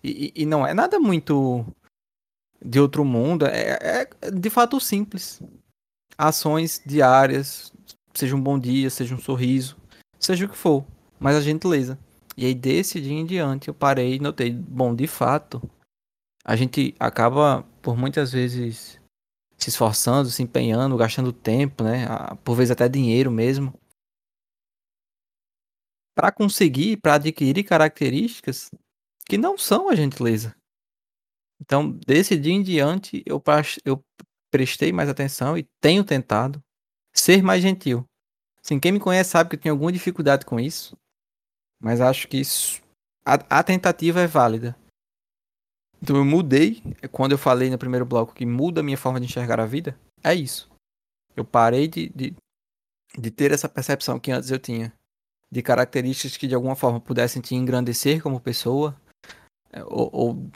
E, 0.04 0.32
e, 0.36 0.44
e 0.44 0.46
não 0.46 0.66
é 0.66 0.74
nada 0.74 1.00
muito 1.00 1.66
de 2.64 2.80
outro 2.80 3.04
mundo, 3.04 3.46
é, 3.46 4.08
é, 4.22 4.32
de 4.32 4.50
fato 4.50 4.80
simples. 4.80 5.42
Ações 6.18 6.82
diárias, 6.86 7.74
seja 8.14 8.36
um 8.36 8.42
bom 8.42 8.58
dia, 8.58 8.90
seja 8.90 9.14
um 9.14 9.20
sorriso, 9.20 9.76
seja 10.20 10.46
o 10.46 10.50
que 10.50 10.56
for, 10.56 10.86
mas 11.20 11.36
a 11.36 11.42
gentileza. 11.42 11.98
E 12.38 12.46
aí 12.46 12.54
desse 12.54 13.02
dia 13.02 13.14
em 13.14 13.26
diante 13.26 13.68
eu 13.68 13.74
parei 13.74 14.16
e 14.16 14.20
notei, 14.20 14.52
bom, 14.52 14.96
de 14.96 15.08
fato, 15.08 15.62
a 16.44 16.56
gente 16.56 16.96
acaba 17.00 17.66
por 17.82 17.98
muitas 17.98 18.32
vezes 18.32 19.00
se 19.58 19.70
esforçando, 19.70 20.30
se 20.30 20.44
empenhando, 20.44 20.98
gastando 20.98 21.32
tempo, 21.32 21.84
né? 21.84 22.08
Por 22.44 22.56
vezes 22.56 22.72
até 22.72 22.88
dinheiro 22.88 23.32
mesmo, 23.32 23.74
para 26.16 26.32
conseguir, 26.32 26.98
para 26.98 27.16
adquirir 27.16 27.64
características 27.64 28.72
que 29.26 29.38
não 29.38 29.58
são 29.58 29.90
a 29.90 29.96
gentileza. 29.96 30.56
Então, 31.62 31.92
desse 31.92 32.38
dia 32.38 32.54
em 32.54 32.64
diante, 32.64 33.22
eu, 33.26 33.42
eu 33.84 34.04
prestei 34.50 34.92
mais 34.92 35.10
atenção 35.10 35.58
e 35.58 35.68
tenho 35.82 36.04
tentado 36.04 36.64
ser 37.14 37.44
mais 37.44 37.62
gentil. 37.62 38.06
Assim, 38.64 38.80
quem 38.80 38.92
me 38.92 39.00
conhece 39.00 39.32
sabe 39.32 39.50
que 39.50 39.56
eu 39.56 39.60
tenho 39.60 39.74
alguma 39.74 39.92
dificuldade 39.92 40.46
com 40.46 40.60
isso, 40.60 40.98
mas 41.80 42.02
acho 42.02 42.28
que 42.28 42.38
isso, 42.38 42.82
a, 43.26 43.34
a 43.60 43.64
tentativa 43.64 44.22
é 44.22 44.28
válida. 44.28 44.76
Então 46.02 46.16
eu 46.18 46.26
mudei, 46.26 46.82
quando 47.12 47.32
eu 47.32 47.38
falei 47.38 47.70
no 47.70 47.78
primeiro 47.78 48.06
bloco 48.06 48.34
que 48.34 48.46
muda 48.46 48.82
a 48.82 48.84
minha 48.84 48.98
forma 48.98 49.20
de 49.20 49.26
enxergar 49.26 49.60
a 49.60 49.66
vida, 49.66 50.00
é 50.24 50.34
isso. 50.34 50.70
Eu 51.36 51.46
parei 51.46 51.88
de, 51.88 52.10
de, 52.10 52.36
de 53.18 53.32
ter 53.32 53.52
essa 53.52 53.70
percepção 53.70 54.20
que 54.20 54.32
antes 54.32 54.52
eu 54.52 54.60
tinha, 54.60 54.94
de 55.56 55.62
características 55.62 56.36
que 56.36 56.48
de 56.48 56.54
alguma 56.54 56.76
forma 56.76 57.00
pudessem 57.00 57.42
te 57.42 57.56
engrandecer 57.56 58.22
como 58.22 58.42
pessoa, 58.42 58.94
é, 59.72 59.82
ou, 59.86 60.10
ou 60.12 60.52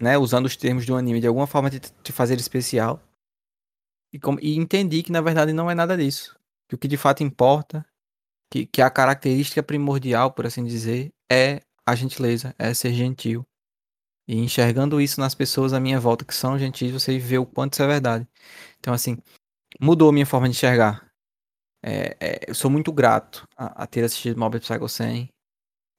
né, 0.00 0.16
usando 0.16 0.46
os 0.46 0.56
termos 0.56 0.88
um 0.88 0.96
anime, 0.96 1.20
de 1.20 1.26
alguma 1.26 1.46
forma 1.46 1.68
te, 1.68 1.78
te 1.78 2.10
fazer 2.10 2.38
especial. 2.38 3.02
E, 4.10 4.18
com, 4.18 4.38
e 4.40 4.56
entendi 4.56 5.02
que 5.02 5.12
na 5.12 5.20
verdade 5.20 5.52
não 5.52 5.70
é 5.70 5.74
nada 5.74 5.94
disso. 5.94 6.34
Que 6.66 6.74
o 6.74 6.78
que 6.78 6.88
de 6.88 6.96
fato 6.96 7.22
importa, 7.22 7.84
que, 8.50 8.64
que 8.64 8.80
a 8.80 8.88
característica 8.88 9.62
primordial, 9.62 10.32
por 10.32 10.46
assim 10.46 10.64
dizer, 10.64 11.12
é 11.30 11.60
a 11.86 11.94
gentileza, 11.94 12.54
é 12.58 12.72
ser 12.72 12.94
gentil. 12.94 13.44
E 14.26 14.38
enxergando 14.38 15.02
isso 15.02 15.20
nas 15.20 15.34
pessoas 15.34 15.74
à 15.74 15.80
minha 15.80 16.00
volta 16.00 16.24
que 16.24 16.34
são 16.34 16.58
gentis, 16.58 16.90
você 16.92 17.18
vê 17.18 17.36
o 17.36 17.44
quanto 17.44 17.74
isso 17.74 17.82
é 17.82 17.86
verdade. 17.86 18.26
Então, 18.80 18.94
assim, 18.94 19.18
mudou 19.78 20.10
minha 20.10 20.24
forma 20.24 20.48
de 20.48 20.56
enxergar. 20.56 21.12
É, 21.86 22.16
é, 22.18 22.40
eu 22.48 22.54
sou 22.54 22.70
muito 22.70 22.90
grato 22.90 23.46
a, 23.54 23.82
a 23.82 23.86
ter 23.86 24.02
assistido 24.04 24.40
Mob 24.40 24.58
Psycho 24.58 24.88
100 24.88 25.28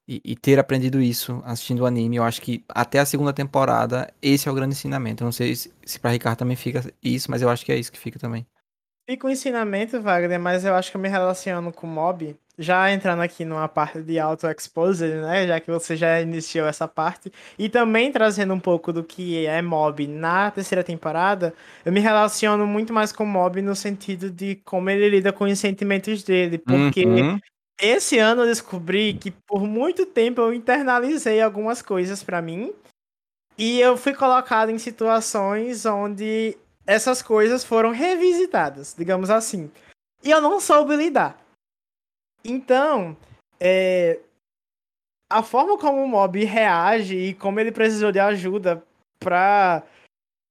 e, 0.08 0.20
e, 0.24 0.36
ter 0.36 0.58
aprendido 0.58 1.00
isso 1.00 1.40
assistindo 1.44 1.80
o 1.80 1.86
anime. 1.86 2.16
Eu 2.16 2.24
acho 2.24 2.42
que 2.42 2.64
até 2.68 2.98
a 2.98 3.06
segunda 3.06 3.32
temporada, 3.32 4.12
esse 4.20 4.48
é 4.48 4.50
o 4.50 4.54
grande 4.54 4.74
ensinamento. 4.74 5.22
Eu 5.22 5.26
não 5.26 5.32
sei 5.32 5.54
se, 5.54 5.72
se 5.84 6.00
pra 6.00 6.10
Ricardo 6.10 6.38
também 6.38 6.56
fica 6.56 6.82
isso, 7.00 7.30
mas 7.30 7.40
eu 7.40 7.48
acho 7.48 7.64
que 7.64 7.70
é 7.70 7.76
isso 7.76 7.92
que 7.92 7.98
fica 8.00 8.18
também. 8.18 8.44
Fica 9.08 9.26
o 9.26 9.30
um 9.30 9.32
ensinamento, 9.32 10.00
Wagner, 10.00 10.40
mas 10.40 10.64
eu 10.64 10.74
acho 10.74 10.90
que 10.90 10.96
eu 10.96 11.00
me 11.00 11.08
relaciono 11.08 11.72
com 11.72 11.86
Mob 11.86 12.36
já 12.58 12.90
entrando 12.90 13.20
aqui 13.20 13.44
numa 13.44 13.68
parte 13.68 14.00
de 14.02 14.18
auto-exposed, 14.18 15.14
né? 15.16 15.46
Já 15.46 15.60
que 15.60 15.70
você 15.70 15.94
já 15.94 16.20
iniciou 16.20 16.66
essa 16.66 16.88
parte. 16.88 17.30
E 17.58 17.68
também 17.68 18.10
trazendo 18.10 18.54
um 18.54 18.60
pouco 18.60 18.92
do 18.92 19.04
que 19.04 19.44
é 19.46 19.60
Mob 19.60 20.06
na 20.06 20.50
terceira 20.50 20.82
temporada, 20.82 21.52
eu 21.84 21.92
me 21.92 22.00
relaciono 22.00 22.66
muito 22.66 22.92
mais 22.92 23.12
com 23.12 23.26
Mob 23.26 23.60
no 23.60 23.76
sentido 23.76 24.30
de 24.30 24.56
como 24.64 24.88
ele 24.88 25.08
lida 25.08 25.32
com 25.32 25.44
os 25.44 25.58
sentimentos 25.58 26.22
dele. 26.22 26.56
Porque 26.56 27.04
uhum. 27.04 27.38
esse 27.80 28.18
ano 28.18 28.42
eu 28.42 28.46
descobri 28.46 29.14
que 29.14 29.30
por 29.30 29.64
muito 29.64 30.06
tempo 30.06 30.40
eu 30.40 30.54
internalizei 30.54 31.42
algumas 31.42 31.82
coisas 31.82 32.22
para 32.22 32.40
mim. 32.40 32.72
E 33.58 33.80
eu 33.80 33.96
fui 33.96 34.14
colocado 34.14 34.70
em 34.70 34.78
situações 34.78 35.84
onde 35.86 36.56
essas 36.86 37.20
coisas 37.20 37.64
foram 37.64 37.90
revisitadas, 37.90 38.94
digamos 38.96 39.28
assim. 39.28 39.70
E 40.22 40.30
eu 40.30 40.40
não 40.40 40.60
soube 40.60 40.96
lidar. 40.96 41.45
Então, 42.48 43.16
é, 43.58 44.20
a 45.30 45.42
forma 45.42 45.76
como 45.76 46.02
o 46.02 46.08
mob 46.08 46.44
reage 46.44 47.16
e 47.16 47.34
como 47.34 47.58
ele 47.58 47.72
precisou 47.72 48.12
de 48.12 48.20
ajuda 48.20 48.82
pra 49.18 49.82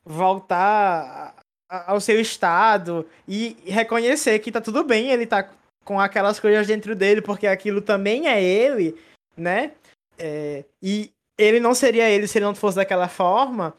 voltar 0.04 1.36
ao 1.70 2.00
seu 2.00 2.20
estado 2.20 3.08
e 3.28 3.58
reconhecer 3.66 4.40
que 4.40 4.52
tá 4.52 4.62
tudo 4.62 4.84
bem, 4.84 5.10
ele 5.10 5.26
tá 5.26 5.50
com 5.84 6.00
aquelas 6.00 6.40
coisas 6.40 6.68
dentro 6.68 6.96
dele, 6.96 7.22
porque 7.22 7.48
aquilo 7.48 7.82
também 7.82 8.28
é 8.28 8.44
ele, 8.44 9.00
né? 9.38 9.74
É, 10.18 10.66
e 10.82 11.12
ele 11.38 11.60
não 11.60 11.74
seria 11.74 12.10
ele 12.10 12.28
se 12.28 12.38
ele 12.38 12.46
não 12.46 12.56
fosse 12.56 12.78
daquela 12.78 13.08
forma. 13.08 13.76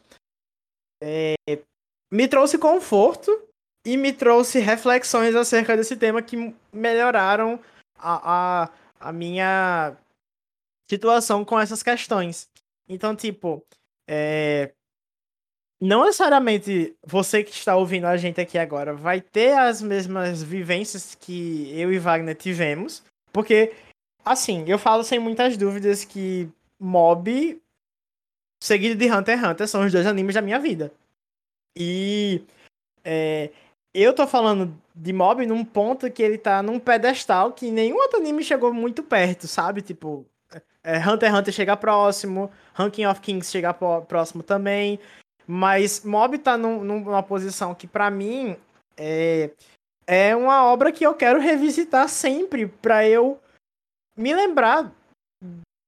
É, 1.01 1.35
me 2.11 2.27
trouxe 2.27 2.57
conforto 2.57 3.31
e 3.85 3.97
me 3.97 4.11
trouxe 4.13 4.59
reflexões 4.59 5.35
acerca 5.35 5.75
desse 5.75 5.95
tema 5.95 6.21
que 6.21 6.53
melhoraram 6.73 7.59
a, 7.97 8.63
a, 8.63 8.69
a 8.99 9.11
minha 9.11 9.95
situação 10.89 11.43
com 11.43 11.59
essas 11.59 11.83
questões. 11.83 12.49
Então, 12.87 13.15
tipo, 13.15 13.63
é... 14.07 14.71
não 15.81 16.05
necessariamente 16.05 16.95
você 17.05 17.43
que 17.43 17.51
está 17.51 17.75
ouvindo 17.75 18.05
a 18.05 18.15
gente 18.17 18.39
aqui 18.39 18.57
agora 18.57 18.93
vai 18.93 19.19
ter 19.19 19.57
as 19.57 19.81
mesmas 19.81 20.41
vivências 20.41 21.15
que 21.15 21.69
eu 21.77 21.91
e 21.91 21.99
Wagner 21.99 22.35
tivemos, 22.35 23.03
porque, 23.33 23.73
assim, 24.23 24.63
eu 24.67 24.79
falo 24.79 25.03
sem 25.03 25.19
muitas 25.19 25.57
dúvidas 25.57 26.05
que 26.05 26.49
Mob, 26.79 27.61
seguido 28.63 28.95
de 28.95 29.11
Hunter 29.11 29.37
x 29.37 29.47
Hunter, 29.47 29.67
são 29.67 29.85
os 29.85 29.91
dois 29.91 30.05
animes 30.05 30.35
da 30.35 30.41
minha 30.41 30.59
vida. 30.59 30.93
E 31.75 32.43
é, 33.03 33.51
eu 34.03 34.13
tô 34.13 34.27
falando 34.27 34.79
de 34.95 35.11
Mob 35.11 35.45
num 35.45 35.65
ponto 35.65 36.11
que 36.11 36.21
ele 36.21 36.37
tá 36.37 36.61
num 36.61 36.79
pedestal 36.79 37.51
que 37.53 37.71
nenhum 37.71 37.97
outro 37.97 38.19
anime 38.19 38.43
chegou 38.43 38.73
muito 38.73 39.01
perto, 39.01 39.47
sabe? 39.47 39.81
Tipo, 39.81 40.25
é, 40.83 40.97
Hunter 40.99 41.29
x 41.29 41.39
Hunter 41.39 41.53
chega 41.53 41.75
próximo, 41.75 42.51
Ranking 42.73 43.05
of 43.05 43.21
Kings 43.21 43.51
chega 43.51 43.73
próximo 43.73 44.43
também. 44.43 44.99
Mas 45.45 46.03
Mob 46.03 46.37
tá 46.37 46.57
num, 46.57 46.83
numa 46.83 47.23
posição 47.23 47.73
que, 47.73 47.87
para 47.87 48.11
mim, 48.11 48.55
é, 48.95 49.51
é 50.05 50.35
uma 50.35 50.63
obra 50.65 50.91
que 50.91 51.05
eu 51.05 51.13
quero 51.13 51.39
revisitar 51.39 52.07
sempre 52.07 52.67
para 52.67 53.07
eu 53.07 53.39
me 54.15 54.33
lembrar 54.33 54.91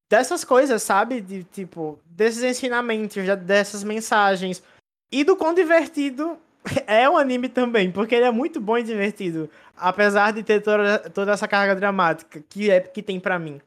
dessas 0.10 0.44
coisas, 0.44 0.82
sabe? 0.82 1.22
De 1.22 1.44
tipo, 1.44 2.00
desses 2.06 2.44
ensinamentos, 2.44 3.24
dessas 3.46 3.84
mensagens. 3.84 4.64
E 5.12 5.24
do 5.24 5.36
quão 5.36 5.54
divertido 5.54 6.38
é 6.88 7.10
um 7.10 7.18
anime 7.18 7.50
também, 7.50 7.92
porque 7.92 8.16
ele 8.16 8.26
é 8.26 8.32
muito 8.32 8.60
bom 8.60 8.78
e 8.78 8.84
divertido. 8.84 9.50
Apesar 9.76 10.34
de 10.34 10.44
ter 10.44 10.62
toda, 10.62 11.00
toda 11.10 11.32
essa 11.32 11.48
carga 11.48 11.76
dramática 11.76 12.44
que, 12.50 12.70
é, 12.70 12.80
que 12.80 13.02
tem 13.02 13.20
para 13.20 13.40
mim. 13.40 13.62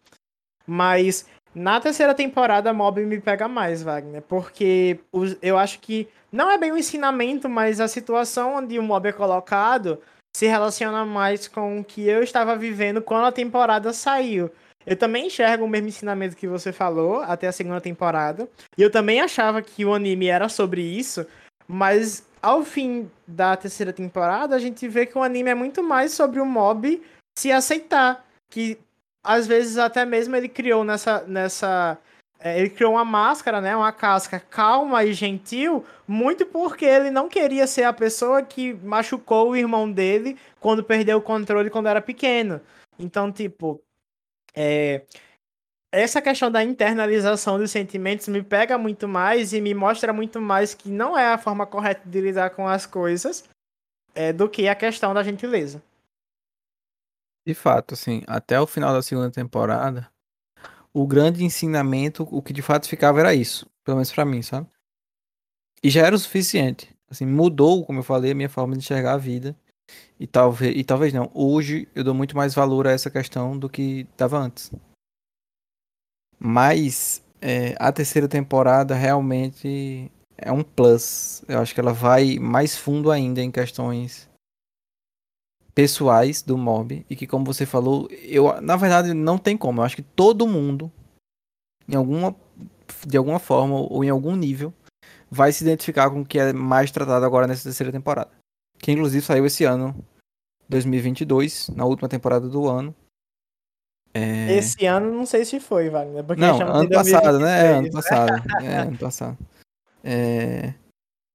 Mas 0.66 1.26
na 1.54 1.80
terceira 1.80 2.14
temporada, 2.14 2.72
Mob 2.72 3.04
me 3.04 3.20
pega 3.20 3.48
mais, 3.48 3.82
Wagner. 3.82 4.22
Porque 4.22 4.98
eu 5.40 5.58
acho 5.58 5.80
que 5.80 6.08
não 6.30 6.50
é 6.50 6.56
bem 6.56 6.72
um 6.72 6.76
ensinamento, 6.76 7.48
mas 7.48 7.80
a 7.80 7.88
situação 7.88 8.56
onde 8.56 8.78
o 8.78 8.82
Mob 8.82 9.08
é 9.08 9.12
colocado 9.12 9.98
se 10.34 10.46
relaciona 10.46 11.04
mais 11.04 11.46
com 11.46 11.80
o 11.80 11.84
que 11.84 12.08
eu 12.08 12.22
estava 12.22 12.56
vivendo 12.56 13.02
quando 13.02 13.26
a 13.26 13.32
temporada 13.32 13.92
saiu. 13.92 14.50
Eu 14.86 14.96
também 14.96 15.26
enxergo 15.26 15.64
o 15.64 15.68
mesmo 15.68 15.88
ensinamento 15.88 16.36
que 16.36 16.48
você 16.48 16.72
falou 16.72 17.20
até 17.20 17.46
a 17.46 17.52
segunda 17.52 17.80
temporada. 17.80 18.48
E 18.76 18.82
eu 18.82 18.90
também 18.90 19.20
achava 19.20 19.62
que 19.62 19.84
o 19.84 19.94
anime 19.94 20.26
era 20.26 20.48
sobre 20.48 20.80
isso, 20.80 21.26
mas 21.68 22.26
ao 22.42 22.64
fim 22.64 23.08
da 23.26 23.56
terceira 23.56 23.92
temporada, 23.92 24.56
a 24.56 24.58
gente 24.58 24.88
vê 24.88 25.06
que 25.06 25.16
o 25.16 25.22
anime 25.22 25.50
é 25.50 25.54
muito 25.54 25.82
mais 25.82 26.12
sobre 26.12 26.40
o 26.40 26.44
mob 26.44 27.00
se 27.38 27.52
aceitar. 27.52 28.26
Que 28.50 28.78
às 29.22 29.46
vezes 29.46 29.78
até 29.78 30.04
mesmo 30.04 30.34
ele 30.34 30.48
criou 30.48 30.82
nessa. 30.82 31.22
nessa 31.22 31.96
é, 32.40 32.58
ele 32.58 32.70
criou 32.70 32.94
uma 32.94 33.04
máscara, 33.04 33.60
né? 33.60 33.76
Uma 33.76 33.92
casca 33.92 34.40
calma 34.40 35.04
e 35.04 35.12
gentil, 35.12 35.84
muito 36.08 36.44
porque 36.44 36.84
ele 36.84 37.10
não 37.10 37.28
queria 37.28 37.68
ser 37.68 37.84
a 37.84 37.92
pessoa 37.92 38.42
que 38.42 38.74
machucou 38.74 39.50
o 39.50 39.56
irmão 39.56 39.90
dele 39.90 40.36
quando 40.58 40.82
perdeu 40.82 41.18
o 41.18 41.22
controle 41.22 41.70
quando 41.70 41.86
era 41.86 42.02
pequeno. 42.02 42.60
Então, 42.98 43.30
tipo. 43.30 43.80
É, 44.54 45.02
essa 45.92 46.22
questão 46.22 46.50
da 46.50 46.64
internalização 46.64 47.58
dos 47.58 47.70
sentimentos 47.70 48.26
me 48.26 48.42
pega 48.42 48.78
muito 48.78 49.06
mais 49.06 49.52
e 49.52 49.60
me 49.60 49.74
mostra 49.74 50.10
muito 50.10 50.40
mais 50.40 50.72
que 50.72 50.88
não 50.88 51.16
é 51.16 51.34
a 51.34 51.38
forma 51.38 51.66
correta 51.66 52.08
de 52.08 52.20
lidar 52.20 52.50
com 52.50 52.66
as 52.66 52.86
coisas 52.86 53.44
é, 54.14 54.32
do 54.32 54.48
que 54.48 54.66
a 54.68 54.74
questão 54.74 55.12
da 55.12 55.22
gentileza. 55.22 55.82
De 57.46 57.54
fato, 57.54 57.92
assim, 57.92 58.22
até 58.26 58.58
o 58.58 58.66
final 58.66 58.94
da 58.94 59.02
segunda 59.02 59.30
temporada, 59.30 60.10
o 60.94 61.06
grande 61.06 61.44
ensinamento, 61.44 62.26
o 62.30 62.40
que 62.40 62.54
de 62.54 62.62
fato 62.62 62.88
ficava 62.88 63.20
era 63.20 63.34
isso, 63.34 63.68
pelo 63.84 63.96
menos 63.96 64.12
para 64.12 64.24
mim, 64.24 64.40
sabe? 64.40 64.68
E 65.82 65.90
já 65.90 66.06
era 66.06 66.14
o 66.16 66.18
suficiente. 66.18 66.88
Assim, 67.10 67.26
mudou, 67.26 67.84
como 67.84 67.98
eu 67.98 68.04
falei, 68.04 68.30
a 68.30 68.34
minha 68.34 68.48
forma 68.48 68.72
de 68.72 68.78
enxergar 68.78 69.14
a 69.14 69.18
vida. 69.18 69.54
E 70.18 70.26
talvez, 70.26 70.74
e 70.74 70.84
talvez 70.84 71.12
não. 71.12 71.30
Hoje 71.34 71.88
eu 71.94 72.02
dou 72.04 72.14
muito 72.14 72.34
mais 72.36 72.54
valor 72.54 72.86
a 72.86 72.92
essa 72.92 73.10
questão 73.10 73.58
do 73.58 73.68
que 73.68 74.06
dava 74.16 74.38
antes. 74.38 74.70
Mas 76.44 77.22
é, 77.40 77.76
a 77.78 77.92
terceira 77.92 78.26
temporada 78.26 78.96
realmente 78.96 80.10
é 80.36 80.50
um 80.50 80.64
plus. 80.64 81.44
Eu 81.46 81.60
acho 81.60 81.72
que 81.72 81.78
ela 81.78 81.92
vai 81.92 82.36
mais 82.40 82.76
fundo 82.76 83.12
ainda 83.12 83.40
em 83.40 83.50
questões 83.50 84.28
pessoais 85.72 86.42
do 86.42 86.58
mob 86.58 87.06
e 87.08 87.14
que 87.14 87.26
como 87.26 87.44
você 87.44 87.64
falou, 87.64 88.08
eu 88.10 88.60
na 88.60 88.76
verdade 88.76 89.14
não 89.14 89.38
tem 89.38 89.56
como. 89.56 89.80
Eu 89.80 89.84
acho 89.84 89.94
que 89.94 90.02
todo 90.02 90.48
mundo 90.48 90.90
em 91.88 91.94
alguma 91.94 92.34
de 93.06 93.16
alguma 93.16 93.38
forma 93.38 93.76
ou 93.76 94.02
em 94.02 94.10
algum 94.10 94.34
nível 94.34 94.74
vai 95.30 95.52
se 95.52 95.62
identificar 95.62 96.10
com 96.10 96.22
o 96.22 96.26
que 96.26 96.40
é 96.40 96.52
mais 96.52 96.90
tratado 96.90 97.24
agora 97.24 97.46
nessa 97.46 97.62
terceira 97.62 97.92
temporada. 97.92 98.30
Que 98.78 98.90
inclusive 98.90 99.24
saiu 99.24 99.46
esse 99.46 99.62
ano, 99.62 99.94
2022, 100.68 101.68
na 101.68 101.84
última 101.84 102.08
temporada 102.08 102.48
do 102.48 102.68
ano. 102.68 102.92
É... 104.14 104.56
Esse 104.56 104.84
ano 104.86 105.10
não 105.10 105.24
sei 105.24 105.44
se 105.44 105.58
foi, 105.58 105.88
Wagner. 105.88 106.22
Porque 106.24 106.40
não, 106.40 106.60
ano 106.60 106.88
passado, 106.88 107.38
né? 107.38 107.66
É, 107.66 107.72
ano 107.74 107.90
passado. 107.90 108.42
é, 108.62 108.76
ano 108.76 108.98
passado. 108.98 109.38
É... 110.04 110.74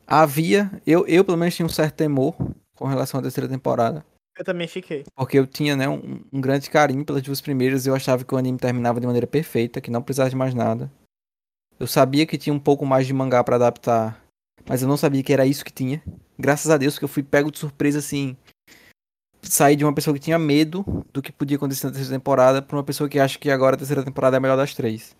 Havia, 0.06 0.72
eu, 0.86 1.06
eu 1.08 1.26
pelo 1.26 1.38
menos 1.38 1.56
tinha 1.56 1.66
um 1.66 1.70
certo 1.70 1.96
temor 1.96 2.36
com 2.76 2.86
relação 2.86 3.20
à 3.20 3.24
terceira 3.24 3.50
temporada. 3.50 4.06
Eu 4.38 4.46
também 4.46 4.68
fiquei. 4.68 5.04
Porque 5.16 5.38
eu 5.38 5.48
tinha, 5.48 5.76
né, 5.76 5.90
um, 5.90 6.22
um 6.32 6.40
grande 6.40 6.70
carinho 6.70 7.04
pelas 7.04 7.24
duas 7.24 7.42
primeiras. 7.42 7.88
Eu 7.88 7.96
achava 7.96 8.24
que 8.24 8.34
o 8.34 8.38
anime 8.38 8.60
terminava 8.60 9.00
de 9.00 9.08
maneira 9.08 9.26
perfeita, 9.26 9.82
que 9.82 9.90
não 9.90 10.02
precisava 10.02 10.30
de 10.30 10.36
mais 10.36 10.54
nada. 10.54 10.92
Eu 11.80 11.88
sabia 11.88 12.26
que 12.26 12.38
tinha 12.38 12.54
um 12.54 12.60
pouco 12.60 12.86
mais 12.86 13.08
de 13.08 13.14
mangá 13.14 13.44
para 13.44 13.56
adaptar, 13.56 14.24
mas 14.68 14.82
eu 14.82 14.88
não 14.88 14.98
sabia 14.98 15.24
que 15.24 15.34
era 15.34 15.46
isso 15.46 15.66
que 15.66 15.74
tinha. 15.74 16.02
Graças 16.38 16.70
a 16.72 16.78
Deus 16.78 16.98
que 16.98 17.06
eu 17.06 17.10
fui 17.10 17.24
pego 17.24 17.52
de 17.52 17.58
surpresa 17.58 18.00
assim. 18.00 18.38
Sair 19.42 19.76
de 19.76 19.86
uma 19.86 19.94
pessoa 19.94 20.14
que 20.14 20.20
tinha 20.20 20.38
medo 20.38 20.86
do 21.14 21.22
que 21.22 21.32
podia 21.32 21.58
acontecer 21.58 21.88
na 21.88 21.94
terceira 21.94 22.18
temporada 22.18 22.62
para 22.62 22.76
uma 22.76 22.84
pessoa 22.84 23.10
que 23.10 23.20
acha 23.20 23.40
que 23.40 23.50
agora 23.50 23.76
a 23.76 23.78
terceira 23.78 24.04
temporada 24.04 24.36
é 24.36 24.40
a 24.40 24.42
melhor 24.42 24.58
das 24.58 24.74
três. 24.74 25.16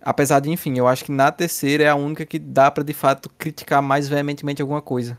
Apesar 0.00 0.40
de, 0.40 0.50
enfim, 0.50 0.78
eu 0.78 0.86
acho 0.86 1.04
que 1.04 1.12
na 1.12 1.32
terceira 1.32 1.84
é 1.84 1.88
a 1.88 1.94
única 1.94 2.24
que 2.24 2.38
dá 2.38 2.70
para 2.70 2.84
de 2.84 2.92
fato 2.92 3.28
criticar 3.30 3.82
mais 3.82 4.08
veementemente 4.08 4.62
alguma 4.62 4.80
coisa. 4.82 5.16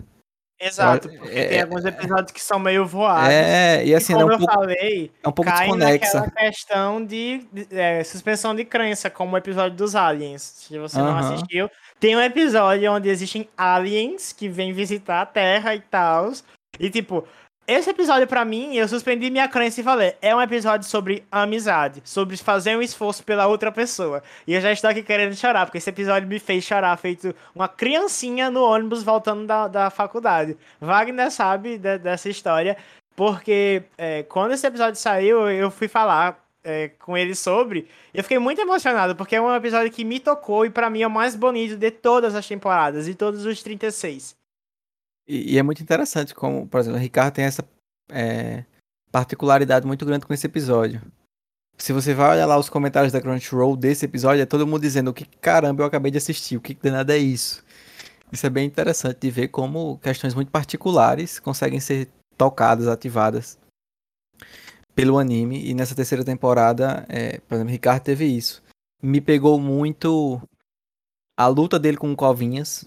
Exato, 0.61 1.07
porque 1.07 1.39
é, 1.39 1.47
tem 1.47 1.61
alguns 1.61 1.85
episódios 1.85 2.31
que 2.31 2.41
são 2.41 2.59
meio 2.59 2.85
voados. 2.85 3.29
É, 3.29 3.85
e 3.85 3.95
assim, 3.95 4.11
e 4.11 4.15
como 4.17 4.29
é 4.29 4.35
um 4.35 4.39
eu 4.39 4.39
pouco, 4.39 4.53
falei, 4.53 5.11
é 5.23 5.27
um 5.29 5.31
pouco 5.31 5.49
cai 5.49 5.67
desconexa. 5.67 6.19
naquela 6.19 6.31
questão 6.31 7.05
de, 7.05 7.47
de 7.53 7.67
é, 7.71 8.03
suspensão 8.03 8.53
de 8.53 8.65
crença, 8.65 9.09
como 9.09 9.35
o 9.35 9.37
episódio 9.37 9.77
dos 9.77 9.95
aliens. 9.95 10.41
Se 10.41 10.77
você 10.77 10.97
não 10.97 11.17
assistiu, 11.17 11.71
tem 11.97 12.13
um 12.13 12.21
episódio 12.21 12.91
onde 12.91 13.07
existem 13.07 13.47
aliens 13.57 14.33
que 14.33 14.49
vêm 14.49 14.73
visitar 14.73 15.21
a 15.21 15.25
Terra 15.25 15.75
e 15.75 15.79
tal. 15.79 16.33
E 16.77 16.89
tipo, 16.89 17.25
esse 17.73 17.89
episódio 17.89 18.25
pra 18.27 18.43
mim, 18.43 18.75
eu 18.75 18.87
suspendi 18.87 19.29
minha 19.29 19.47
crença 19.47 19.79
e 19.79 19.83
falei, 19.83 20.15
é 20.21 20.35
um 20.35 20.41
episódio 20.41 20.87
sobre 20.87 21.23
amizade, 21.31 22.01
sobre 22.03 22.35
fazer 22.37 22.75
um 22.75 22.81
esforço 22.81 23.23
pela 23.23 23.45
outra 23.47 23.71
pessoa. 23.71 24.23
E 24.47 24.53
eu 24.55 24.61
já 24.61 24.71
estou 24.71 24.89
aqui 24.89 25.03
querendo 25.03 25.35
chorar, 25.35 25.65
porque 25.65 25.77
esse 25.77 25.89
episódio 25.89 26.27
me 26.27 26.39
fez 26.39 26.63
chorar, 26.63 26.97
feito 26.97 27.33
uma 27.53 27.67
criancinha 27.67 28.49
no 28.49 28.63
ônibus 28.63 29.03
voltando 29.03 29.45
da, 29.45 29.67
da 29.67 29.89
faculdade. 29.89 30.57
Wagner 30.81 31.29
sabe 31.31 31.77
de- 31.77 31.99
dessa 31.99 32.27
história, 32.29 32.75
porque 33.15 33.83
é, 33.97 34.23
quando 34.23 34.53
esse 34.53 34.65
episódio 34.65 34.99
saiu, 34.99 35.49
eu 35.49 35.69
fui 35.69 35.87
falar 35.87 36.43
é, 36.63 36.89
com 36.99 37.17
ele 37.17 37.35
sobre, 37.35 37.87
eu 38.13 38.23
fiquei 38.23 38.39
muito 38.39 38.59
emocionado, 38.61 39.15
porque 39.15 39.35
é 39.35 39.41
um 39.41 39.53
episódio 39.53 39.91
que 39.91 40.03
me 40.03 40.19
tocou 40.19 40.65
e 40.65 40.69
pra 40.69 40.89
mim 40.89 41.01
é 41.01 41.07
o 41.07 41.11
mais 41.11 41.35
bonito 41.35 41.77
de 41.77 41.91
todas 41.91 42.33
as 42.35 42.47
temporadas, 42.47 43.05
de 43.05 43.15
todos 43.15 43.45
os 43.45 43.61
36. 43.61 44.38
E, 45.29 45.53
e 45.53 45.57
é 45.59 45.63
muito 45.63 45.83
interessante 45.83 46.33
como, 46.33 46.67
por 46.67 46.79
exemplo, 46.79 46.97
o 46.97 47.01
Ricardo 47.01 47.35
tem 47.35 47.45
essa 47.45 47.63
é, 48.09 48.65
particularidade 49.11 49.85
muito 49.85 50.03
grande 50.03 50.25
com 50.25 50.33
esse 50.33 50.47
episódio. 50.47 50.99
Se 51.77 51.93
você 51.93 52.13
vai 52.13 52.31
olhar 52.31 52.47
lá 52.47 52.57
os 52.57 52.67
comentários 52.67 53.13
da 53.13 53.21
Crunchyroll 53.21 53.77
desse 53.77 54.05
episódio, 54.05 54.41
é 54.41 54.45
todo 54.45 54.67
mundo 54.67 54.81
dizendo 54.81 55.11
o 55.11 55.13
que 55.13 55.25
caramba 55.25 55.83
eu 55.83 55.87
acabei 55.87 56.11
de 56.11 56.17
assistir, 56.17 56.57
o 56.57 56.61
que 56.61 56.73
danado 56.73 57.11
é 57.11 57.17
isso. 57.17 57.63
Isso 58.31 58.45
é 58.45 58.49
bem 58.49 58.65
interessante 58.65 59.19
de 59.19 59.31
ver 59.31 59.47
como 59.47 59.97
questões 59.99 60.35
muito 60.35 60.51
particulares 60.51 61.39
conseguem 61.39 61.79
ser 61.79 62.09
tocadas, 62.37 62.87
ativadas 62.87 63.57
pelo 64.93 65.17
anime. 65.17 65.65
E 65.65 65.73
nessa 65.73 65.95
terceira 65.95 66.23
temporada, 66.23 67.05
é, 67.07 67.39
por 67.39 67.55
exemplo, 67.55 67.71
Ricardo 67.71 68.03
teve 68.03 68.25
isso. 68.25 68.61
Me 69.01 69.21
pegou 69.21 69.59
muito 69.59 70.41
a 71.37 71.47
luta 71.47 71.79
dele 71.79 71.97
com 71.97 72.11
o 72.11 72.15
Covinhas. 72.15 72.85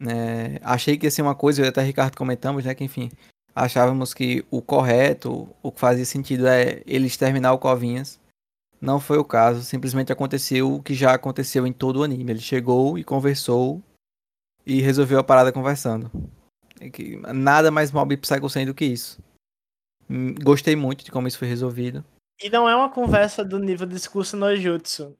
Né? 0.00 0.58
achei 0.62 0.96
que 0.96 1.06
ia 1.06 1.10
ser 1.10 1.22
uma 1.22 1.34
coisa, 1.34 1.60
eu 1.60 1.66
e 1.66 1.68
até 1.68 1.82
Ricardo 1.82 2.16
comentamos, 2.16 2.64
né? 2.64 2.74
Que 2.74 2.82
enfim, 2.82 3.10
achávamos 3.54 4.14
que 4.14 4.44
o 4.50 4.62
correto, 4.62 5.48
o 5.62 5.70
que 5.70 5.78
fazia 5.78 6.04
sentido 6.06 6.46
é 6.46 6.82
ele 6.86 7.06
exterminar 7.06 7.52
o 7.52 7.58
Covinhas. 7.58 8.18
Não 8.80 8.98
foi 8.98 9.18
o 9.18 9.24
caso, 9.24 9.62
simplesmente 9.62 10.10
aconteceu 10.10 10.74
o 10.74 10.82
que 10.82 10.94
já 10.94 11.12
aconteceu 11.12 11.66
em 11.66 11.72
todo 11.72 11.96
o 11.96 12.02
anime. 12.02 12.32
Ele 12.32 12.40
chegou 12.40 12.98
e 12.98 13.04
conversou 13.04 13.82
e 14.64 14.80
resolveu 14.80 15.18
a 15.18 15.24
parada 15.24 15.52
conversando. 15.52 16.10
Nada 17.34 17.70
mais 17.70 17.92
Mob 17.92 18.16
Psycho 18.16 18.48
100 18.48 18.66
do 18.66 18.74
que 18.74 18.86
isso. 18.86 19.22
Hum, 20.08 20.34
Gostei 20.42 20.74
muito 20.74 21.04
de 21.04 21.10
como 21.10 21.28
isso 21.28 21.38
foi 21.38 21.48
resolvido. 21.48 22.02
E 22.42 22.48
não 22.48 22.66
é 22.66 22.74
uma 22.74 22.88
conversa 22.88 23.44
do 23.44 23.58
nível 23.58 23.86
discurso 23.86 24.34
no 24.34 24.56
Jutsu. 24.56 25.14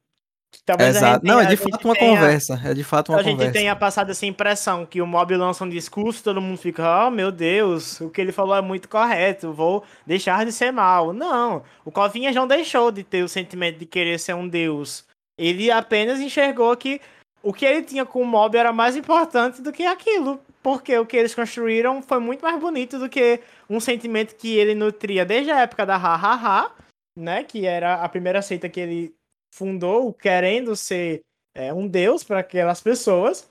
Talvez 0.67 0.97
a 0.97 0.99
Exato. 0.99 1.15
gente 1.15 1.25
Não, 1.33 1.41
é 1.41 1.47
tenha- 1.47 1.49
de 1.49 1.55
a 1.63 1.65
gente 1.65 1.73
fato 1.73 1.85
uma 1.87 1.95
tenha- 1.95 2.11
conversa. 2.17 2.61
É 2.65 2.75
de 2.75 2.85
fato 2.85 3.09
uma 3.13 3.19
a 3.19 3.23
gente 3.23 3.33
conversa. 3.33 3.53
tenha 3.53 3.77
passado 3.77 4.11
essa 4.11 4.27
impressão 4.27 4.85
que 4.87 5.01
o 5.01 5.07
mob 5.07 5.37
lança 5.37 5.65
um 5.65 5.69
discurso, 5.69 6.23
todo 6.23 6.41
mundo 6.41 6.59
fica, 6.59 7.07
oh 7.07 7.11
meu 7.11 7.33
Deus, 7.33 8.01
o 8.01 8.11
que 8.11 8.21
ele 8.21 8.33
falou 8.33 8.55
é 8.57 8.61
muito 8.61 8.89
correto, 8.89 9.53
vou 9.53 9.85
deixar 10.07 10.45
de 10.45 10.53
ser 10.53 10.71
mal. 10.73 11.13
Não, 11.13 11.63
o 11.85 11.91
Covinhas 11.91 12.35
não 12.35 12.47
deixou 12.47 12.91
de 12.93 13.03
ter 13.03 13.23
o 13.23 13.29
sentimento 13.29 13.79
de 13.79 13.87
querer 13.87 14.19
ser 14.19 14.35
um 14.35 14.47
deus. 14.49 15.05
Ele 15.39 15.71
apenas 15.71 16.21
enxergou 16.21 16.77
que 16.77 17.01
o 17.43 17.53
que 17.53 17.65
ele 17.65 17.83
tinha 17.83 18.05
com 18.05 18.21
o 18.21 18.27
mob 18.27 18.57
era 18.57 18.73
mais 18.73 18.95
importante 18.97 19.63
do 19.63 19.73
que 19.73 19.85
aquilo. 19.87 20.41
Porque 20.63 20.97
o 20.99 21.07
que 21.07 21.17
eles 21.17 21.35
construíram 21.35 22.03
foi 22.03 22.19
muito 22.21 22.43
mais 22.43 22.61
bonito 22.61 22.99
do 22.99 23.09
que 23.09 23.41
um 23.69 23.81
sentimento 23.81 24.35
que 24.37 24.59
ele 24.59 24.75
nutria 24.75 25.25
desde 25.25 25.51
a 25.51 25.61
época 25.61 25.87
da 25.87 25.97
Ha-Ha-Ha, 25.97 26.71
né? 27.19 27.43
Que 27.45 27.65
era 27.65 27.95
a 27.95 28.09
primeira 28.11 28.43
seita 28.43 28.69
que 28.69 28.79
ele 28.79 29.15
fundou, 29.53 30.13
querendo 30.13 30.75
ser 30.77 31.23
é, 31.55 31.73
um 31.73 31.87
deus 31.87 32.25
para 32.25 32.41
aquelas 32.41 32.81
pessoas. 32.81 33.51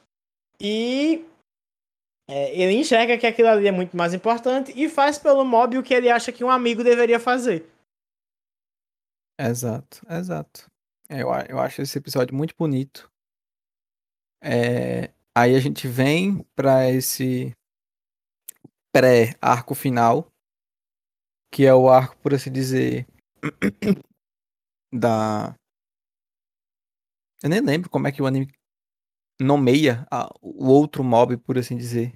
E 0.59 1.25
é, 2.29 2.53
ele 2.59 2.73
enxerga 2.73 3.17
que 3.17 3.25
aquilo 3.25 3.49
ali 3.49 3.67
é 3.67 3.71
muito 3.71 3.95
mais 3.95 4.13
importante 4.13 4.71
e 4.75 4.89
faz 4.89 5.17
pelo 5.17 5.43
mob 5.43 5.77
o 5.77 5.83
que 5.83 5.93
ele 5.93 6.09
acha 6.09 6.31
que 6.31 6.43
um 6.43 6.49
amigo 6.49 6.83
deveria 6.83 7.19
fazer. 7.19 7.65
Exato, 9.39 10.05
exato. 10.09 10.69
É, 11.09 11.21
Eu, 11.21 11.29
eu 11.49 11.59
acho 11.59 11.81
esse 11.81 11.97
episódio 11.97 12.35
muito 12.35 12.53
bonito. 12.55 13.09
É, 14.41 15.11
aí 15.35 15.55
a 15.55 15.59
gente 15.59 15.87
vem 15.87 16.43
pra 16.55 16.89
esse 16.89 17.53
pré-arco 18.91 19.73
final, 19.73 20.27
que 21.51 21.65
é 21.65 21.73
o 21.73 21.89
arco, 21.89 22.15
por 22.17 22.33
assim 22.33 22.51
dizer, 22.51 23.07
da. 24.93 25.55
Eu 27.43 27.49
nem 27.49 27.61
lembro 27.61 27.89
como 27.89 28.07
é 28.07 28.11
que 28.11 28.21
o 28.21 28.25
anime 28.25 28.51
nomeia 29.39 30.05
a- 30.11 30.29
o 30.41 30.67
outro 30.67 31.03
mob, 31.03 31.37
por 31.37 31.57
assim 31.57 31.77
dizer. 31.77 32.13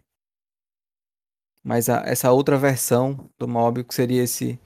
Mas 1.64 1.88
a- 1.90 2.02
essa 2.06 2.32
outra 2.32 2.58
versão 2.58 3.30
do 3.40 3.48
mob, 3.48 3.84
que 3.84 3.94
seria 3.96 4.24
esse, 4.24 4.60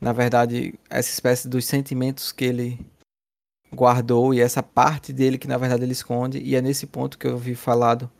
na 0.00 0.12
verdade, 0.12 0.74
essa 0.90 1.10
espécie 1.10 1.48
dos 1.48 1.64
sentimentos 1.64 2.32
que 2.32 2.44
ele 2.44 2.84
guardou 3.72 4.34
e 4.34 4.40
essa 4.40 4.62
parte 4.62 5.12
dele 5.12 5.38
que 5.38 5.48
na 5.48 5.56
verdade 5.56 5.84
ele 5.84 5.92
esconde. 5.92 6.38
E 6.38 6.56
é 6.56 6.60
nesse 6.60 6.86
ponto 6.86 7.16
que 7.16 7.26
eu 7.26 7.38
vi 7.38 7.54
falado 7.54 8.10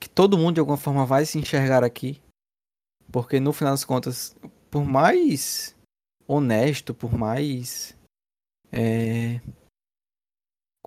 que 0.00 0.08
todo 0.08 0.38
mundo 0.38 0.54
de 0.54 0.60
alguma 0.60 0.78
forma 0.78 1.04
vai 1.04 1.26
se 1.26 1.38
enxergar 1.38 1.84
aqui. 1.84 2.20
Porque 3.12 3.38
no 3.38 3.52
final 3.52 3.74
das 3.74 3.84
contas, 3.84 4.34
por 4.70 4.84
mais 4.84 5.76
honesto, 6.26 6.94
por 6.94 7.12
mais. 7.12 7.96
é, 8.72 9.40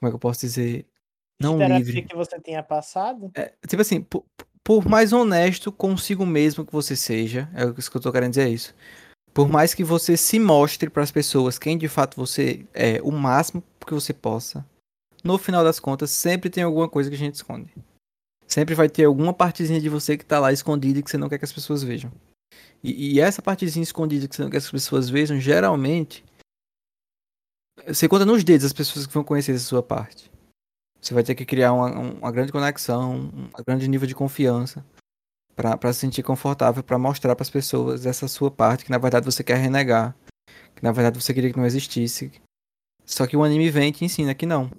Como 0.04 0.10
é 0.10 0.12
que 0.12 0.16
eu 0.16 0.20
posso 0.20 0.42
dizer? 0.42 0.86
Não 1.42 1.58
Terapia 1.58 1.78
livre. 1.78 2.02
que 2.02 2.16
você 2.16 2.38
tenha 2.38 2.62
passado. 2.62 3.32
É, 3.34 3.54
tipo 3.66 3.82
assim, 3.82 4.02
por, 4.02 4.26
por 4.62 4.86
mais 4.86 5.14
honesto 5.14 5.72
consigo 5.72 6.26
mesmo 6.26 6.66
que 6.66 6.74
você 6.74 6.94
seja, 6.94 7.50
é 7.56 7.64
isso 7.80 7.90
que 7.90 7.96
eu 7.96 8.02
tô 8.02 8.12
querendo 8.12 8.32
dizer 8.32 8.48
é 8.48 8.50
isso. 8.50 8.76
Por 9.34 9.48
mais 9.48 9.74
que 9.74 9.82
você 9.82 10.18
se 10.18 10.40
mostre 10.40 10.90
para 10.90 11.04
as 11.04 11.10
pessoas 11.10 11.58
quem 11.58 11.78
de 11.78 11.88
fato 11.88 12.18
você 12.18 12.66
é, 12.74 13.02
o 13.02 13.12
máximo 13.14 13.64
que 13.88 13.94
você 13.94 14.14
possa, 14.14 14.66
no 15.24 15.38
final 15.38 15.64
das 15.64 15.80
contas 15.80 16.10
sempre 16.12 16.50
tem 16.50 16.66
alguma 16.66 16.90
coisa 16.90 17.10
que 17.10 17.16
a 17.16 17.20
gente 17.20 17.36
esconde. 17.36 17.74
Sempre 18.46 18.76
vai 18.76 18.90
ter 18.90 19.06
alguma 19.06 19.34
partezinha 19.34 19.80
de 19.80 19.88
você 19.88 20.18
que 20.18 20.26
tá 20.26 20.38
lá 20.38 20.52
escondida 20.52 21.00
e 21.00 21.02
que 21.02 21.10
você 21.10 21.18
não 21.18 21.30
quer 21.30 21.38
que 21.38 21.46
as 21.46 21.54
pessoas 21.54 21.82
vejam. 21.82 22.12
E, 22.84 23.14
e 23.14 23.20
essa 23.22 23.42
partezinha 23.42 23.84
escondida 23.84 24.28
que 24.28 24.36
você 24.36 24.42
não 24.42 24.50
quer 24.50 24.60
que 24.60 24.66
as 24.66 24.72
pessoas 24.72 25.10
vejam, 25.10 25.40
geralmente 25.40 26.26
você 27.88 28.08
conta 28.08 28.26
nos 28.26 28.44
dedos 28.44 28.66
as 28.66 28.74
pessoas 28.74 29.06
que 29.06 29.14
vão 29.14 29.24
conhecer 29.24 29.54
essa 29.54 29.66
sua 29.66 29.84
parte. 29.84 30.32
Você 31.02 31.14
vai 31.14 31.24
ter 31.24 31.36
que 31.36 31.46
criar 31.46 31.74
uma, 31.74 31.90
uma 31.90 32.32
grande 32.32 32.52
conexão, 32.52 33.14
um 33.14 33.64
grande 33.66 33.88
nível 33.88 34.08
de 34.08 34.16
confiança 34.16 34.86
para 35.56 35.94
se 35.94 36.00
sentir 36.00 36.24
confortável, 36.24 36.84
para 36.84 36.98
mostrar 36.98 37.36
para 37.36 37.44
as 37.44 37.50
pessoas 37.50 38.06
essa 38.06 38.28
sua 38.28 38.50
parte 38.50 38.86
que 38.86 38.92
na 38.92 38.98
verdade 38.98 39.26
você 39.26 39.44
quer 39.44 39.58
renegar, 39.58 40.16
que 40.76 40.84
na 40.84 40.92
verdade 40.92 41.22
você 41.22 41.34
queria 41.34 41.52
que 41.52 41.58
não 41.58 41.66
existisse. 41.66 42.32
Só 43.06 43.28
que 43.28 43.36
o 43.36 43.44
anime 43.44 43.70
vem 43.70 43.90
e 43.90 43.92
te 43.92 44.06
ensina 44.06 44.34
que 44.34 44.46
não. 44.46 44.72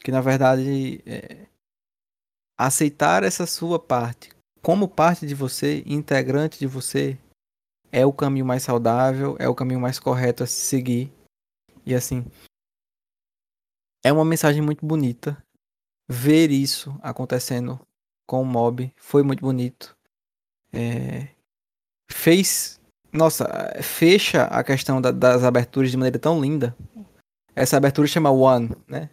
Que 0.00 0.12
na 0.12 0.20
verdade 0.20 1.02
é, 1.04 1.46
aceitar 2.56 3.24
essa 3.24 3.44
sua 3.44 3.78
parte 3.78 4.30
como 4.62 4.88
parte 4.88 5.26
de 5.28 5.34
você, 5.34 5.84
integrante 5.86 6.58
de 6.58 6.66
você, 6.66 7.16
é 7.92 8.04
o 8.04 8.12
caminho 8.12 8.44
mais 8.44 8.64
saudável, 8.64 9.36
é 9.38 9.48
o 9.48 9.54
caminho 9.54 9.80
mais 9.80 10.00
correto 10.00 10.42
a 10.42 10.46
se 10.46 10.54
seguir. 10.54 11.15
E 11.86 11.94
assim, 11.94 12.24
é 14.04 14.12
uma 14.12 14.24
mensagem 14.24 14.60
muito 14.60 14.84
bonita. 14.84 15.42
Ver 16.08 16.50
isso 16.50 16.96
acontecendo 17.02 17.80
com 18.26 18.42
o 18.42 18.44
mob 18.44 18.92
foi 18.96 19.22
muito 19.22 19.40
bonito. 19.40 19.96
É, 20.72 21.28
fez. 22.10 22.80
Nossa, 23.12 23.46
fecha 23.82 24.44
a 24.44 24.62
questão 24.62 25.00
da- 25.00 25.10
das 25.10 25.42
aberturas 25.42 25.90
de 25.90 25.96
maneira 25.96 26.18
tão 26.18 26.40
linda. 26.40 26.76
Essa 27.54 27.76
abertura 27.76 28.06
chama 28.06 28.30
One, 28.30 28.70
né? 28.86 29.08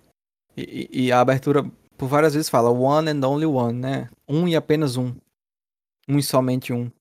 E, 0.58 1.06
e- 1.08 1.12
a 1.12 1.22
abertura, 1.22 1.64
por 1.98 2.08
várias 2.08 2.34
vezes, 2.34 2.50
fala 2.50 2.70
One 2.70 3.10
and 3.10 3.26
Only 3.26 3.46
One, 3.46 3.80
né? 3.80 4.10
Um 4.28 4.48
e 4.48 4.56
apenas 4.56 4.98
um. 4.98 5.16
Um 6.08 6.20
e 6.20 6.24
somente 6.24 6.74
um. 6.74 6.92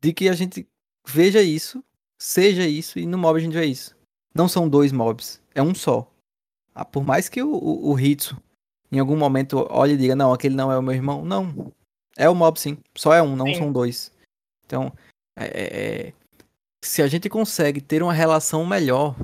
De 0.00 0.12
que 0.12 0.28
a 0.28 0.34
gente 0.34 0.68
veja 1.06 1.42
isso, 1.42 1.82
seja 2.18 2.66
isso, 2.66 2.98
e 2.98 3.06
no 3.06 3.16
mob 3.18 3.38
a 3.38 3.42
gente 3.42 3.54
vê 3.54 3.64
isso. 3.64 3.96
Não 4.34 4.48
são 4.48 4.68
dois 4.68 4.92
mobs, 4.92 5.40
é 5.54 5.62
um 5.62 5.74
só. 5.74 6.10
Ah, 6.74 6.84
por 6.84 7.04
mais 7.04 7.28
que 7.28 7.42
o, 7.42 7.50
o, 7.52 7.92
o 7.92 7.98
Hitsu 7.98 8.40
em 8.92 8.98
algum 8.98 9.16
momento 9.16 9.66
olhe 9.70 9.94
e 9.94 9.96
diga, 9.96 10.16
não, 10.16 10.32
aquele 10.32 10.54
não 10.54 10.70
é 10.70 10.78
o 10.78 10.82
meu 10.82 10.94
irmão. 10.94 11.24
Não. 11.24 11.72
É 12.16 12.28
o 12.28 12.34
mob, 12.34 12.58
sim. 12.58 12.78
Só 12.96 13.14
é 13.14 13.22
um, 13.22 13.36
não 13.36 13.46
sim. 13.46 13.54
são 13.54 13.72
dois. 13.72 14.12
Então, 14.66 14.92
é, 15.36 15.44
é, 15.44 16.08
é, 16.08 16.12
se 16.82 17.02
a 17.02 17.06
gente 17.06 17.28
consegue 17.28 17.80
ter 17.80 18.02
uma 18.02 18.12
relação 18.12 18.66
melhor 18.66 19.16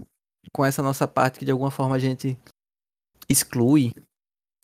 com 0.52 0.64
essa 0.64 0.82
nossa 0.82 1.06
parte 1.08 1.38
que 1.38 1.44
de 1.44 1.50
alguma 1.50 1.70
forma 1.70 1.96
a 1.96 1.98
gente 1.98 2.38
exclui, 3.28 3.92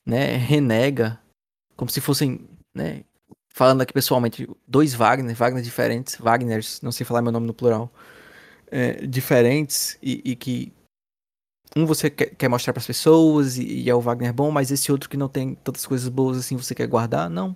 né, 0.07 0.37
renega, 0.37 1.21
como 1.77 1.91
se 1.91 2.01
fossem, 2.01 2.49
né, 2.75 3.05
falando 3.49 3.83
aqui 3.83 3.93
pessoalmente, 3.93 4.49
dois 4.67 4.95
Wagner, 4.95 5.35
Wagner 5.35 5.63
diferentes, 5.63 6.17
Wagners, 6.17 6.81
não 6.81 6.93
sei 6.93 7.05
falar 7.05 7.23
meu 7.23 7.33
nome 7.33 7.47
no 7.47 7.55
plural, 7.55 7.91
é, 8.73 9.07
diferentes 9.07 9.99
e, 10.03 10.23
e, 10.25 10.35
que 10.35 10.73
um 11.77 11.85
você 11.85 12.09
quer, 12.09 12.35
quer 12.35 12.49
mostrar 12.49 12.73
para 12.73 12.81
as 12.81 12.87
pessoas 12.87 13.59
e, 13.59 13.83
e, 13.83 13.91
é 13.91 13.95
o 13.95 14.01
Wagner 14.01 14.33
bom, 14.33 14.51
mas 14.51 14.71
esse 14.71 14.91
outro 14.91 15.11
que 15.11 15.17
não 15.17 15.29
tem 15.29 15.55
tantas 15.57 15.85
coisas 15.85 16.09
boas 16.09 16.39
assim 16.39 16.57
você 16.57 16.75
quer 16.75 16.87
guardar, 16.87 17.29
não. 17.29 17.55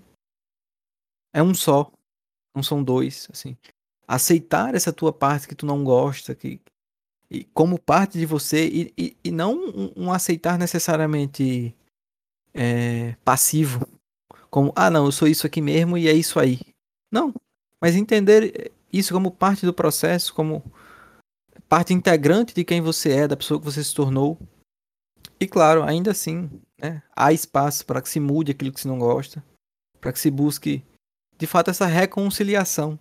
É 1.34 1.42
um 1.42 1.54
só, 1.54 1.90
não 2.54 2.62
são 2.62 2.84
dois, 2.84 3.26
assim. 3.32 3.56
Aceitar 4.06 4.74
essa 4.74 4.92
tua 4.92 5.12
parte 5.12 5.48
que 5.48 5.54
tu 5.54 5.64
não 5.64 5.82
gosta, 5.82 6.34
que 6.34 6.60
e 7.30 7.44
como 7.44 7.80
parte 7.80 8.18
de 8.18 8.26
você 8.26 8.68
e, 8.68 8.94
e, 8.96 9.16
e 9.24 9.30
não 9.32 9.54
um, 9.54 9.92
um, 9.96 10.12
aceitar 10.12 10.56
necessariamente 10.58 11.74
é, 12.54 13.16
passivo, 13.24 13.88
como, 14.48 14.72
ah, 14.76 14.90
não, 14.90 15.06
eu 15.06 15.12
sou 15.12 15.26
isso 15.26 15.46
aqui 15.46 15.60
mesmo 15.60 15.98
e 15.98 16.08
é 16.08 16.12
isso 16.12 16.38
aí. 16.38 16.60
Não, 17.10 17.34
mas 17.82 17.96
entender 17.96 18.70
isso 18.92 19.12
como 19.12 19.30
parte 19.30 19.66
do 19.66 19.74
processo, 19.74 20.32
como 20.34 20.62
parte 21.68 21.92
integrante 21.92 22.54
de 22.54 22.64
quem 22.64 22.80
você 22.80 23.12
é, 23.12 23.28
da 23.28 23.36
pessoa 23.36 23.58
que 23.58 23.64
você 23.64 23.82
se 23.82 23.94
tornou. 23.94 24.38
E 25.38 25.46
claro, 25.46 25.82
ainda 25.82 26.10
assim, 26.10 26.50
né, 26.80 27.02
há 27.14 27.32
espaço 27.32 27.84
para 27.84 28.00
que 28.00 28.08
se 28.08 28.20
mude 28.20 28.52
aquilo 28.52 28.72
que 28.72 28.80
se 28.80 28.88
não 28.88 28.98
gosta, 28.98 29.44
para 30.00 30.12
que 30.12 30.18
se 30.18 30.30
busque, 30.30 30.82
de 31.38 31.46
fato, 31.46 31.70
essa 31.70 31.86
reconciliação 31.86 32.98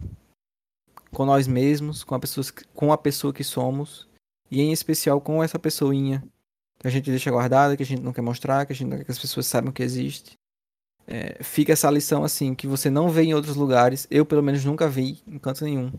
com 1.11 1.25
nós 1.25 1.47
mesmos, 1.47 2.03
com 2.03 2.15
a, 2.15 2.19
pessoa, 2.19 2.45
com 2.73 2.91
a 2.91 2.97
pessoa 2.97 3.33
que 3.33 3.43
somos, 3.43 4.07
e 4.51 4.61
em 4.61 4.73
especial 4.73 5.21
com 5.21 5.41
essa 5.41 5.57
pessoinha 5.57 6.21
que 6.77 6.87
a 6.87 6.91
gente 6.91 7.09
deixa 7.09 7.31
guardada, 7.31 7.77
que 7.77 7.83
a 7.83 7.85
gente 7.85 8.01
não 8.01 8.11
quer 8.11 8.21
mostrar, 8.21 8.65
que 8.65 8.73
a 8.73 8.75
gente 8.75 8.89
não 8.89 8.97
quer 8.97 9.05
que 9.05 9.11
as 9.11 9.19
pessoas 9.19 9.47
saibam 9.47 9.71
que 9.71 9.81
existe 9.81 10.37
é, 11.07 11.41
fica 11.43 11.73
essa 11.73 11.89
lição 11.89 12.23
assim 12.23 12.55
que 12.55 12.67
você 12.67 12.89
não 12.89 13.09
vê 13.09 13.23
em 13.23 13.33
outros 13.33 13.55
lugares. 13.55 14.07
Eu 14.09 14.25
pelo 14.25 14.43
menos 14.43 14.63
nunca 14.65 14.87
vi 14.87 15.21
em 15.27 15.37
canto 15.37 15.63
nenhum 15.63 15.91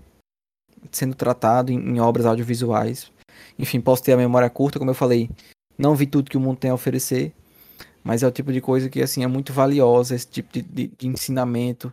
sendo 0.91 1.15
tratado 1.15 1.73
em, 1.73 1.77
em, 1.77 2.01
obras 2.01 2.27
audiovisuais. 2.27 3.11
Enfim, 3.59 3.81
posso 3.81 4.03
ter 4.03 4.13
a 4.13 4.17
memória 4.17 4.51
curta, 4.51 4.79
como 4.79 4.91
eu 4.91 4.95
falei, 4.95 5.31
não 5.79 5.95
vi 5.95 6.07
tudo 6.07 6.31
que 6.31 6.37
o 6.37 6.41
mundo 6.41 6.59
tem 6.59 6.71
a 6.71 6.75
oferecer, 6.75 7.33
mas 8.03 8.23
é 8.23 8.27
o 8.27 8.31
tipo 8.31 8.53
de 8.53 8.61
coisa 8.61 8.89
que 8.89 9.03
assim 9.03 9.23
é 9.25 9.27
muito 9.27 9.53
valiosa, 9.53 10.15
esse 10.15 10.27
tipo 10.27 10.53
de, 10.53 10.63
de, 10.63 10.87
de 10.89 11.07
ensinamento, 11.09 11.93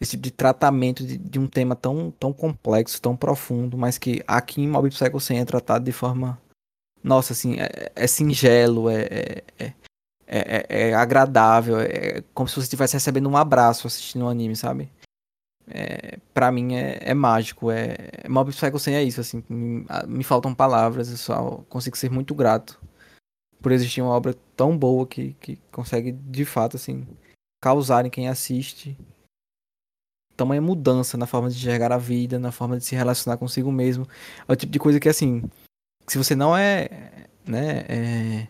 esse 0.00 0.12
tipo 0.12 0.24
de 0.24 0.30
tratamento 0.30 1.04
de, 1.04 1.16
de, 1.16 1.38
um 1.38 1.46
tema 1.46 1.74
tão, 1.74 2.12
tão 2.18 2.32
complexo, 2.32 3.00
tão 3.00 3.16
profundo, 3.16 3.78
mas 3.78 3.98
que 3.98 4.22
aqui 4.26 4.62
em 4.62 4.68
Mob 4.68 4.88
Psycho 4.90 5.20
100 5.20 5.38
é 5.38 5.44
tratado 5.44 5.84
de 5.84 5.92
forma 5.92 6.38
nossa, 7.02 7.32
assim, 7.32 7.56
é, 7.60 7.92
é 7.94 8.06
singelo, 8.06 8.90
é, 8.90 9.02
é, 9.02 9.44
é 9.58 9.72
é, 10.26 10.66
é, 10.68 10.88
é 10.90 10.94
agradável, 10.94 11.78
é 11.78 12.22
como 12.34 12.48
se 12.48 12.56
você 12.56 12.62
estivesse 12.62 12.94
recebendo 12.94 13.28
um 13.28 13.36
abraço 13.36 13.86
assistindo 13.86 14.24
um 14.24 14.28
anime, 14.28 14.56
sabe? 14.56 14.90
É, 15.68 16.18
para 16.32 16.52
mim 16.52 16.74
é, 16.74 16.98
é, 17.02 17.14
mágico, 17.14 17.70
é, 17.70 17.96
é 18.24 18.28
Mob 18.28 18.52
Psycho 18.52 18.78
100 18.78 18.94
é 18.94 19.02
isso, 19.02 19.20
assim, 19.20 19.42
me, 19.48 19.84
me, 20.06 20.22
faltam 20.22 20.54
palavras, 20.54 21.10
eu 21.10 21.16
só 21.16 21.64
consigo 21.68 21.96
ser 21.96 22.08
muito 22.08 22.36
grato 22.36 22.80
por 23.60 23.72
existir 23.72 24.00
uma 24.00 24.12
obra 24.12 24.32
tão 24.56 24.78
boa 24.78 25.04
que, 25.06 25.34
que 25.40 25.58
consegue, 25.72 26.12
de 26.12 26.44
fato, 26.44 26.76
assim, 26.76 27.04
causar 27.60 28.06
em 28.06 28.10
quem 28.10 28.28
assiste 28.28 28.96
tamanha 30.36 30.60
mudança 30.60 31.16
na 31.16 31.26
forma 31.26 31.48
de 31.48 31.56
enxergar 31.56 31.90
a 31.90 31.98
vida, 31.98 32.38
na 32.38 32.52
forma 32.52 32.76
de 32.78 32.84
se 32.84 32.94
relacionar 32.94 33.38
consigo 33.38 33.72
mesmo. 33.72 34.06
É 34.46 34.52
o 34.52 34.56
tipo 34.56 34.70
de 34.70 34.78
coisa 34.78 35.00
que, 35.00 35.08
assim, 35.08 35.42
se 36.06 36.18
você 36.18 36.36
não 36.36 36.56
é, 36.56 37.26
né, 37.46 37.78
é, 37.88 38.48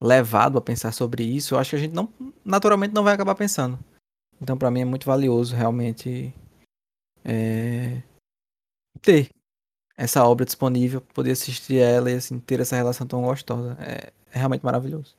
levado 0.00 0.56
a 0.56 0.60
pensar 0.60 0.92
sobre 0.92 1.24
isso, 1.24 1.54
eu 1.54 1.58
acho 1.58 1.70
que 1.70 1.76
a 1.76 1.78
gente 1.80 1.92
não 1.94 2.08
naturalmente 2.44 2.94
não 2.94 3.04
vai 3.04 3.14
acabar 3.14 3.34
pensando. 3.34 3.78
Então, 4.40 4.56
para 4.56 4.70
mim 4.70 4.80
é 4.80 4.84
muito 4.84 5.06
valioso 5.06 5.54
realmente 5.54 6.34
é, 7.24 8.02
ter 9.00 9.28
essa 9.96 10.24
obra 10.24 10.44
disponível, 10.44 11.00
poder 11.00 11.32
assistir 11.32 11.78
ela 11.78 12.10
e 12.10 12.14
assim 12.14 12.38
ter 12.38 12.60
essa 12.60 12.76
relação 12.76 13.06
tão 13.06 13.22
gostosa. 13.22 13.76
É, 13.80 14.12
é 14.32 14.38
realmente 14.38 14.64
maravilhoso. 14.64 15.16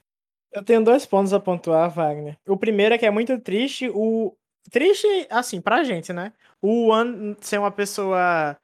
Eu 0.51 0.63
tenho 0.63 0.83
dois 0.83 1.05
pontos 1.05 1.33
a 1.33 1.39
pontuar, 1.39 1.89
Wagner. 1.89 2.37
O 2.47 2.57
primeiro 2.57 2.95
é 2.95 2.97
que 2.97 3.05
é 3.05 3.11
muito 3.11 3.37
triste 3.39 3.89
o 3.93 4.33
triste 4.71 5.07
assim 5.29 5.59
pra 5.59 5.83
gente, 5.83 6.13
né? 6.13 6.33
O 6.61 6.87
One 6.87 7.35
ser 7.41 7.59
uma 7.59 7.71
pessoa 7.71 8.57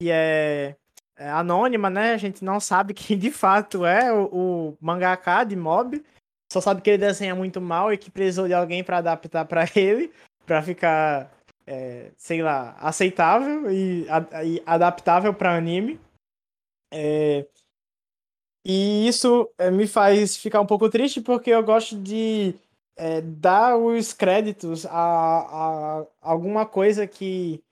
que 0.00 0.10
é 0.10 0.76
é, 1.18 1.28
anônima, 1.30 1.90
né? 1.90 2.12
A 2.12 2.16
gente 2.16 2.44
não 2.44 2.60
sabe 2.60 2.94
quem 2.94 3.18
de 3.18 3.30
fato 3.30 3.84
é 3.84 4.12
o, 4.12 4.76
o 4.80 5.44
de 5.46 5.56
Mob. 5.56 6.02
Só 6.50 6.60
sabe 6.60 6.80
que 6.80 6.90
ele 6.90 6.98
desenha 6.98 7.34
muito 7.34 7.60
mal 7.60 7.92
e 7.92 7.98
que 7.98 8.10
precisou 8.10 8.46
de 8.46 8.54
alguém 8.54 8.82
para 8.82 8.98
adaptar 8.98 9.44
para 9.44 9.64
ele, 9.76 10.12
para 10.46 10.62
ficar, 10.62 11.30
é, 11.66 12.10
sei 12.16 12.42
lá, 12.42 12.76
aceitável 12.80 13.70
e, 13.70 14.06
e 14.44 14.62
adaptável 14.64 15.34
para 15.34 15.56
anime. 15.56 16.00
É, 16.92 17.46
e 18.64 19.08
isso 19.08 19.50
é, 19.58 19.70
me 19.70 19.86
faz 19.86 20.36
ficar 20.36 20.60
um 20.60 20.66
pouco 20.66 20.88
triste 20.90 21.20
porque 21.20 21.50
eu 21.50 21.62
gosto 21.62 21.98
de 22.00 22.54
é, 22.96 23.20
dar 23.20 23.76
os 23.76 24.12
créditos 24.12 24.84
a, 24.86 24.90
a 24.90 26.06
alguma 26.20 26.66
coisa 26.66 27.06
que 27.06 27.62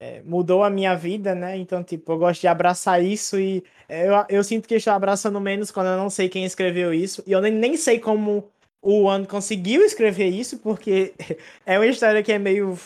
é, 0.00 0.22
mudou 0.22 0.62
a 0.62 0.70
minha 0.70 0.94
vida, 0.94 1.34
né? 1.34 1.56
Então, 1.56 1.82
tipo, 1.82 2.12
eu 2.12 2.18
gosto 2.18 2.40
de 2.40 2.48
abraçar 2.48 3.02
isso 3.02 3.38
e 3.38 3.64
é, 3.88 4.08
eu, 4.08 4.24
eu 4.28 4.44
sinto 4.44 4.68
que 4.68 4.74
estou 4.74 4.92
abraçando 4.92 5.40
menos 5.40 5.70
quando 5.70 5.88
eu 5.88 5.96
não 5.96 6.10
sei 6.10 6.28
quem 6.28 6.44
escreveu 6.44 6.92
isso. 6.92 7.22
E 7.26 7.32
eu 7.32 7.40
nem, 7.40 7.52
nem 7.52 7.76
sei 7.76 7.98
como 7.98 8.48
o 8.82 9.04
One 9.04 9.26
conseguiu 9.26 9.82
escrever 9.82 10.28
isso, 10.28 10.58
porque 10.58 11.14
é 11.64 11.78
uma 11.78 11.86
história 11.86 12.22
que 12.22 12.32
é 12.32 12.38
meio, 12.38 12.78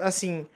assim, 0.00 0.46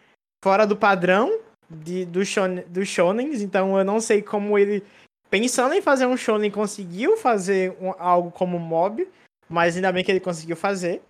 fora 0.43 0.66
do 0.66 0.76
padrão 0.76 1.40
de, 1.68 2.05
do 2.07 2.24
shonen, 2.24 2.64
dos 2.68 2.88
shonens. 2.88 3.43
Então, 3.43 3.76
eu 3.78 3.84
não 3.84 4.01
sei 4.01 4.22
como 4.22 4.59
ele, 4.59 4.82
pensando 5.30 5.74
em 5.74 5.82
fazer 5.82 6.07
um 6.07 6.16
shonen, 6.16 6.51
conseguiu 6.51 7.16
fazer 7.16 7.76
um, 7.80 7.93
algo 7.99 8.30
como 8.30 8.59
mob. 8.59 9.07
Mas 9.49 9.76
ainda 9.76 9.93
bem 9.93 10.03
que 10.03 10.11
ele 10.11 10.20
conseguiu 10.20 10.57
fazer. 10.57 11.03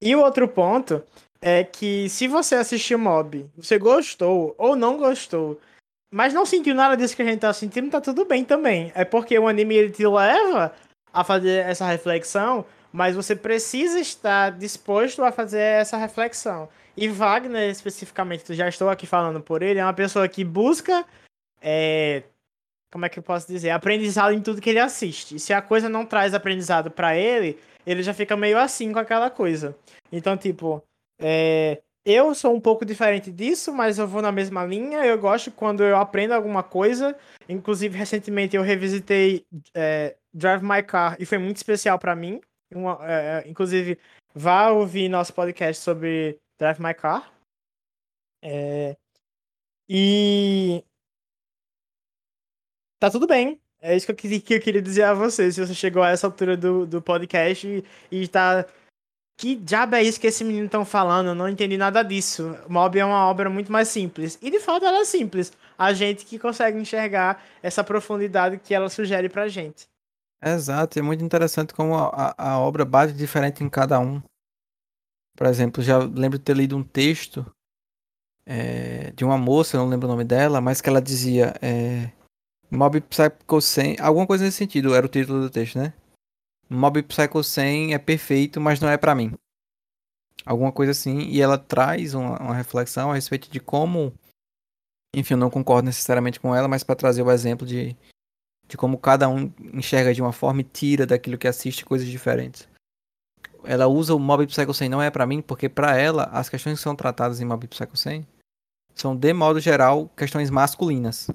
E 0.00 0.16
o 0.16 0.20
outro 0.20 0.48
ponto 0.48 1.04
é 1.46 1.62
que 1.62 2.08
se 2.08 2.26
você 2.26 2.54
assistiu 2.54 2.98
Mob, 2.98 3.46
você 3.54 3.78
gostou 3.78 4.54
ou 4.56 4.74
não 4.74 4.96
gostou, 4.96 5.60
mas 6.10 6.32
não 6.32 6.46
sentiu 6.46 6.74
nada 6.74 6.96
disso 6.96 7.14
que 7.14 7.20
a 7.20 7.24
gente 7.26 7.40
tá 7.40 7.52
sentindo, 7.52 7.90
tá 7.90 8.00
tudo 8.00 8.24
bem 8.24 8.42
também. 8.46 8.90
É 8.94 9.04
porque 9.04 9.38
o 9.38 9.46
anime 9.46 9.74
ele 9.74 9.90
te 9.90 10.06
leva 10.06 10.74
a 11.12 11.22
fazer 11.22 11.66
essa 11.66 11.86
reflexão, 11.86 12.64
mas 12.90 13.14
você 13.14 13.36
precisa 13.36 14.00
estar 14.00 14.52
disposto 14.52 15.22
a 15.22 15.30
fazer 15.30 15.60
essa 15.60 15.98
reflexão. 15.98 16.66
E 16.96 17.08
Wagner, 17.08 17.68
especificamente, 17.68 18.54
já 18.54 18.66
estou 18.66 18.88
aqui 18.88 19.06
falando 19.06 19.38
por 19.42 19.62
ele, 19.62 19.80
é 19.80 19.84
uma 19.84 19.92
pessoa 19.92 20.26
que 20.26 20.42
busca. 20.44 21.04
É, 21.60 22.22
como 22.90 23.04
é 23.04 23.10
que 23.10 23.18
eu 23.18 23.22
posso 23.22 23.46
dizer? 23.46 23.68
Aprendizado 23.68 24.32
em 24.32 24.40
tudo 24.40 24.62
que 24.62 24.70
ele 24.70 24.80
assiste. 24.80 25.36
E 25.36 25.38
se 25.38 25.52
a 25.52 25.60
coisa 25.60 25.90
não 25.90 26.06
traz 26.06 26.32
aprendizado 26.32 26.90
para 26.90 27.14
ele, 27.14 27.58
ele 27.86 28.02
já 28.02 28.14
fica 28.14 28.34
meio 28.34 28.58
assim 28.58 28.94
com 28.94 28.98
aquela 28.98 29.28
coisa. 29.28 29.76
Então, 30.10 30.38
tipo, 30.38 30.82
é, 31.18 31.82
eu 32.04 32.34
sou 32.34 32.54
um 32.54 32.60
pouco 32.60 32.84
diferente 32.84 33.32
disso, 33.32 33.72
mas 33.72 33.98
eu 33.98 34.06
vou 34.06 34.20
na 34.20 34.30
mesma 34.30 34.64
linha. 34.64 35.04
Eu 35.06 35.18
gosto 35.18 35.50
quando 35.50 35.82
eu 35.82 35.96
aprendo 35.96 36.34
alguma 36.34 36.62
coisa. 36.62 37.16
Inclusive, 37.48 37.96
recentemente 37.96 38.54
eu 38.54 38.62
revisitei 38.62 39.46
é, 39.74 40.16
Drive 40.32 40.62
My 40.62 40.82
Car 40.82 41.16
e 41.18 41.24
foi 41.24 41.38
muito 41.38 41.56
especial 41.56 41.98
para 41.98 42.14
mim. 42.14 42.40
Uma, 42.74 42.98
é, 43.02 43.48
inclusive, 43.48 43.98
vá 44.34 44.68
ouvir 44.70 45.08
nosso 45.08 45.32
podcast 45.32 45.82
sobre 45.82 46.38
Drive 46.58 46.78
My 46.78 46.92
Car. 46.92 47.32
É, 48.42 48.94
e 49.88 50.84
tá 52.98 53.10
tudo 53.10 53.26
bem. 53.26 53.58
É 53.80 53.96
isso 53.96 54.06
que 54.06 54.12
eu, 54.12 54.40
que 54.40 54.54
eu, 54.54 54.60
queria 54.60 54.82
dizer 54.82 55.04
a 55.04 55.14
você. 55.14 55.50
Se 55.50 55.60
você 55.60 55.74
chegou 55.74 56.02
a 56.02 56.10
essa 56.10 56.26
altura 56.26 56.56
do, 56.56 56.86
do 56.86 57.00
podcast 57.00 57.66
e, 57.66 57.84
e 58.10 58.28
tá 58.28 58.66
que 59.36 59.56
diabo 59.56 59.96
é 59.96 60.02
isso 60.02 60.20
que 60.20 60.28
esse 60.28 60.44
menino 60.44 60.66
estão 60.66 60.84
falando? 60.84 61.28
Eu 61.28 61.34
não 61.34 61.48
entendi 61.48 61.76
nada 61.76 62.02
disso. 62.02 62.56
Mob 62.68 62.98
é 62.98 63.04
uma 63.04 63.26
obra 63.26 63.50
muito 63.50 63.70
mais 63.70 63.88
simples. 63.88 64.38
E 64.40 64.50
de 64.50 64.60
fato 64.60 64.84
ela 64.84 65.00
é 65.00 65.04
simples. 65.04 65.52
A 65.76 65.92
gente 65.92 66.24
que 66.24 66.38
consegue 66.38 66.78
enxergar 66.78 67.42
essa 67.62 67.82
profundidade 67.82 68.58
que 68.58 68.72
ela 68.72 68.88
sugere 68.88 69.28
pra 69.28 69.48
gente. 69.48 69.88
Exato, 70.42 70.98
é 70.98 71.02
muito 71.02 71.24
interessante 71.24 71.72
como 71.72 71.96
a, 71.96 72.34
a, 72.36 72.58
obra 72.60 72.84
bate 72.84 73.14
diferente 73.14 73.64
em 73.64 73.68
cada 73.68 73.98
um. 73.98 74.22
Por 75.36 75.46
exemplo, 75.46 75.82
já 75.82 75.98
lembro 75.98 76.38
de 76.38 76.44
ter 76.44 76.54
lido 76.54 76.76
um 76.76 76.82
texto 76.82 77.44
é, 78.46 79.10
de 79.12 79.24
uma 79.24 79.38
moça, 79.38 79.78
não 79.78 79.88
lembro 79.88 80.06
o 80.06 80.10
nome 80.10 80.22
dela, 80.22 80.60
mas 80.60 80.80
que 80.80 80.88
ela 80.88 81.00
dizia: 81.00 81.54
é, 81.62 82.12
Mob 82.70 83.00
Psycho 83.00 83.60
100, 83.60 83.96
alguma 84.00 84.26
coisa 84.26 84.44
nesse 84.44 84.58
sentido, 84.58 84.94
era 84.94 85.06
o 85.06 85.08
título 85.08 85.40
do 85.40 85.50
texto, 85.50 85.78
né? 85.78 85.94
Mob 86.74 87.02
Psycho 87.02 87.42
100 87.42 87.94
é 87.94 87.98
perfeito, 87.98 88.60
mas 88.60 88.80
não 88.80 88.88
é 88.88 88.96
para 88.96 89.14
mim. 89.14 89.32
Alguma 90.44 90.72
coisa 90.72 90.92
assim, 90.92 91.20
e 91.20 91.40
ela 91.40 91.56
traz 91.56 92.12
uma, 92.14 92.38
uma, 92.38 92.54
reflexão 92.54 93.10
a 93.10 93.14
respeito 93.14 93.50
de 93.50 93.60
como, 93.60 94.12
enfim, 95.14 95.34
eu 95.34 95.38
não 95.38 95.48
concordo 95.48 95.86
necessariamente 95.86 96.38
com 96.38 96.54
ela, 96.54 96.68
mas 96.68 96.82
para 96.84 96.96
trazer 96.96 97.22
o 97.22 97.30
exemplo 97.30 97.66
de, 97.66 97.96
de 98.68 98.76
como 98.76 98.98
cada 98.98 99.28
um 99.28 99.50
enxerga 99.72 100.12
de 100.12 100.20
uma 100.20 100.32
forma 100.32 100.60
e 100.60 100.64
tira 100.64 101.06
daquilo 101.06 101.38
que 101.38 101.48
assiste 101.48 101.84
coisas 101.84 102.06
diferentes. 102.06 102.68
Ela 103.64 103.86
usa 103.86 104.14
o 104.14 104.18
Mob 104.18 104.46
Psycho 104.46 104.74
100 104.74 104.88
não 104.90 105.00
é 105.00 105.10
para 105.10 105.26
mim, 105.26 105.40
porque 105.40 105.68
para 105.68 105.96
ela 105.96 106.24
as 106.24 106.50
questões 106.50 106.78
que 106.78 106.82
são 106.82 106.94
tratadas 106.94 107.40
em 107.40 107.46
Mob 107.46 107.66
Psycho 107.66 107.96
100 107.96 108.26
são 108.94 109.16
de 109.16 109.32
modo 109.32 109.58
geral 109.60 110.08
questões 110.10 110.50
masculinas. 110.50 111.30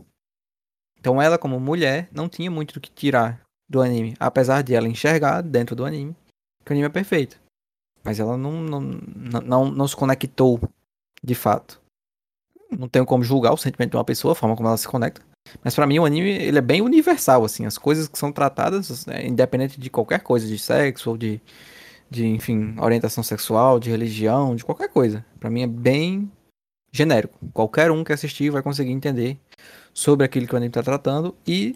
Então 0.99 1.21
ela, 1.21 1.37
como 1.37 1.59
mulher, 1.59 2.09
não 2.11 2.29
tinha 2.29 2.51
muito 2.51 2.73
do 2.73 2.81
que 2.81 2.91
tirar 2.91 3.41
do 3.69 3.81
anime. 3.81 4.15
Apesar 4.19 4.63
de 4.63 4.73
ela 4.73 4.87
enxergar 4.87 5.41
dentro 5.41 5.75
do 5.75 5.85
anime 5.85 6.15
que 6.65 6.71
o 6.71 6.73
anime 6.73 6.87
é 6.87 6.89
perfeito. 6.89 7.39
Mas 8.03 8.19
ela 8.19 8.37
não, 8.37 8.53
não, 8.61 8.81
não, 8.81 9.71
não 9.71 9.87
se 9.87 9.95
conectou 9.95 10.59
de 11.23 11.35
fato. 11.35 11.81
Não 12.71 12.87
tenho 12.87 13.05
como 13.05 13.23
julgar 13.23 13.53
o 13.53 13.57
sentimento 13.57 13.91
de 13.91 13.97
uma 13.97 14.05
pessoa, 14.05 14.33
a 14.33 14.35
forma 14.35 14.55
como 14.55 14.67
ela 14.67 14.77
se 14.77 14.87
conecta. 14.87 15.21
Mas 15.63 15.73
para 15.73 15.87
mim 15.87 15.99
o 15.99 16.05
anime 16.05 16.29
ele 16.29 16.57
é 16.57 16.61
bem 16.61 16.81
universal, 16.81 17.43
assim. 17.43 17.65
As 17.65 17.77
coisas 17.77 18.07
que 18.07 18.17
são 18.17 18.31
tratadas, 18.31 19.05
né, 19.05 19.25
independente 19.25 19.79
de 19.79 19.89
qualquer 19.89 20.21
coisa, 20.21 20.47
de 20.47 20.57
sexo 20.57 21.11
ou 21.11 21.17
de, 21.17 21.41
de, 22.09 22.25
enfim, 22.27 22.75
orientação 22.79 23.23
sexual, 23.23 23.79
de 23.79 23.89
religião, 23.89 24.55
de 24.55 24.63
qualquer 24.63 24.89
coisa. 24.89 25.25
para 25.39 25.49
mim 25.49 25.63
é 25.63 25.67
bem 25.67 26.31
genérico. 26.91 27.37
Qualquer 27.53 27.91
um 27.91 28.03
que 28.03 28.13
assistir 28.13 28.49
vai 28.49 28.61
conseguir 28.61 28.91
entender 28.91 29.37
sobre 29.93 30.25
aquilo 30.25 30.47
que 30.47 30.53
o 30.53 30.57
anime 30.57 30.69
está 30.69 30.83
tratando 30.83 31.35
e 31.45 31.75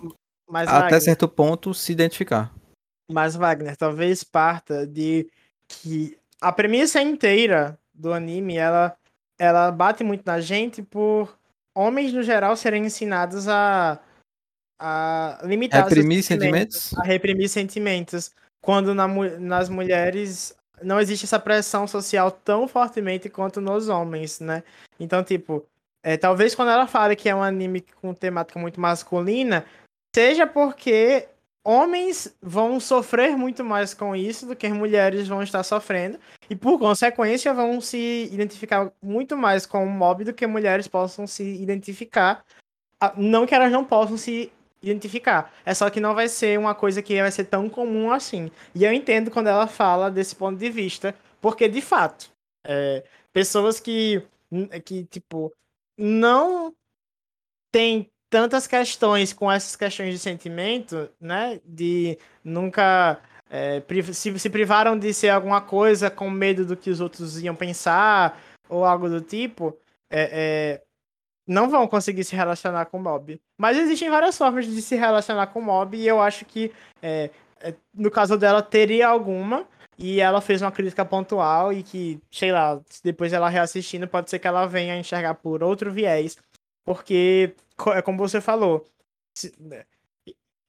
Mas, 0.54 0.70
até 0.70 0.82
Wagner, 0.82 1.02
certo 1.02 1.28
ponto 1.28 1.74
se 1.74 1.92
identificar. 1.92 2.54
Mas 3.12 3.36
Wagner, 3.36 3.76
talvez 3.76 4.24
parta 4.24 4.86
de 4.86 5.28
que 5.68 6.16
a 6.40 6.52
premissa 6.52 7.02
inteira 7.02 7.76
do 7.92 8.14
anime 8.14 8.56
ela 8.56 8.96
ela 9.40 9.72
bate 9.72 10.04
muito 10.04 10.22
na 10.24 10.40
gente 10.40 10.84
por 10.84 11.36
homens 11.76 12.14
no 12.14 12.22
geral 12.22 12.56
serem 12.56 12.86
ensinados 12.86 13.48
a 13.48 14.00
a 14.80 15.40
limitar 15.44 15.86
reprimir 15.86 16.22
sentimentos, 16.22 16.78
sentimentos, 16.78 17.00
a 17.00 17.04
reprimir 17.04 17.50
sentimentos, 17.50 18.32
quando 18.62 18.94
na, 18.94 19.08
nas 19.40 19.70
mulheres 19.70 20.56
não 20.84 21.00
existe 21.00 21.26
essa 21.26 21.40
pressão 21.40 21.88
social 21.88 22.30
tão 22.30 22.68
fortemente 22.68 23.28
quanto 23.28 23.60
nos 23.60 23.90
homens, 23.90 24.40
né? 24.40 24.64
Então, 25.00 25.24
tipo, 25.24 25.66
é, 26.04 26.16
talvez 26.16 26.54
quando 26.54 26.70
ela 26.70 26.86
fala 26.86 27.16
que 27.16 27.28
é 27.28 27.34
um 27.34 27.42
anime 27.42 27.82
com 28.02 28.14
temática 28.14 28.60
muito 28.60 28.80
masculina, 28.80 29.66
seja 30.14 30.46
porque 30.46 31.28
homens 31.64 32.36
vão 32.42 32.80
sofrer 32.80 33.38
muito 33.38 33.64
mais 33.64 33.94
com 33.94 34.16
isso 34.16 34.46
do 34.46 34.56
que 34.56 34.68
mulheres 34.70 35.28
vão 35.28 35.42
estar 35.42 35.64
sofrendo. 35.64 36.20
E 36.50 36.56
por 36.56 36.78
consequência 36.78 37.54
vão 37.54 37.80
se 37.80 38.30
identificar 38.32 38.92
muito 39.02 39.38
mais 39.38 39.66
com 39.66 39.84
o 39.84 39.90
mob 39.90 40.24
do 40.24 40.34
que 40.34 40.46
mulheres 40.46 40.88
possam 40.88 41.26
se 41.26 41.44
identificar. 41.44 42.44
Não 43.18 43.46
que 43.46 43.56
elas 43.56 43.72
não 43.72 43.84
possam 43.84 44.18
se 44.18 44.52
identificar. 44.82 45.54
É 45.66 45.74
só 45.74 45.90
que 45.90 46.02
não 46.02 46.14
vai 46.14 46.28
ser 46.28 46.60
uma 46.60 46.76
coisa 46.76 47.02
que 47.02 47.22
vai 47.22 47.32
ser 47.32 47.46
tão 47.46 47.70
comum 47.70 48.12
assim. 48.12 48.52
E 48.76 48.84
eu 48.84 48.92
entendo 48.92 49.32
quando 49.32 49.48
ela 49.48 49.68
fala 49.68 50.12
desse 50.12 50.36
ponto 50.36 50.58
de 50.58 50.70
vista, 50.70 51.16
porque 51.42 51.70
de 51.70 51.82
fato, 51.82 52.30
é, 52.66 53.04
pessoas 53.32 53.80
que, 53.80 54.22
que, 54.84 55.06
tipo, 55.06 55.54
não 55.98 56.74
tem 57.72 58.12
tantas 58.34 58.66
questões 58.66 59.32
com 59.32 59.52
essas 59.52 59.76
questões 59.76 60.12
de 60.12 60.18
sentimento, 60.18 61.08
né? 61.22 61.60
De 61.64 62.18
nunca 62.44 63.20
é, 63.48 63.80
se, 64.12 64.40
se 64.40 64.50
privaram 64.50 64.98
de 64.98 65.14
ser 65.14 65.30
alguma 65.30 65.62
coisa 65.62 66.10
com 66.10 66.32
medo 66.32 66.66
do 66.66 66.76
que 66.76 66.90
os 66.90 67.00
outros 67.00 67.40
iam 67.44 67.56
pensar 67.56 68.42
ou 68.68 68.84
algo 68.84 69.08
do 69.08 69.22
tipo, 69.22 69.78
é, 70.10 70.30
é, 70.32 70.82
não 71.48 71.70
vão 71.70 71.88
conseguir 71.88 72.24
se 72.24 72.36
relacionar 72.36 72.88
com 72.88 72.98
o 72.98 73.04
mob. 73.04 73.40
Mas 73.56 73.78
existem 73.78 74.10
várias 74.10 74.36
formas 74.36 74.66
de 74.66 74.82
se 74.82 74.96
relacionar 74.96 75.46
com 75.48 75.60
o 75.60 75.64
mob 75.64 75.96
e 75.96 76.08
eu 76.08 76.20
acho 76.20 76.44
que 76.44 76.72
é, 77.04 77.30
é, 77.62 77.76
no 77.94 78.10
caso 78.10 78.36
dela 78.36 78.64
teria 78.64 79.10
alguma 79.10 79.68
e 79.96 80.20
ela 80.20 80.42
fez 80.42 80.60
uma 80.60 80.72
crítica 80.72 81.06
pontual 81.06 81.72
e 81.72 81.84
que, 81.84 82.20
sei 82.32 82.52
lá, 82.52 82.82
depois 83.04 83.32
ela 83.32 83.48
reassistindo, 83.48 84.08
pode 84.08 84.32
ser 84.32 84.40
que 84.40 84.48
ela 84.48 84.66
venha 84.66 84.98
enxergar 84.98 85.36
por 85.36 85.62
outro 85.62 85.92
viés. 85.92 86.36
Porque, 86.84 87.54
é 87.96 88.02
como 88.02 88.18
você 88.18 88.40
falou, 88.40 88.86
se, 89.36 89.54
né, 89.60 89.86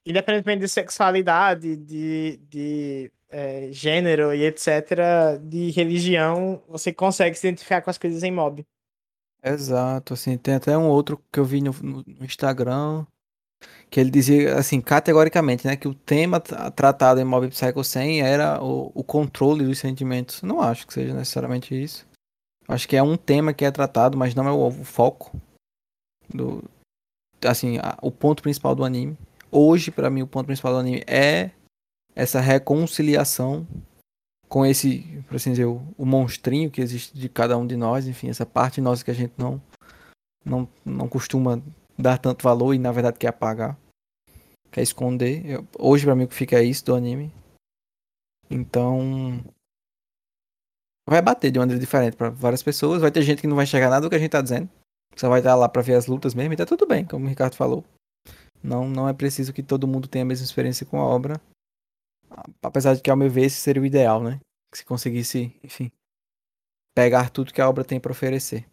independentemente 0.07 0.61
de 0.61 0.69
sexualidade, 0.69 1.77
de, 1.77 2.39
de 2.49 3.13
é, 3.29 3.69
gênero 3.73 4.35
e 4.35 4.45
etc., 4.45 5.39
de 5.43 5.71
religião, 5.71 6.63
você 6.69 6.93
consegue 6.93 7.37
se 7.37 7.47
identificar 7.47 7.83
com 7.83 7.91
as 7.91 7.99
coisas 7.99 8.23
em 8.23 8.31
mob. 8.31 8.67
Exato, 9.43 10.15
assim, 10.15 10.39
tem 10.39 10.55
até 10.55 10.77
um 10.77 10.89
outro 10.89 11.23
que 11.31 11.39
eu 11.39 11.45
vi 11.45 11.61
no, 11.61 11.73
no 11.83 12.25
Instagram, 12.25 13.05
que 13.91 14.01
ele 14.01 14.11
dizia, 14.11 14.57
assim, 14.57 14.81
categoricamente, 14.81 15.67
né, 15.67 15.77
que 15.77 15.89
o 15.89 15.95
tema 15.95 16.41
tratado 16.41 17.21
em 17.21 17.25
Mob 17.25 17.49
Psycho 17.49 17.85
100 17.85 18.23
era 18.23 18.63
o, 18.63 18.91
o 18.95 19.05
controle 19.05 19.65
dos 19.65 19.79
sentimentos. 19.79 20.43
Não 20.43 20.61
acho 20.61 20.87
que 20.87 20.95
seja 20.95 21.13
necessariamente 21.15 21.81
isso. 21.81 22.07
Acho 22.67 22.89
que 22.89 22.97
é 22.97 23.03
um 23.03 23.17
tema 23.17 23.53
que 23.53 23.65
é 23.65 23.71
tratado, 23.71 24.17
mas 24.17 24.35
não 24.35 24.49
é 24.49 24.53
o, 24.53 24.69
o 24.69 24.85
foco 24.85 25.39
do 26.33 26.65
assim, 27.45 27.79
a, 27.79 27.97
o 28.03 28.11
ponto 28.11 28.43
principal 28.43 28.75
do 28.75 28.85
anime. 28.85 29.17
Hoje, 29.51 29.91
para 29.91 30.11
mim, 30.11 30.23
o 30.23 30.27
ponto 30.27 30.47
principal 30.47 30.73
do 30.73 30.79
anime 30.79 31.03
é 31.07 31.51
essa 32.15 32.41
reconciliação 32.41 33.67
com 34.49 34.65
esse, 34.65 35.23
por 35.29 35.37
assim 35.37 35.51
dizer, 35.51 35.65
o, 35.65 35.83
o 35.97 36.07
monstrinho 36.07 36.71
que 36.71 36.81
existe 36.81 37.17
de 37.17 37.29
cada 37.29 37.57
um 37.57 37.67
de 37.67 37.77
nós, 37.77 38.07
enfim, 38.07 38.29
essa 38.29 38.47
parte 38.47 38.81
nossa 38.81 39.05
que 39.05 39.11
a 39.11 39.15
gente 39.15 39.33
não 39.37 39.61
não, 40.45 40.69
não 40.85 41.09
costuma 41.09 41.61
dar 41.99 42.19
tanto 42.19 42.43
valor 42.43 42.75
e 42.75 42.79
na 42.79 42.93
verdade 42.93 43.19
quer 43.19 43.29
apagar 43.29 43.79
quer 44.75 44.83
esconder. 44.83 45.47
Eu, 45.47 45.69
hoje 45.79 46.05
para 46.05 46.17
mim 46.17 46.25
o 46.25 46.29
que 46.29 46.35
fica 46.35 46.59
é 46.59 46.65
isso 46.65 46.85
do 46.85 46.97
anime. 46.97 47.33
Então 48.51 49.41
vai 51.09 51.23
bater 51.23 51.53
de 51.53 51.59
uma 51.59 51.63
maneira 51.63 51.81
diferente 51.81 52.17
para 52.17 52.29
várias 52.31 52.63
pessoas. 52.63 53.01
Vai 53.01 53.13
ter 53.13 53.23
gente 53.23 53.41
que 53.41 53.47
não 53.47 53.55
vai 53.55 53.65
enxergar 53.65 53.89
nada 53.89 54.03
do 54.03 54.11
que 54.11 54.17
a 54.17 54.19
gente 54.19 54.33
tá 54.33 54.43
dizendo. 54.43 54.69
Só 55.17 55.29
vai 55.29 55.41
estar 55.41 55.55
lá 55.55 55.69
para 55.69 55.83
ver 55.83 55.95
as 55.95 56.07
lutas 56.07 56.35
mesmo 56.35 56.53
e 56.53 56.57
tá 56.57 56.67
tudo 56.67 56.87
bem, 56.87 57.05
como 57.05 57.27
o 57.27 57.29
Ricardo 57.29 57.55
falou. 57.57 57.85
Não, 58.63 58.89
não 58.89 59.09
é 59.09 59.13
preciso 59.13 59.53
que 59.53 59.63
todo 59.63 59.87
mundo 59.87 60.09
tenha 60.09 60.25
a 60.25 60.27
mesma 60.27 60.45
experiência 60.45 60.87
com 60.87 60.99
a 60.99 61.05
obra. 61.05 61.41
Apesar 62.63 62.95
de 62.95 63.03
que, 63.03 63.11
ao 63.11 63.17
meu 63.17 63.31
ver, 63.31 63.45
esse 63.45 63.57
seria 63.57 63.83
o 63.83 63.87
ideal, 63.87 64.23
né? 64.23 64.41
Que 64.73 64.79
se 64.79 64.85
conseguisse, 64.85 65.55
enfim, 65.63 65.93
pegar 66.95 67.31
tudo 67.31 67.53
que 67.53 67.61
a 67.61 67.69
obra 67.69 67.85
tem 67.85 68.01
para 68.01 68.13
oferecer. 68.13 68.67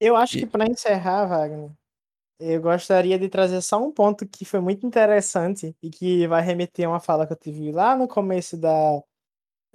Eu 0.00 0.16
acho 0.16 0.38
e... 0.38 0.40
que 0.40 0.46
para 0.46 0.66
encerrar, 0.66 1.26
Wagner, 1.26 1.70
eu 2.40 2.60
gostaria 2.60 3.18
de 3.18 3.28
trazer 3.28 3.60
só 3.60 3.78
um 3.82 3.92
ponto 3.92 4.26
que 4.26 4.46
foi 4.46 4.60
muito 4.60 4.86
interessante 4.86 5.76
e 5.82 5.90
que 5.90 6.26
vai 6.26 6.42
remeter 6.42 6.86
a 6.86 6.88
uma 6.88 7.00
fala 7.00 7.26
que 7.26 7.34
eu 7.34 7.36
tive 7.36 7.70
lá 7.70 7.94
no 7.94 8.08
começo 8.08 8.56
da, 8.56 9.02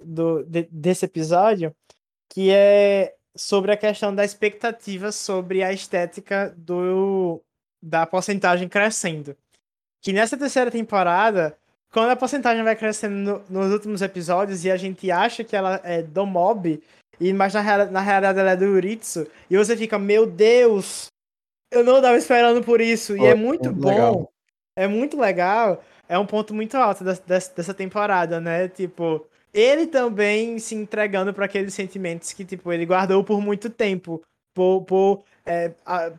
do, 0.00 0.42
de, 0.44 0.64
desse 0.64 1.04
episódio, 1.04 1.74
que 2.28 2.50
é 2.50 3.15
sobre 3.36 3.72
a 3.72 3.76
questão 3.76 4.14
da 4.14 4.24
expectativa 4.24 5.12
sobre 5.12 5.62
a 5.62 5.72
estética 5.72 6.54
do, 6.56 7.40
da 7.82 8.06
porcentagem 8.06 8.68
crescendo. 8.68 9.36
Que 10.02 10.12
nessa 10.12 10.36
terceira 10.36 10.70
temporada, 10.70 11.56
quando 11.92 12.10
a 12.10 12.16
porcentagem 12.16 12.62
vai 12.62 12.76
crescendo 12.76 13.42
no, 13.48 13.62
nos 13.62 13.72
últimos 13.72 14.02
episódios 14.02 14.64
e 14.64 14.70
a 14.70 14.76
gente 14.76 15.10
acha 15.10 15.44
que 15.44 15.56
ela 15.56 15.80
é 15.84 16.02
do 16.02 16.26
mob, 16.26 16.82
e, 17.20 17.32
mas 17.32 17.54
na, 17.54 17.86
na 17.86 18.00
realidade 18.00 18.38
ela 18.38 18.50
é 18.52 18.56
do 18.56 18.66
Uritsu, 18.66 19.26
e 19.50 19.56
você 19.56 19.76
fica, 19.76 19.98
meu 19.98 20.26
Deus, 20.26 21.06
eu 21.70 21.84
não 21.84 21.96
estava 21.96 22.16
esperando 22.16 22.62
por 22.62 22.80
isso. 22.80 23.16
e 23.16 23.24
é 23.24 23.34
muito 23.34 23.72
bom. 23.72 23.88
Legal. 23.88 24.32
É 24.76 24.86
muito 24.86 25.18
legal. 25.18 25.82
É 26.08 26.18
um 26.18 26.26
ponto 26.26 26.54
muito 26.54 26.76
alto 26.76 27.02
dessa, 27.02 27.52
dessa 27.54 27.74
temporada, 27.74 28.40
né? 28.40 28.68
Tipo, 28.68 29.26
ele 29.52 29.86
também 29.86 30.58
se 30.58 30.74
entregando 30.74 31.32
para 31.32 31.46
aqueles 31.46 31.74
sentimentos 31.74 32.32
que, 32.32 32.44
tipo, 32.44 32.72
ele 32.72 32.86
guardou 32.86 33.24
por 33.24 33.40
muito 33.40 33.70
tempo. 33.70 34.22
Por, 34.54 34.84
por, 34.84 35.24
é, 35.44 35.70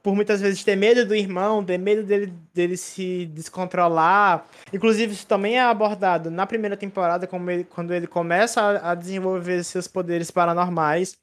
por 0.04 0.14
muitas 0.14 0.40
vezes 0.40 0.64
ter 0.64 0.76
medo 0.76 1.04
do 1.04 1.16
irmão, 1.16 1.66
ter 1.66 1.80
medo 1.80 2.04
dele, 2.04 2.32
dele 2.54 2.78
se 2.78 3.26
descontrolar. 3.28 4.46
Inclusive, 4.72 5.14
isso 5.14 5.26
também 5.26 5.58
é 5.58 5.62
abordado 5.62 6.30
na 6.30 6.46
primeira 6.46 6.78
temporada, 6.78 7.28
ele, 7.50 7.64
quando 7.64 7.94
ele 7.94 8.06
começa 8.06 8.62
a, 8.62 8.92
a 8.92 8.96
desenvolver 8.96 9.64
seus 9.64 9.88
poderes 9.88 10.30
paranormais. 10.30 11.18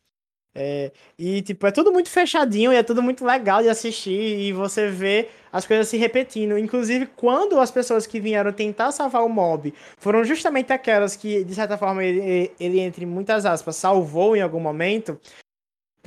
É, 0.57 0.93
e, 1.19 1.43
tipo, 1.43 1.67
é 1.67 1.73
tudo 1.73 1.91
muito 1.93 2.09
fechadinho 2.09 2.73
e 2.73 2.77
é 2.77 2.83
tudo 2.83 3.03
muito 3.03 3.25
legal 3.25 3.61
de 3.61 3.69
assistir 3.69 4.39
e 4.39 4.53
você 4.53 4.89
vê 4.89 5.29
as 5.53 5.67
coisas 5.67 5.89
se 5.89 5.97
repetindo. 5.97 6.57
Inclusive, 6.57 7.07
quando 7.07 7.59
as 7.59 7.71
pessoas 7.73 8.07
que 8.07 8.21
vieram 8.21 8.53
tentar 8.53 8.93
salvar 8.93 9.25
o 9.25 9.29
mob 9.29 9.75
foram 9.99 10.23
justamente 10.23 10.73
aquelas 10.73 11.17
que, 11.17 11.43
de 11.43 11.55
certa 11.55 11.77
forma, 11.77 12.05
ele, 12.05 12.53
ele 12.61 12.81
entre 12.81 13.05
muitas 13.05 13.45
aspas, 13.45 13.77
salvou 13.77 14.37
em 14.37 14.43
algum 14.43 14.61
momento. 14.61 15.19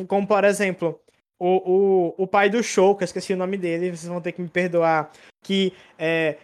Como, 0.08 0.26
por 0.26 0.44
exemplo, 0.46 0.98
o, 1.40 2.14
o, 2.18 2.24
o 2.24 2.28
pai 2.28 2.50
do 2.50 2.64
show, 2.64 2.96
que 2.96 3.04
eu 3.04 3.06
esqueci 3.06 3.34
o 3.34 3.38
nome 3.38 3.58
dele, 3.58 3.90
vocês 3.90 4.08
vão 4.08 4.22
ter 4.22 4.32
que 4.32 4.42
me 4.42 4.50
perdoar, 4.50 5.12
que 5.44 5.74
é, 6.00 6.38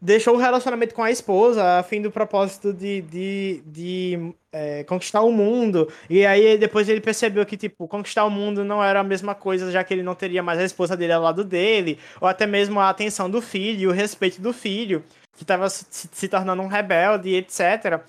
deixou 0.00 0.34
o 0.34 0.38
relacionamento 0.38 0.94
com 0.94 1.02
a 1.02 1.10
esposa 1.10 1.78
a 1.78 1.82
fim 1.82 2.02
do 2.02 2.10
propósito 2.10 2.72
de, 2.72 3.00
de, 3.02 3.62
de 3.66 4.34
é, 4.52 4.84
conquistar 4.84 5.22
o 5.22 5.32
mundo. 5.32 5.90
E 6.08 6.24
aí 6.26 6.58
depois 6.58 6.88
ele 6.88 7.00
percebeu 7.00 7.44
que, 7.46 7.56
tipo, 7.56 7.88
conquistar 7.88 8.24
o 8.24 8.30
mundo 8.30 8.64
não 8.64 8.82
era 8.82 9.00
a 9.00 9.04
mesma 9.04 9.34
coisa, 9.34 9.70
já 9.70 9.82
que 9.82 9.94
ele 9.94 10.02
não 10.02 10.14
teria 10.14 10.42
mais 10.42 10.58
a 10.58 10.64
esposa 10.64 10.96
dele 10.96 11.12
ao 11.12 11.22
lado 11.22 11.44
dele, 11.44 11.98
ou 12.20 12.28
até 12.28 12.46
mesmo 12.46 12.78
a 12.78 12.90
atenção 12.90 13.30
do 13.30 13.40
filho 13.40 13.80
e 13.80 13.86
o 13.86 13.92
respeito 13.92 14.40
do 14.40 14.52
filho, 14.52 15.02
que 15.36 15.42
estava 15.42 15.68
se, 15.70 15.86
se, 15.90 16.28
tornando 16.28 16.62
um 16.62 16.68
rebelde, 16.68 17.34
etc. 17.34 18.00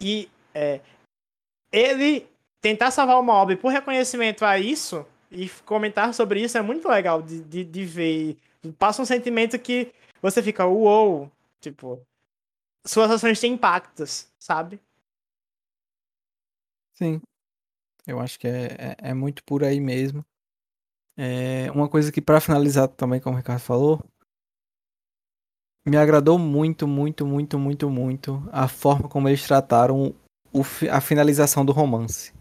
E 0.00 0.28
é, 0.54 0.80
ele 1.72 2.26
tentar 2.60 2.90
salvar 2.90 3.18
o 3.18 3.22
mob 3.22 3.56
por 3.56 3.72
reconhecimento 3.72 4.44
a 4.44 4.58
isso 4.58 5.06
e 5.30 5.48
comentar 5.64 6.12
sobre 6.12 6.42
isso 6.42 6.58
é 6.58 6.62
muito 6.62 6.88
legal 6.88 7.22
de, 7.22 7.40
de, 7.42 7.64
de 7.64 7.84
ver. 7.84 8.36
Passa 8.78 9.00
um 9.00 9.06
sentimento 9.06 9.58
que 9.58 9.92
você 10.20 10.42
fica, 10.42 10.66
uou, 10.66 11.30
tipo, 11.60 12.04
suas 12.86 13.10
ações 13.10 13.40
têm 13.40 13.54
impactos, 13.54 14.30
sabe? 14.38 14.80
Sim. 16.94 17.20
Eu 18.06 18.20
acho 18.20 18.38
que 18.38 18.46
é, 18.46 18.66
é, 18.78 19.10
é 19.10 19.14
muito 19.14 19.44
por 19.44 19.62
aí 19.64 19.80
mesmo. 19.80 20.24
É, 21.16 21.70
uma 21.72 21.88
coisa 21.88 22.10
que, 22.10 22.20
para 22.20 22.40
finalizar 22.40 22.88
também, 22.88 23.20
como 23.20 23.34
o 23.34 23.38
Ricardo 23.38 23.60
falou, 23.60 24.04
me 25.86 25.96
agradou 25.96 26.38
muito, 26.38 26.86
muito, 26.86 27.26
muito, 27.26 27.58
muito, 27.58 27.90
muito 27.90 28.48
a 28.52 28.68
forma 28.68 29.08
como 29.08 29.28
eles 29.28 29.46
trataram 29.46 30.14
o, 30.52 30.60
a 30.90 31.00
finalização 31.00 31.64
do 31.64 31.72
romance. 31.72 32.32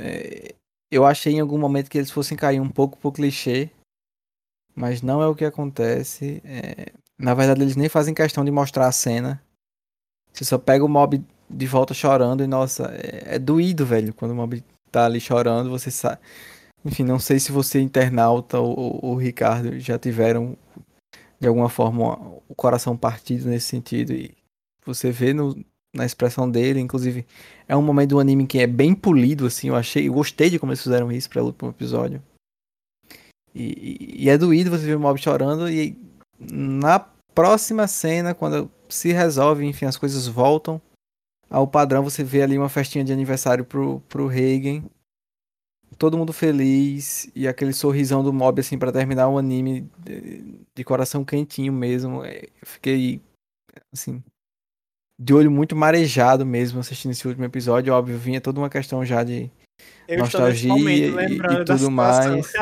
É, 0.00 0.54
eu 0.90 1.04
achei 1.06 1.34
em 1.34 1.40
algum 1.40 1.58
momento 1.58 1.90
que 1.90 1.98
eles 1.98 2.10
fossem 2.10 2.36
cair 2.36 2.60
um 2.60 2.70
pouco 2.70 2.98
pro 2.98 3.12
clichê, 3.12 3.70
mas 4.74 5.02
não 5.02 5.22
é 5.22 5.26
o 5.26 5.34
que 5.34 5.44
acontece. 5.44 6.42
É... 6.44 6.92
Na 7.18 7.34
verdade, 7.34 7.62
eles 7.62 7.76
nem 7.76 7.88
fazem 7.88 8.14
questão 8.14 8.44
de 8.44 8.50
mostrar 8.50 8.86
a 8.86 8.92
cena. 8.92 9.42
Você 10.32 10.44
só 10.44 10.58
pega 10.58 10.84
o 10.84 10.88
mob 10.88 11.22
de 11.48 11.66
volta 11.66 11.92
chorando 11.92 12.42
e, 12.42 12.46
nossa, 12.46 12.84
é, 12.94 13.36
é 13.36 13.38
doído, 13.38 13.84
velho. 13.84 14.14
Quando 14.14 14.30
o 14.30 14.34
mob 14.34 14.62
tá 14.90 15.06
ali 15.06 15.20
chorando, 15.20 15.70
você 15.70 15.90
sabe. 15.90 16.18
Enfim, 16.84 17.04
não 17.04 17.18
sei 17.18 17.38
se 17.38 17.52
você, 17.52 17.80
internauta 17.80 18.58
ou 18.58 19.04
o 19.04 19.16
Ricardo, 19.16 19.78
já 19.78 19.98
tiveram 19.98 20.56
de 21.38 21.48
alguma 21.48 21.68
forma 21.68 22.14
o 22.48 22.54
coração 22.54 22.96
partido 22.96 23.48
nesse 23.48 23.66
sentido. 23.66 24.12
E 24.12 24.34
você 24.84 25.10
vê 25.10 25.34
no, 25.34 25.54
na 25.94 26.06
expressão 26.06 26.50
dele. 26.50 26.80
Inclusive, 26.80 27.26
é 27.68 27.76
um 27.76 27.82
momento 27.82 28.10
do 28.10 28.20
anime 28.20 28.46
que 28.46 28.58
é 28.58 28.66
bem 28.66 28.94
polido, 28.94 29.46
assim. 29.46 29.68
Eu 29.68 29.76
achei, 29.76 30.08
eu 30.08 30.12
gostei 30.12 30.48
de 30.48 30.58
como 30.58 30.72
eles 30.72 30.82
fizeram 30.82 31.10
isso 31.12 31.28
para 31.28 31.42
o 31.42 31.46
último 31.46 31.70
episódio. 31.70 32.22
E, 33.54 34.24
e, 34.24 34.30
é 34.30 34.38
doído 34.38 34.70
você 34.70 34.84
ver 34.84 34.96
o 34.96 35.00
Mob 35.00 35.20
chorando. 35.20 35.68
E 35.68 35.96
na 36.38 36.98
próxima 37.34 37.86
cena, 37.86 38.34
quando 38.34 38.70
se 38.88 39.12
resolve, 39.12 39.64
enfim, 39.64 39.86
as 39.86 39.96
coisas 39.96 40.26
voltam 40.26 40.80
ao 41.48 41.66
padrão. 41.66 42.04
Você 42.04 42.22
vê 42.22 42.42
ali 42.42 42.56
uma 42.56 42.68
festinha 42.68 43.04
de 43.04 43.12
aniversário 43.12 43.64
pro, 43.64 44.00
pro 44.08 44.26
Reigen. 44.26 44.84
Todo 45.98 46.16
mundo 46.16 46.32
feliz 46.32 47.30
e 47.34 47.46
aquele 47.48 47.72
sorrisão 47.72 48.22
do 48.22 48.32
Mob, 48.32 48.60
assim, 48.60 48.78
para 48.78 48.92
terminar 48.92 49.28
o 49.28 49.38
anime 49.38 49.90
de, 49.98 50.60
de 50.74 50.84
coração 50.84 51.24
quentinho 51.24 51.72
mesmo. 51.72 52.24
É, 52.24 52.44
eu 52.44 52.66
fiquei, 52.66 53.20
assim, 53.92 54.22
de 55.18 55.34
olho 55.34 55.50
muito 55.50 55.76
marejado 55.76 56.46
mesmo 56.46 56.80
assistindo 56.80 57.10
esse 57.10 57.26
último 57.28 57.44
episódio. 57.44 57.92
Óbvio, 57.92 58.16
vinha 58.16 58.40
toda 58.40 58.58
uma 58.58 58.70
questão 58.70 59.04
já 59.04 59.22
de 59.22 59.50
eu 60.10 60.18
nostalgia 60.18 60.74
e, 60.74 61.36
e, 61.36 61.64
tudo 61.64 61.90
mais. 61.90 62.52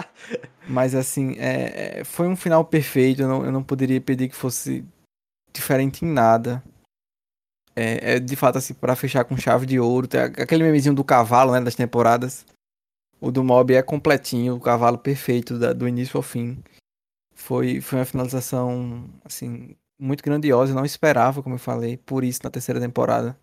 Mas 0.68 0.94
assim, 0.94 1.36
é, 1.38 2.00
é, 2.00 2.04
foi 2.04 2.26
um 2.26 2.34
final 2.34 2.64
perfeito. 2.64 3.22
Eu 3.22 3.28
não, 3.28 3.44
eu 3.44 3.52
não 3.52 3.62
poderia 3.62 4.00
pedir 4.00 4.28
que 4.28 4.34
fosse 4.34 4.84
diferente 5.52 6.04
em 6.04 6.08
nada. 6.08 6.62
É, 7.76 8.14
é 8.14 8.18
de 8.18 8.34
fato 8.34 8.58
assim, 8.58 8.74
para 8.74 8.96
fechar 8.96 9.24
com 9.24 9.36
chave 9.36 9.64
de 9.64 9.78
ouro. 9.78 10.08
Tem 10.08 10.20
aquele 10.20 10.64
memezinho 10.64 10.94
do 10.94 11.04
cavalo, 11.04 11.52
né, 11.52 11.60
das 11.60 11.76
temporadas. 11.76 12.44
O 13.20 13.30
do 13.30 13.44
Mob 13.44 13.72
é 13.72 13.82
completinho, 13.82 14.56
o 14.56 14.60
cavalo 14.60 14.98
perfeito 14.98 15.58
da, 15.58 15.72
do 15.72 15.86
início 15.86 16.16
ao 16.16 16.22
fim. 16.22 16.58
Foi, 17.34 17.80
foi 17.80 18.00
uma 18.00 18.04
finalização, 18.04 19.08
assim, 19.24 19.76
muito 19.98 20.22
grandiosa. 20.22 20.72
Eu 20.72 20.76
não 20.76 20.84
esperava, 20.84 21.42
como 21.42 21.54
eu 21.54 21.60
falei, 21.60 21.96
por 21.96 22.24
isso 22.24 22.40
na 22.42 22.50
terceira 22.50 22.80
temporada. 22.80 23.38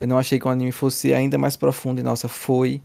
Eu 0.00 0.06
não 0.06 0.18
achei 0.18 0.38
que 0.38 0.46
o 0.46 0.50
anime 0.50 0.72
fosse 0.72 1.12
ainda 1.12 1.36
mais 1.38 1.56
profundo 1.56 2.00
e, 2.00 2.04
nossa, 2.04 2.28
foi. 2.28 2.80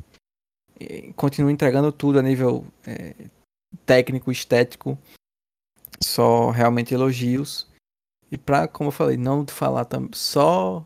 Continua 1.15 1.51
entregando 1.51 1.91
tudo 1.91 2.19
a 2.19 2.21
nível 2.21 2.65
é, 2.85 3.15
técnico, 3.85 4.31
estético. 4.31 4.97
Só 6.01 6.49
realmente 6.49 6.93
elogios. 6.93 7.67
E 8.31 8.37
pra, 8.37 8.67
como 8.67 8.87
eu 8.87 8.91
falei, 8.91 9.15
não 9.15 9.45
falar 9.45 9.87
só 10.13 10.85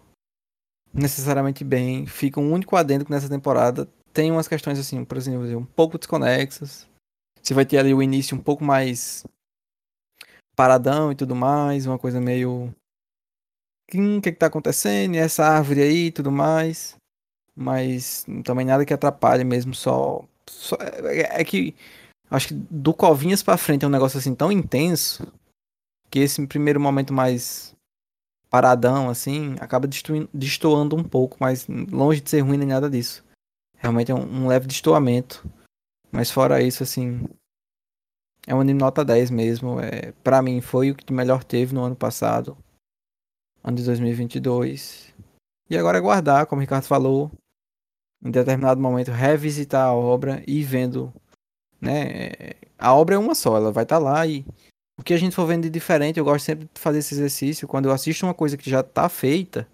necessariamente 0.93 1.63
bem, 1.63 2.05
fica 2.05 2.39
um 2.39 2.51
único 2.51 2.75
adendo 2.75 3.05
que 3.05 3.11
nessa 3.11 3.29
temporada 3.29 3.87
tem 4.11 4.31
umas 4.31 4.47
questões 4.47 4.79
assim, 4.79 5.05
por 5.05 5.17
exemplo, 5.17 5.57
um 5.57 5.65
pouco 5.65 5.97
desconexas. 5.97 6.87
Você 7.41 7.53
vai 7.53 7.65
ter 7.65 7.77
ali 7.77 7.93
o 7.93 8.01
início 8.01 8.35
um 8.35 8.41
pouco 8.41 8.63
mais 8.63 9.23
paradão 10.55 11.11
e 11.11 11.15
tudo 11.15 11.35
mais, 11.35 11.85
uma 11.85 11.99
coisa 11.99 12.19
meio. 12.19 12.73
O 13.87 14.21
que, 14.21 14.31
que 14.31 14.37
tá 14.37 14.47
acontecendo? 14.47 15.15
Essa 15.15 15.45
árvore 15.45 15.81
aí 15.81 16.05
e 16.07 16.11
tudo 16.11 16.31
mais. 16.31 16.97
Mas 17.55 18.25
também 18.43 18.65
nada 18.65 18.85
que 18.85 18.93
atrapalhe 18.93 19.43
mesmo, 19.43 19.73
só. 19.73 20.23
só 20.47 20.77
é, 20.79 21.41
é, 21.41 21.43
que. 21.43 21.75
Acho 22.29 22.49
que 22.49 22.53
do 22.53 22.93
Covinhas 22.93 23.41
pra 23.41 23.57
frente 23.57 23.85
é 23.85 23.87
um 23.87 23.91
negócio 23.91 24.19
assim 24.19 24.35
tão 24.35 24.51
intenso. 24.51 25.31
Que 26.09 26.19
esse 26.19 26.45
primeiro 26.47 26.79
momento 26.79 27.13
mais 27.13 27.75
paradão, 28.49 29.09
assim, 29.09 29.55
acaba 29.59 29.87
destoando 30.33 30.95
um 30.95 31.03
pouco, 31.03 31.37
mas 31.39 31.67
longe 31.67 32.21
de 32.21 32.29
ser 32.29 32.41
ruim 32.41 32.57
nem 32.57 32.67
nada 32.67 32.89
disso. 32.89 33.23
Realmente 33.77 34.11
é 34.11 34.15
um, 34.15 34.43
um 34.43 34.47
leve 34.47 34.67
destoamento. 34.67 35.49
Mas 36.11 36.31
fora 36.31 36.61
isso, 36.61 36.83
assim, 36.83 37.27
é 38.47 38.55
um 38.55 38.61
anime 38.61 38.79
nota 38.79 39.03
10 39.03 39.29
mesmo. 39.29 39.79
É, 39.79 40.13
para 40.23 40.41
mim 40.41 40.61
foi 40.61 40.91
o 40.91 40.95
que 40.95 41.11
melhor 41.11 41.43
teve 41.43 41.75
no 41.75 41.83
ano 41.83 41.95
passado. 41.95 42.57
Ano 43.67 43.75
de 43.75 43.83
2022. 43.83 45.13
E 45.69 45.77
agora 45.77 45.97
é 45.97 46.01
guardar, 46.01 46.45
como 46.45 46.59
o 46.59 46.61
Ricardo 46.61 46.85
falou. 46.85 47.29
Em 48.23 48.31
determinado 48.31 48.79
momento 48.79 49.11
revisitar 49.11 49.87
a 49.87 49.93
obra 49.93 50.41
e 50.47 50.63
vendo, 50.63 51.13
né? 51.81 52.29
A 52.77 52.93
obra 52.93 53.15
é 53.15 53.17
uma 53.17 53.35
só, 53.35 53.57
ela 53.57 53.69
vai 53.69 53.83
estar 53.83 53.97
tá 53.97 54.01
lá 54.01 54.25
e 54.25 54.45
o 54.97 55.03
que 55.03 55.13
a 55.13 55.17
gente 55.17 55.35
for 55.35 55.45
vendo 55.45 55.63
de 55.63 55.69
diferente, 55.69 56.17
eu 56.17 56.23
gosto 56.23 56.45
sempre 56.45 56.69
de 56.73 56.79
fazer 56.79 56.99
esse 56.99 57.13
exercício. 57.13 57.67
Quando 57.67 57.89
eu 57.89 57.91
assisto 57.91 58.25
uma 58.25 58.33
coisa 58.33 58.55
que 58.55 58.69
já 58.69 58.79
está 58.79 59.09
feita 59.09 59.67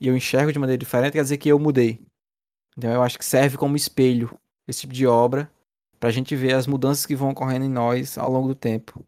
e 0.00 0.06
eu 0.06 0.16
enxergo 0.16 0.52
de 0.52 0.58
maneira 0.60 0.78
diferente, 0.78 1.14
quer 1.14 1.22
dizer 1.22 1.36
que 1.36 1.48
eu 1.48 1.58
mudei. 1.58 2.00
Então 2.78 2.92
eu 2.92 3.02
acho 3.02 3.18
que 3.18 3.24
serve 3.24 3.56
como 3.56 3.74
espelho 3.74 4.38
esse 4.68 4.82
tipo 4.82 4.92
de 4.92 5.04
obra 5.04 5.50
para 5.98 6.10
a 6.10 6.12
gente 6.12 6.36
ver 6.36 6.54
as 6.54 6.68
mudanças 6.68 7.04
que 7.04 7.16
vão 7.16 7.30
ocorrendo 7.30 7.64
em 7.64 7.70
nós 7.70 8.16
ao 8.16 8.30
longo 8.30 8.46
do 8.46 8.54
tempo. 8.54 9.04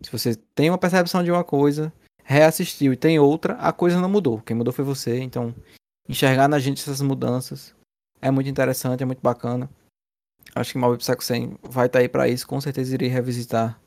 Se 0.00 0.10
você 0.10 0.34
tem 0.54 0.70
uma 0.70 0.78
percepção 0.78 1.22
de 1.22 1.30
uma 1.30 1.44
coisa, 1.44 1.92
reassistiu 2.24 2.92
e 2.92 2.96
tem 2.96 3.18
outra, 3.18 3.54
a 3.54 3.72
coisa 3.72 4.00
não 4.00 4.08
mudou. 4.08 4.40
Quem 4.40 4.56
mudou 4.56 4.72
foi 4.72 4.84
você. 4.84 5.20
Então, 5.20 5.54
enxergar 6.08 6.48
na 6.48 6.58
gente 6.58 6.80
essas 6.80 7.00
mudanças 7.00 7.74
é 8.20 8.30
muito 8.30 8.48
interessante, 8.48 9.02
é 9.02 9.06
muito 9.06 9.22
bacana. 9.22 9.70
Acho 10.54 10.72
que 10.72 10.78
Mob 10.78 10.96
Psycho 10.98 11.22
100 11.22 11.58
vai 11.62 11.86
estar 11.86 11.98
tá 11.98 12.02
aí 12.02 12.08
para 12.08 12.28
isso. 12.28 12.46
Com 12.46 12.60
certeza 12.60 12.94
irei 12.94 13.08
revisitar 13.08 13.80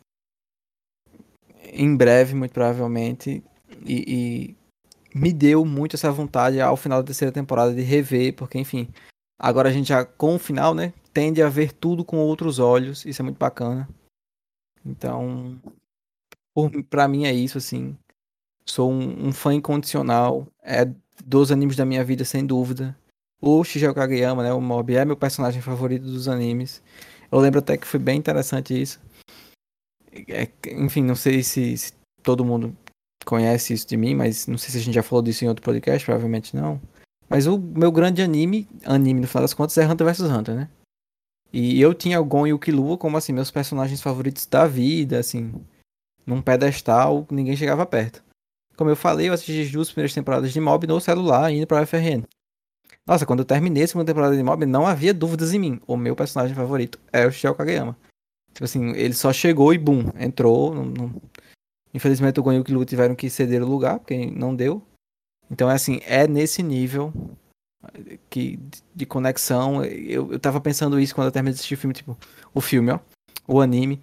em 1.73 1.95
breve, 1.95 2.33
muito 2.33 2.53
provavelmente. 2.53 3.43
E, 3.85 4.03
e 4.07 5.17
me 5.17 5.33
deu 5.33 5.65
muito 5.65 5.95
essa 5.95 6.11
vontade 6.11 6.61
ao 6.61 6.77
final 6.77 7.01
da 7.01 7.07
terceira 7.07 7.31
temporada 7.31 7.73
de 7.73 7.81
rever, 7.81 8.33
porque, 8.35 8.57
enfim, 8.57 8.88
agora 9.39 9.69
a 9.69 9.71
gente 9.71 9.89
já 9.89 10.05
com 10.05 10.35
o 10.35 10.39
final, 10.39 10.73
né? 10.73 10.93
tende 11.17 11.41
a 11.41 11.49
ver 11.49 11.73
tudo 11.73 12.05
com 12.05 12.19
outros 12.19 12.59
olhos, 12.59 13.03
isso 13.03 13.19
é 13.19 13.25
muito 13.25 13.39
bacana. 13.39 13.89
Então, 14.85 15.59
para 16.91 17.07
mim 17.07 17.25
é 17.25 17.33
isso, 17.33 17.57
assim. 17.57 17.97
Sou 18.68 18.91
um, 18.91 19.28
um, 19.28 19.32
fã 19.32 19.53
incondicional, 19.53 20.47
é 20.61 20.88
dos 21.26 21.51
animes 21.51 21.76
da 21.76 21.86
minha 21.86 22.03
vida, 22.03 22.26
sem 22.26 22.45
dúvida. 22.45 22.95
O 23.41 23.63
Shigeo 23.63 23.93
Kageyama, 23.93 24.43
né, 24.43 24.53
o 24.53 24.59
Mob, 24.59 24.93
é 24.93 25.05
meu 25.05 25.15
personagem 25.15 25.61
favorito 25.61 26.03
dos 26.03 26.28
animes. 26.28 26.82
Eu 27.32 27.39
lembro 27.39 27.59
até 27.59 27.78
que 27.78 27.88
foi 27.88 27.99
bem 27.99 28.18
interessante 28.18 28.80
isso. 28.80 28.99
É, 30.28 30.49
enfim, 30.72 31.03
não 31.03 31.15
sei 31.15 31.43
se, 31.43 31.78
se 31.78 31.93
todo 32.24 32.43
mundo 32.43 32.76
conhece 33.26 33.74
isso 33.74 33.88
de 33.88 33.95
mim, 33.95 34.15
mas 34.15 34.47
não 34.47 34.57
sei 34.57 34.72
se 34.72 34.78
a 34.78 34.82
gente 34.82 34.95
já 34.95 35.03
falou 35.03 35.22
disso 35.22 35.45
em 35.45 35.47
outro 35.47 35.63
podcast, 35.63 36.05
provavelmente 36.05 36.55
não. 36.55 36.82
Mas 37.30 37.45
o 37.45 37.57
meu 37.57 37.91
grande 37.91 38.22
anime, 38.22 38.68
anime 38.86 39.22
no 39.22 39.28
final 39.28 39.43
das 39.43 39.53
contas, 39.53 39.78
é 39.78 39.86
Hunter 39.86 40.07
vs 40.07 40.22
Hunter, 40.22 40.55
né? 40.55 40.70
E 41.51 41.80
eu 41.80 41.93
tinha 41.93 42.20
o 42.20 42.26
Gon 42.26 42.47
e 42.47 42.53
o 42.53 42.59
Killua 42.59 42.97
como 42.97 43.18
assim 43.18 43.34
meus 43.34 43.51
personagens 43.51 44.01
favoritos 44.01 44.45
da 44.45 44.65
vida, 44.68 45.20
assim, 45.20 45.53
num 46.26 46.41
pedestal, 46.41 47.26
ninguém 47.32 47.55
chegava 47.55 47.86
perto. 47.86 48.24
Como 48.78 48.91
eu 48.91 48.95
falei, 48.95 49.28
eu 49.28 49.34
assisti 49.34 49.63
as 49.63 49.71
duas 49.71 49.89
primeiras 49.89 50.13
temporadas 50.13 50.53
de 50.53 50.61
Mob 50.61 50.86
no 50.86 51.01
celular, 51.01 51.51
indo 51.51 51.65
para 51.65 51.86
FRN. 51.86 52.23
Nossa, 53.07 53.25
quando 53.25 53.39
eu 53.39 53.45
terminei 53.45 53.84
a 53.84 53.88
segunda 53.88 54.05
temporada 54.05 54.38
de 54.38 54.43
Mob, 54.43 54.65
não 54.65 54.86
havia 54.86 55.13
dúvidas 55.13 55.53
em 55.53 55.59
mim. 55.59 55.82
O 55.88 55.97
meu 55.97 56.15
personagem 56.15 56.55
favorito 56.55 56.99
é 57.11 57.25
o 57.25 57.32
Shiel 57.32 57.55
Kageyama. 57.55 57.97
Tipo 58.53 58.65
assim, 58.65 58.91
ele 58.91 59.13
só 59.13 59.34
chegou 59.34 59.73
e 59.73 59.78
bum, 59.78 60.03
entrou. 60.19 60.75
Não, 60.75 60.86
não... 60.86 61.21
Infelizmente 61.93 62.39
o 62.39 62.43
Gon 62.43 62.53
e 62.53 62.59
o 62.59 62.86
tiveram 62.86 63.15
que 63.15 63.30
ceder 63.30 63.63
o 63.63 63.67
lugar, 63.67 63.99
porque 63.99 64.28
não 64.28 64.55
deu. 64.55 64.82
Então 65.49 65.71
é 65.71 65.73
assim, 65.73 65.99
é 66.05 66.28
nesse 66.28 66.61
nível 66.61 67.11
que, 68.30 68.59
de 68.93 69.05
conexão. 69.05 69.84
Eu, 69.84 70.32
eu 70.34 70.39
tava 70.39 70.61
pensando 70.61 70.99
isso 70.99 71.15
quando 71.15 71.28
eu 71.28 71.32
terminei 71.32 71.53
de 71.53 71.59
assistir 71.59 71.75
o 71.75 71.78
filme, 71.78 71.93
tipo, 71.93 72.17
o 72.53 72.61
filme, 72.61 72.91
ó. 72.91 72.99
O 73.47 73.61
anime. 73.61 74.01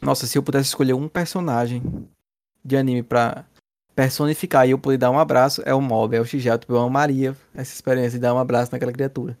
Nossa, 0.00 0.26
se 0.26 0.36
eu 0.36 0.42
pudesse 0.42 0.68
escolher 0.68 0.92
um 0.92 1.08
personagem 1.08 1.82
de 2.64 2.76
anime 2.76 3.02
pra 3.02 3.46
personificar 3.94 4.66
e 4.66 4.72
eu 4.72 4.78
poder 4.78 4.98
dar 4.98 5.10
um 5.10 5.18
abraço, 5.18 5.62
é 5.64 5.74
o 5.74 5.80
Mob, 5.80 6.14
é 6.16 6.20
o 6.20 6.24
Shigel. 6.24 6.58
Tipo, 6.58 6.74
eu 6.74 6.80
amaria 6.80 7.36
essa 7.54 7.74
experiência 7.74 8.12
de 8.12 8.18
dar 8.18 8.34
um 8.34 8.38
abraço 8.38 8.72
naquela 8.72 8.92
criatura. 8.92 9.38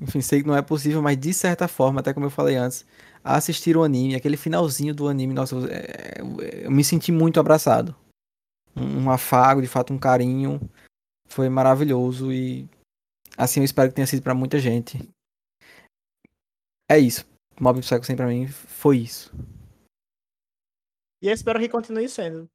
Enfim, 0.00 0.20
sei 0.20 0.40
que 0.40 0.48
não 0.48 0.56
é 0.56 0.62
possível, 0.62 1.02
mas 1.02 1.18
de 1.18 1.32
certa 1.34 1.68
forma, 1.68 2.00
até 2.00 2.14
como 2.14 2.26
eu 2.26 2.30
falei 2.30 2.56
antes, 2.56 2.86
assistir 3.22 3.76
o 3.76 3.82
anime, 3.82 4.14
aquele 4.14 4.36
finalzinho 4.36 4.94
do 4.94 5.08
anime, 5.08 5.34
nossa, 5.34 5.56
é, 5.70 6.20
eu 6.64 6.70
me 6.70 6.82
senti 6.82 7.12
muito 7.12 7.38
abraçado. 7.38 7.94
Um, 8.74 9.04
um 9.04 9.10
afago, 9.10 9.60
de 9.60 9.68
fato, 9.68 9.92
um 9.92 9.98
carinho. 9.98 10.60
Foi 11.28 11.48
maravilhoso 11.48 12.32
e 12.32 12.68
assim 13.36 13.60
eu 13.60 13.64
espero 13.64 13.88
que 13.88 13.94
tenha 13.94 14.06
sido 14.06 14.22
para 14.22 14.34
muita 14.34 14.58
gente. 14.58 14.98
É 16.90 16.98
isso. 16.98 17.24
Mob 17.60 17.78
Psycho 17.80 18.04
100 18.04 18.16
pra 18.16 18.26
mim 18.26 18.48
foi 18.48 18.98
isso. 18.98 19.30
E 21.22 21.28
eu 21.28 21.34
espero 21.34 21.60
que 21.60 21.68
continue 21.68 22.08
sendo. 22.08 22.48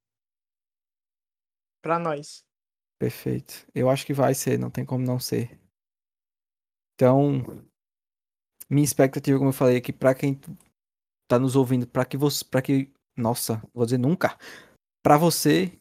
Pra 1.86 2.00
nós. 2.00 2.44
Perfeito. 3.00 3.68
Eu 3.76 3.92
acho 3.92 4.08
que 4.08 4.12
vai 4.12 4.34
ser, 4.34 4.58
não 4.58 4.72
tem 4.72 4.84
como 4.84 5.06
não 5.06 5.20
ser. 5.20 5.56
Então, 6.96 7.44
minha 8.68 8.84
expectativa, 8.84 9.38
como 9.38 9.50
eu 9.52 9.54
falei 9.54 9.78
aqui, 9.78 9.94
para 9.94 10.16
quem 10.16 10.42
tá 11.30 11.38
nos 11.38 11.56
ouvindo, 11.56 11.86
para 11.86 12.04
que 12.04 12.18
você, 12.18 12.44
para 12.44 12.64
que, 12.64 12.92
nossa, 13.16 13.62
vou 13.72 13.86
dizer 13.86 14.00
nunca, 14.00 14.36
para 15.04 15.16
você 15.16 15.80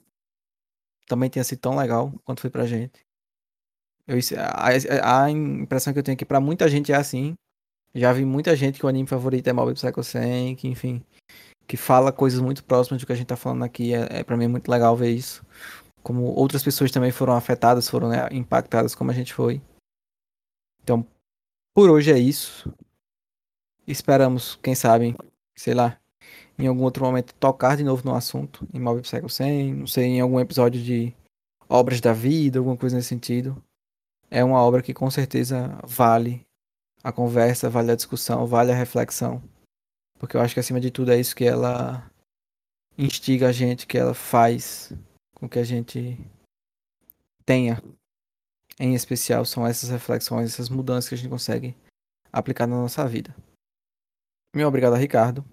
também 1.07 1.31
tenha 1.31 1.43
sido 1.43 1.61
tão 1.61 1.75
legal 1.75 2.13
quanto 2.23 2.43
foi 2.43 2.51
pra 2.51 2.67
gente. 2.67 3.01
Eu, 4.07 4.19
a, 4.37 5.23
a 5.23 5.31
impressão 5.31 5.91
que 5.91 6.01
eu 6.01 6.03
tenho 6.03 6.17
é 6.17 6.19
que 6.19 6.27
pra 6.27 6.39
muita 6.39 6.69
gente 6.69 6.93
é 6.93 6.97
assim. 6.97 7.35
Já 7.95 8.13
vi 8.13 8.27
muita 8.27 8.55
gente 8.55 8.79
que 8.79 8.85
o 8.85 8.91
anime 8.91 9.09
favorito 9.09 9.49
é 9.49 9.55
Mob 9.55 9.73
Psycho 9.73 10.05
100, 10.05 10.55
que 10.55 10.69
enfim, 10.69 11.03
que 11.67 11.79
fala 11.79 12.13
coisas 12.13 12.41
muito 12.41 12.63
próximas 12.63 13.01
do 13.01 13.07
que 13.07 13.13
a 13.13 13.17
gente 13.17 13.29
tá 13.29 13.37
falando 13.37 13.65
aqui. 13.65 13.95
É, 13.95 14.19
é 14.19 14.23
para 14.23 14.37
mim 14.37 14.45
é 14.45 14.49
muito 14.49 14.71
legal 14.71 14.95
ver 14.95 15.09
isso. 15.11 15.43
Como 16.05 16.25
outras 16.25 16.63
pessoas 16.63 16.93
também 16.93 17.11
foram 17.11 17.33
afetadas, 17.33 17.89
foram 17.89 18.11
né, 18.11 18.29
impactadas 18.31 18.95
como 18.95 19.11
a 19.11 19.15
gente 19.15 19.33
foi. 19.33 19.61
Então, 20.83 21.05
por 21.75 21.89
hoje 21.89 22.13
é 22.13 22.19
isso. 22.19 22.71
Esperamos, 23.87 24.57
quem 24.63 24.75
sabe, 24.75 25.17
sei 25.57 25.73
lá, 25.73 25.99
em 26.59 26.67
algum 26.67 26.83
outro 26.83 27.03
momento 27.03 27.35
tocar 27.35 27.77
de 27.77 27.83
novo 27.83 28.03
no 28.05 28.15
assunto, 28.15 28.69
em 28.73 28.79
Mob 28.79 29.01
Psycho 29.01 29.29
100, 29.29 29.75
não 29.75 29.87
sei, 29.87 30.05
em 30.05 30.21
algum 30.21 30.39
episódio 30.39 30.81
de 30.81 31.15
Obras 31.69 32.03
da 32.03 32.13
Vida, 32.13 32.59
alguma 32.59 32.77
coisa 32.77 32.97
nesse 32.97 33.09
sentido. 33.09 33.61
É 34.31 34.45
uma 34.45 34.61
obra 34.61 34.83
que 34.83 34.93
com 34.93 35.11
certeza 35.11 35.79
vale 35.85 36.47
a 37.03 37.11
conversa, 37.11 37.71
vale 37.71 37.93
a 37.93 37.97
discussão, 37.97 38.47
vale 38.47 38.73
a 38.73 38.77
reflexão. 38.77 39.43
Porque 40.19 40.37
eu 40.37 40.41
acho 40.43 40.55
que 40.55 40.61
acima 40.61 40.81
de 40.81 40.91
tudo 40.91 41.13
é 41.13 41.19
isso 41.19 41.35
que 41.35 41.45
ela 41.45 42.11
instiga 42.97 43.49
a 43.49 43.53
gente, 43.53 43.87
que 43.87 43.99
ela 43.99 44.15
faz 44.15 44.93
com 45.45 45.49
que 45.49 45.59
a 45.59 45.65
gente 45.65 46.19
tenha. 47.45 47.83
Em 48.81 48.95
especial 48.95 49.45
são 49.45 49.67
essas 49.67 49.91
reflexões, 49.91 50.53
essas 50.53 50.69
mudanças 50.69 51.09
que 51.09 51.15
a 51.15 51.19
gente 51.19 51.31
consegue 51.31 51.77
aplicar 52.33 52.67
na 52.67 52.77
nossa 52.77 53.07
vida. 53.07 53.35
Meu 54.55 54.67
obrigado 54.67 54.95
a 54.95 54.99
Ricardo. 54.99 55.45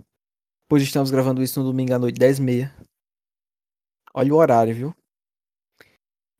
Pois 0.67 0.81
estamos 0.81 1.11
gravando 1.11 1.43
isso 1.43 1.59
no 1.59 1.65
domingo 1.65 1.93
à 1.93 1.99
noite, 1.99 2.19
10h30. 2.19 2.71
Olha 4.13 4.33
o 4.33 4.37
horário, 4.37 4.73
viu? 4.73 4.95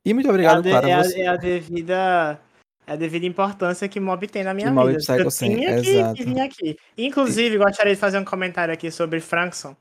E 0.05 0.13
muito 0.13 0.29
obrigado, 0.29 0.65
é 0.67 0.73
a, 0.73 0.81
de, 0.81 0.89
é, 0.89 1.03
você. 1.03 1.21
A, 1.21 1.23
é 1.23 1.27
a 1.27 1.35
devida 1.35 2.41
é 2.87 2.93
a 2.93 2.95
devida 2.95 3.25
importância 3.25 3.87
que 3.87 3.99
Mob 3.99 4.27
tem 4.27 4.43
na 4.43 4.53
minha 4.53 4.73
que 4.73 4.87
vida. 4.87 4.97
Psycho 4.97 5.19
eu 5.19 5.29
tinha 5.29 5.81
que, 5.81 6.13
que 6.15 6.23
vir 6.25 6.39
aqui. 6.39 6.77
Inclusive, 6.97 7.57
gostaria 7.57 7.93
de 7.93 7.99
fazer 7.99 8.17
um 8.17 8.25
comentário 8.25 8.73
aqui 8.73 8.89
sobre 8.89 9.19
Frankson, 9.19 9.75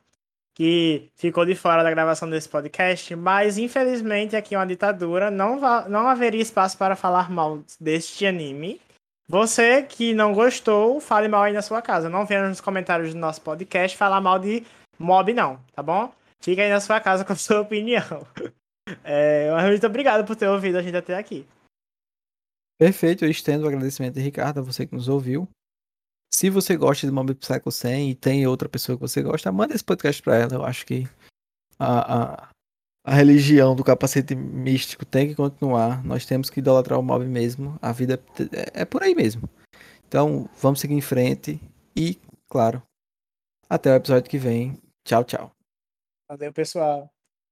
que 0.61 1.09
ficou 1.17 1.47
de 1.47 1.55
fora 1.55 1.83
da 1.83 1.89
gravação 1.89 2.29
desse 2.29 2.47
podcast, 2.47 3.17
mas 3.17 3.57
infelizmente 3.57 4.37
aqui 4.37 4.55
é 4.55 4.59
uma 4.59 4.67
ditadura, 4.67 5.31
não, 5.31 5.59
não 5.89 6.07
haveria 6.07 6.43
espaço 6.43 6.77
para 6.77 6.95
falar 6.95 7.31
mal 7.31 7.63
deste 7.81 8.27
anime. 8.27 8.79
Você 9.27 9.83
que 9.83 10.13
não 10.13 10.35
gostou, 10.35 11.01
fale 11.01 11.29
mal 11.29 11.45
aí 11.45 11.55
na 11.55 11.63
sua 11.63 11.81
casa. 11.81 12.11
Não 12.11 12.27
venha 12.27 12.47
nos 12.47 12.61
comentários 12.61 13.15
do 13.15 13.19
nosso 13.19 13.41
podcast 13.41 13.97
falar 13.97 14.21
mal 14.21 14.39
de 14.39 14.63
Mob, 14.99 15.33
não, 15.33 15.59
tá 15.75 15.83
bom? 15.83 16.13
Fica 16.43 16.61
aí 16.61 16.69
na 16.69 16.79
sua 16.79 17.01
casa 17.01 17.25
com 17.25 17.33
a 17.33 17.37
sua 17.41 17.63
opinião. 17.63 18.27
É, 19.03 19.51
muito 19.67 19.87
obrigado 19.87 20.27
por 20.27 20.37
ter 20.37 20.47
ouvido 20.47 20.77
a 20.77 20.83
gente 20.83 20.97
até 20.99 21.17
aqui. 21.17 21.47
Perfeito, 22.79 23.25
eu 23.25 23.31
estendo 23.31 23.65
o 23.65 23.69
agradecimento 23.69 24.17
de 24.17 24.21
Ricardo, 24.21 24.61
a 24.61 24.63
você 24.63 24.85
que 24.85 24.95
nos 24.95 25.09
ouviu. 25.09 25.49
Se 26.41 26.49
você 26.49 26.75
gosta 26.75 27.07
de 27.07 27.13
Mob 27.13 27.35
Psycho 27.35 27.71
100 27.71 28.13
e 28.13 28.15
tem 28.15 28.47
outra 28.47 28.67
pessoa 28.67 28.97
que 28.97 29.03
você 29.03 29.21
gosta, 29.21 29.53
manda 29.53 29.75
esse 29.75 29.85
podcast 29.85 30.23
pra 30.23 30.39
ela. 30.39 30.55
Eu 30.55 30.65
acho 30.65 30.87
que 30.87 31.07
a, 31.79 32.45
a, 32.47 32.49
a 33.05 33.15
religião 33.15 33.77
do 33.77 33.85
capacete 33.85 34.35
místico 34.35 35.05
tem 35.05 35.29
que 35.29 35.35
continuar. 35.35 36.03
Nós 36.03 36.25
temos 36.25 36.49
que 36.49 36.61
idolatrar 36.61 36.99
o 36.99 37.03
mob 37.03 37.27
mesmo. 37.27 37.79
A 37.83 37.93
vida 37.93 38.19
é, 38.75 38.81
é 38.81 38.85
por 38.87 39.03
aí 39.03 39.15
mesmo. 39.15 39.51
Então, 40.09 40.49
vamos 40.63 40.81
seguir 40.81 40.95
em 40.95 41.03
frente. 41.03 41.61
E, 41.95 42.19
claro, 42.49 42.83
até 43.69 43.93
o 43.93 43.97
episódio 43.97 44.31
que 44.31 44.39
vem. 44.39 44.81
Tchau, 45.05 45.23
tchau. 45.25 45.53
Valeu, 46.27 46.55
pessoal. 46.55 47.13